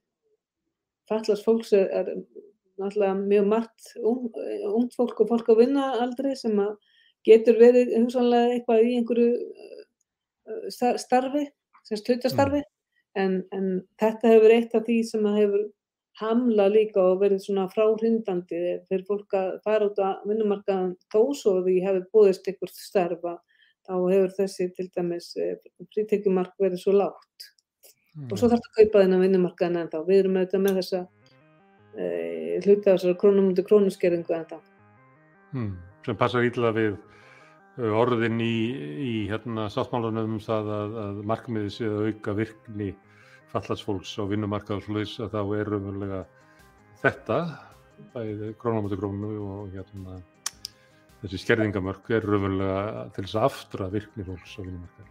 fallast 1.10 1.44
fólks 1.44 1.74
er, 1.76 2.08
náttúrulega 2.78 3.18
mjög 3.18 3.48
margt 3.52 3.92
ung, 4.00 4.28
ungt 4.72 4.96
fólk 4.96 5.20
og 5.24 5.32
fólk 5.34 5.52
á 5.52 5.54
vinnaaldri 5.58 6.32
sem 6.38 6.56
að 6.62 6.76
getur 7.28 7.58
verið 7.60 7.94
hugsanlega 7.98 8.56
eitthvað 8.56 8.84
í 8.84 8.94
einhverju 8.98 9.30
uh, 9.36 10.68
star- 10.74 11.00
starfi, 11.00 11.46
sem 11.88 12.00
slutastarfi, 12.00 12.62
en, 13.18 13.42
en 13.54 13.66
þetta 14.00 14.32
hefur 14.34 14.54
eitt 14.54 14.76
af 14.76 14.86
því 14.86 15.02
sem 15.08 15.28
hefur 15.36 15.66
hamla 16.18 16.66
líka 16.72 17.02
og 17.02 17.20
verið 17.22 17.44
svona 17.44 17.68
fráhrindandi 17.70 18.62
fyrir 18.88 19.04
fólk 19.06 19.34
að 19.38 19.52
fara 19.66 19.86
út 19.86 20.00
á 20.02 20.18
vinnumarkaðan 20.26 20.96
þó 21.12 21.20
svo 21.38 21.58
því 21.62 21.76
hefur 21.84 22.08
búðist 22.14 22.48
einhvert 22.50 22.74
starfa 22.74 23.36
þá 23.86 23.94
hefur 24.10 24.34
þessi 24.40 24.66
til 24.74 24.88
dæmis 24.96 25.28
frítekjumark 25.94 26.56
verið 26.58 26.82
svo 26.82 26.96
lágt. 26.96 27.52
Og 28.18 28.34
svo 28.34 28.48
þarf 28.50 28.64
það 28.64 28.72
að 28.72 28.80
kaupa 28.80 29.04
þennan 29.04 29.22
vinnumarkaðan 29.22 29.78
en 29.84 29.92
þá 29.92 29.98
við 30.08 30.24
erum 30.24 30.40
auðvitað 30.40 30.64
með 30.64 30.80
þessa 30.80 31.00
e, 31.94 32.08
hluti 32.64 32.82
á 32.82 32.92
þessari 32.96 33.18
krónumundi 33.22 33.64
krónuskerðingu 33.68 34.34
en 34.34 34.50
þá 34.50 34.58
Hmm. 35.48 35.78
Sem 36.04 36.16
passar 36.20 36.44
ítla 36.44 36.72
við 36.76 36.96
orðin 37.78 38.40
í, 38.42 38.54
í 38.98 39.12
hérna 39.30 39.68
sáttmálanum 39.70 40.34
um 40.36 40.40
það 40.42 40.70
að, 40.74 40.96
að 41.04 41.20
markmiði 41.30 41.70
sé 41.76 41.86
að 41.90 42.08
auka 42.08 42.34
virkni 42.38 42.88
fallatsfólks 43.52 44.16
á 44.18 44.22
vinnumarkað 44.28 44.80
og 44.80 44.86
slúðis 44.88 45.14
að 45.24 45.36
þá 45.36 45.42
er 45.60 45.70
raunverulega 45.72 46.18
þetta, 47.04 47.38
bæði 48.16 48.50
krónamötu 48.60 48.98
krónu 48.98 49.30
og 49.44 49.70
hérna 49.76 50.18
þessi 51.22 51.40
skerðingamörk 51.44 52.10
er 52.14 52.26
raunverulega 52.26 53.06
til 53.14 53.24
þess 53.24 53.38
að 53.38 53.48
aftra 53.48 53.88
virkni 53.94 54.26
fólks 54.26 54.58
á 54.58 54.60
vinnumarkað. 54.66 55.08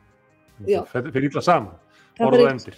Já. 0.68 0.80
Það 0.92 1.12
fyrir 1.16 1.30
ítla 1.32 1.44
saman, 1.46 1.82
Það 2.18 2.28
orð 2.28 2.38
og 2.38 2.46
fer 2.48 2.54
endir. 2.54 2.78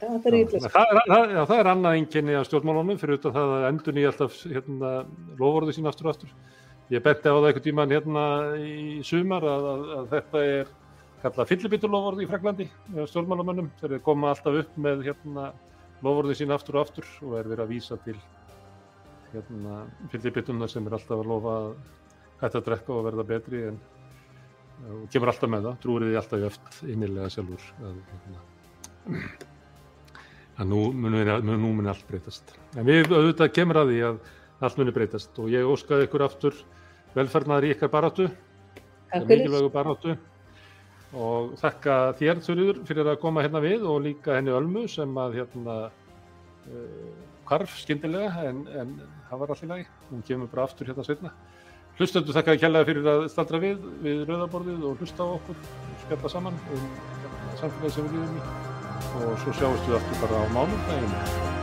það 0.00 0.30
er 0.30 0.36
Já, 0.36 0.40
illa 0.40 0.70
það, 0.72 0.92
er, 0.92 1.00
það, 1.10 1.32
já, 1.34 1.40
það 1.50 1.58
er 1.58 1.68
annað 1.74 1.96
einkenni 1.98 2.36
af 2.38 2.46
stjórnmálunum 2.48 3.00
fyrir 3.00 3.18
utan 3.18 3.34
það 3.34 3.50
að 3.56 3.66
endur 3.68 3.96
nýja 3.96 4.12
alltaf 4.12 4.38
hérna, 4.48 4.92
lofórði 5.40 5.74
sín 5.76 5.90
aftur 5.90 6.08
og 6.08 6.14
aftur. 6.14 6.30
Ég 6.90 7.02
benti 7.04 7.30
á 7.30 7.34
það 7.36 7.44
einhvern 7.48 7.64
tíman 7.64 7.92
hérna 7.94 8.22
í 8.58 8.98
sumar 9.06 9.44
að, 9.46 9.66
að, 9.72 9.82
að 9.94 10.06
þetta 10.14 10.40
er 10.56 10.70
kallað 11.20 11.50
fyllibitulofórði 11.52 12.24
í 12.24 12.30
Fraklandi 12.30 12.66
stjórnmálamönnum 13.12 13.68
þeir 13.78 14.00
koma 14.02 14.32
alltaf 14.32 14.58
upp 14.64 14.80
með 14.80 15.04
hérna, 15.06 15.50
lofórði 16.02 16.38
sín 16.40 16.54
aftur 16.54 16.80
og 16.80 16.88
aftur 16.88 17.06
og 17.28 17.36
er 17.38 17.50
verið 17.52 17.64
að 17.66 17.72
vísa 17.76 17.98
til 18.06 18.16
hérna, 19.30 19.84
fyllibitunar 20.10 20.72
sem 20.72 20.88
er 20.88 20.96
alltaf 20.98 21.20
að 21.20 21.30
lofa 21.30 21.54
að 21.60 21.70
hætta 22.40 22.58
að 22.58 22.66
drekka 22.70 22.96
og 22.96 23.06
verða 23.06 23.26
betri 23.28 23.62
en 23.68 23.78
og 24.88 25.06
kemur 25.12 25.30
alltaf 25.30 25.50
með 25.52 25.66
það, 25.68 25.78
trúir 25.82 26.06
því 26.06 26.18
alltaf 26.20 26.44
öft 26.48 26.82
innilega 26.88 27.30
sjálfur 27.34 27.64
hérna, 30.58 30.82
muni, 31.04 31.22
nú 31.46 31.72
muni 31.76 31.90
allt 31.92 32.06
breytast. 32.08 32.54
En 32.74 32.88
við 32.88 33.12
auðvitað 33.12 33.54
kemur 33.56 33.82
að 33.82 33.92
því 33.92 34.02
að 34.08 34.20
allt 34.60 34.80
muni 34.80 34.94
breytast 34.96 35.40
og 35.40 35.52
ég 35.52 35.68
óskaði 35.68 36.08
ykkur 36.08 36.24
aftur 36.26 36.56
velfernaður 37.14 37.68
í 37.68 37.72
ykkar 37.74 37.92
baráttu, 37.92 38.28
mikilvægu 39.14 39.70
baráttu. 39.74 40.16
Og 41.10 41.56
þakka 41.58 41.96
þér 42.20 42.42
Þurriður 42.46 42.76
fyrir 42.86 43.08
að 43.10 43.18
koma 43.22 43.42
hérna 43.42 43.62
við 43.64 43.86
og 43.90 44.04
líka 44.04 44.36
henni 44.36 44.52
Ölmu 44.54 44.84
sem 44.88 45.16
að 45.18 45.40
hérna 45.40 45.78
uh, 45.88 47.08
hvarf 47.48 47.80
skyndilega 47.82 48.44
en, 48.46 48.60
en 48.78 48.92
það 49.26 49.42
var 49.42 49.54
allir 49.56 49.72
lagi, 49.72 49.86
hún 50.10 50.22
kemur 50.28 50.52
bara 50.52 50.68
aftur 50.68 50.90
hérna 50.90 51.06
setna. 51.06 51.32
Hlustendur 51.98 52.36
þakka 52.36 52.54
að 52.54 52.62
kjallaði 52.62 52.88
fyrir 52.92 53.08
að 53.12 53.24
staldra 53.32 53.60
við 53.60 53.88
við 54.04 54.22
rauðaborðið 54.30 54.84
og 54.88 55.02
hlusta 55.02 55.26
á 55.26 55.34
okkur 55.34 55.58
og 55.58 56.04
spjalla 56.04 56.34
saman 56.36 56.60
um 56.76 56.84
samfélagi 57.58 57.96
sem 57.96 58.06
við 58.06 58.20
lífum 58.20 58.38
í. 58.38 58.44
Og 59.10 59.34
svo 59.42 59.56
sjáumst 59.58 59.90
við 59.90 59.98
aftur 59.98 60.22
bara 60.22 60.44
á 60.44 60.46
mánundaginn 60.54 61.59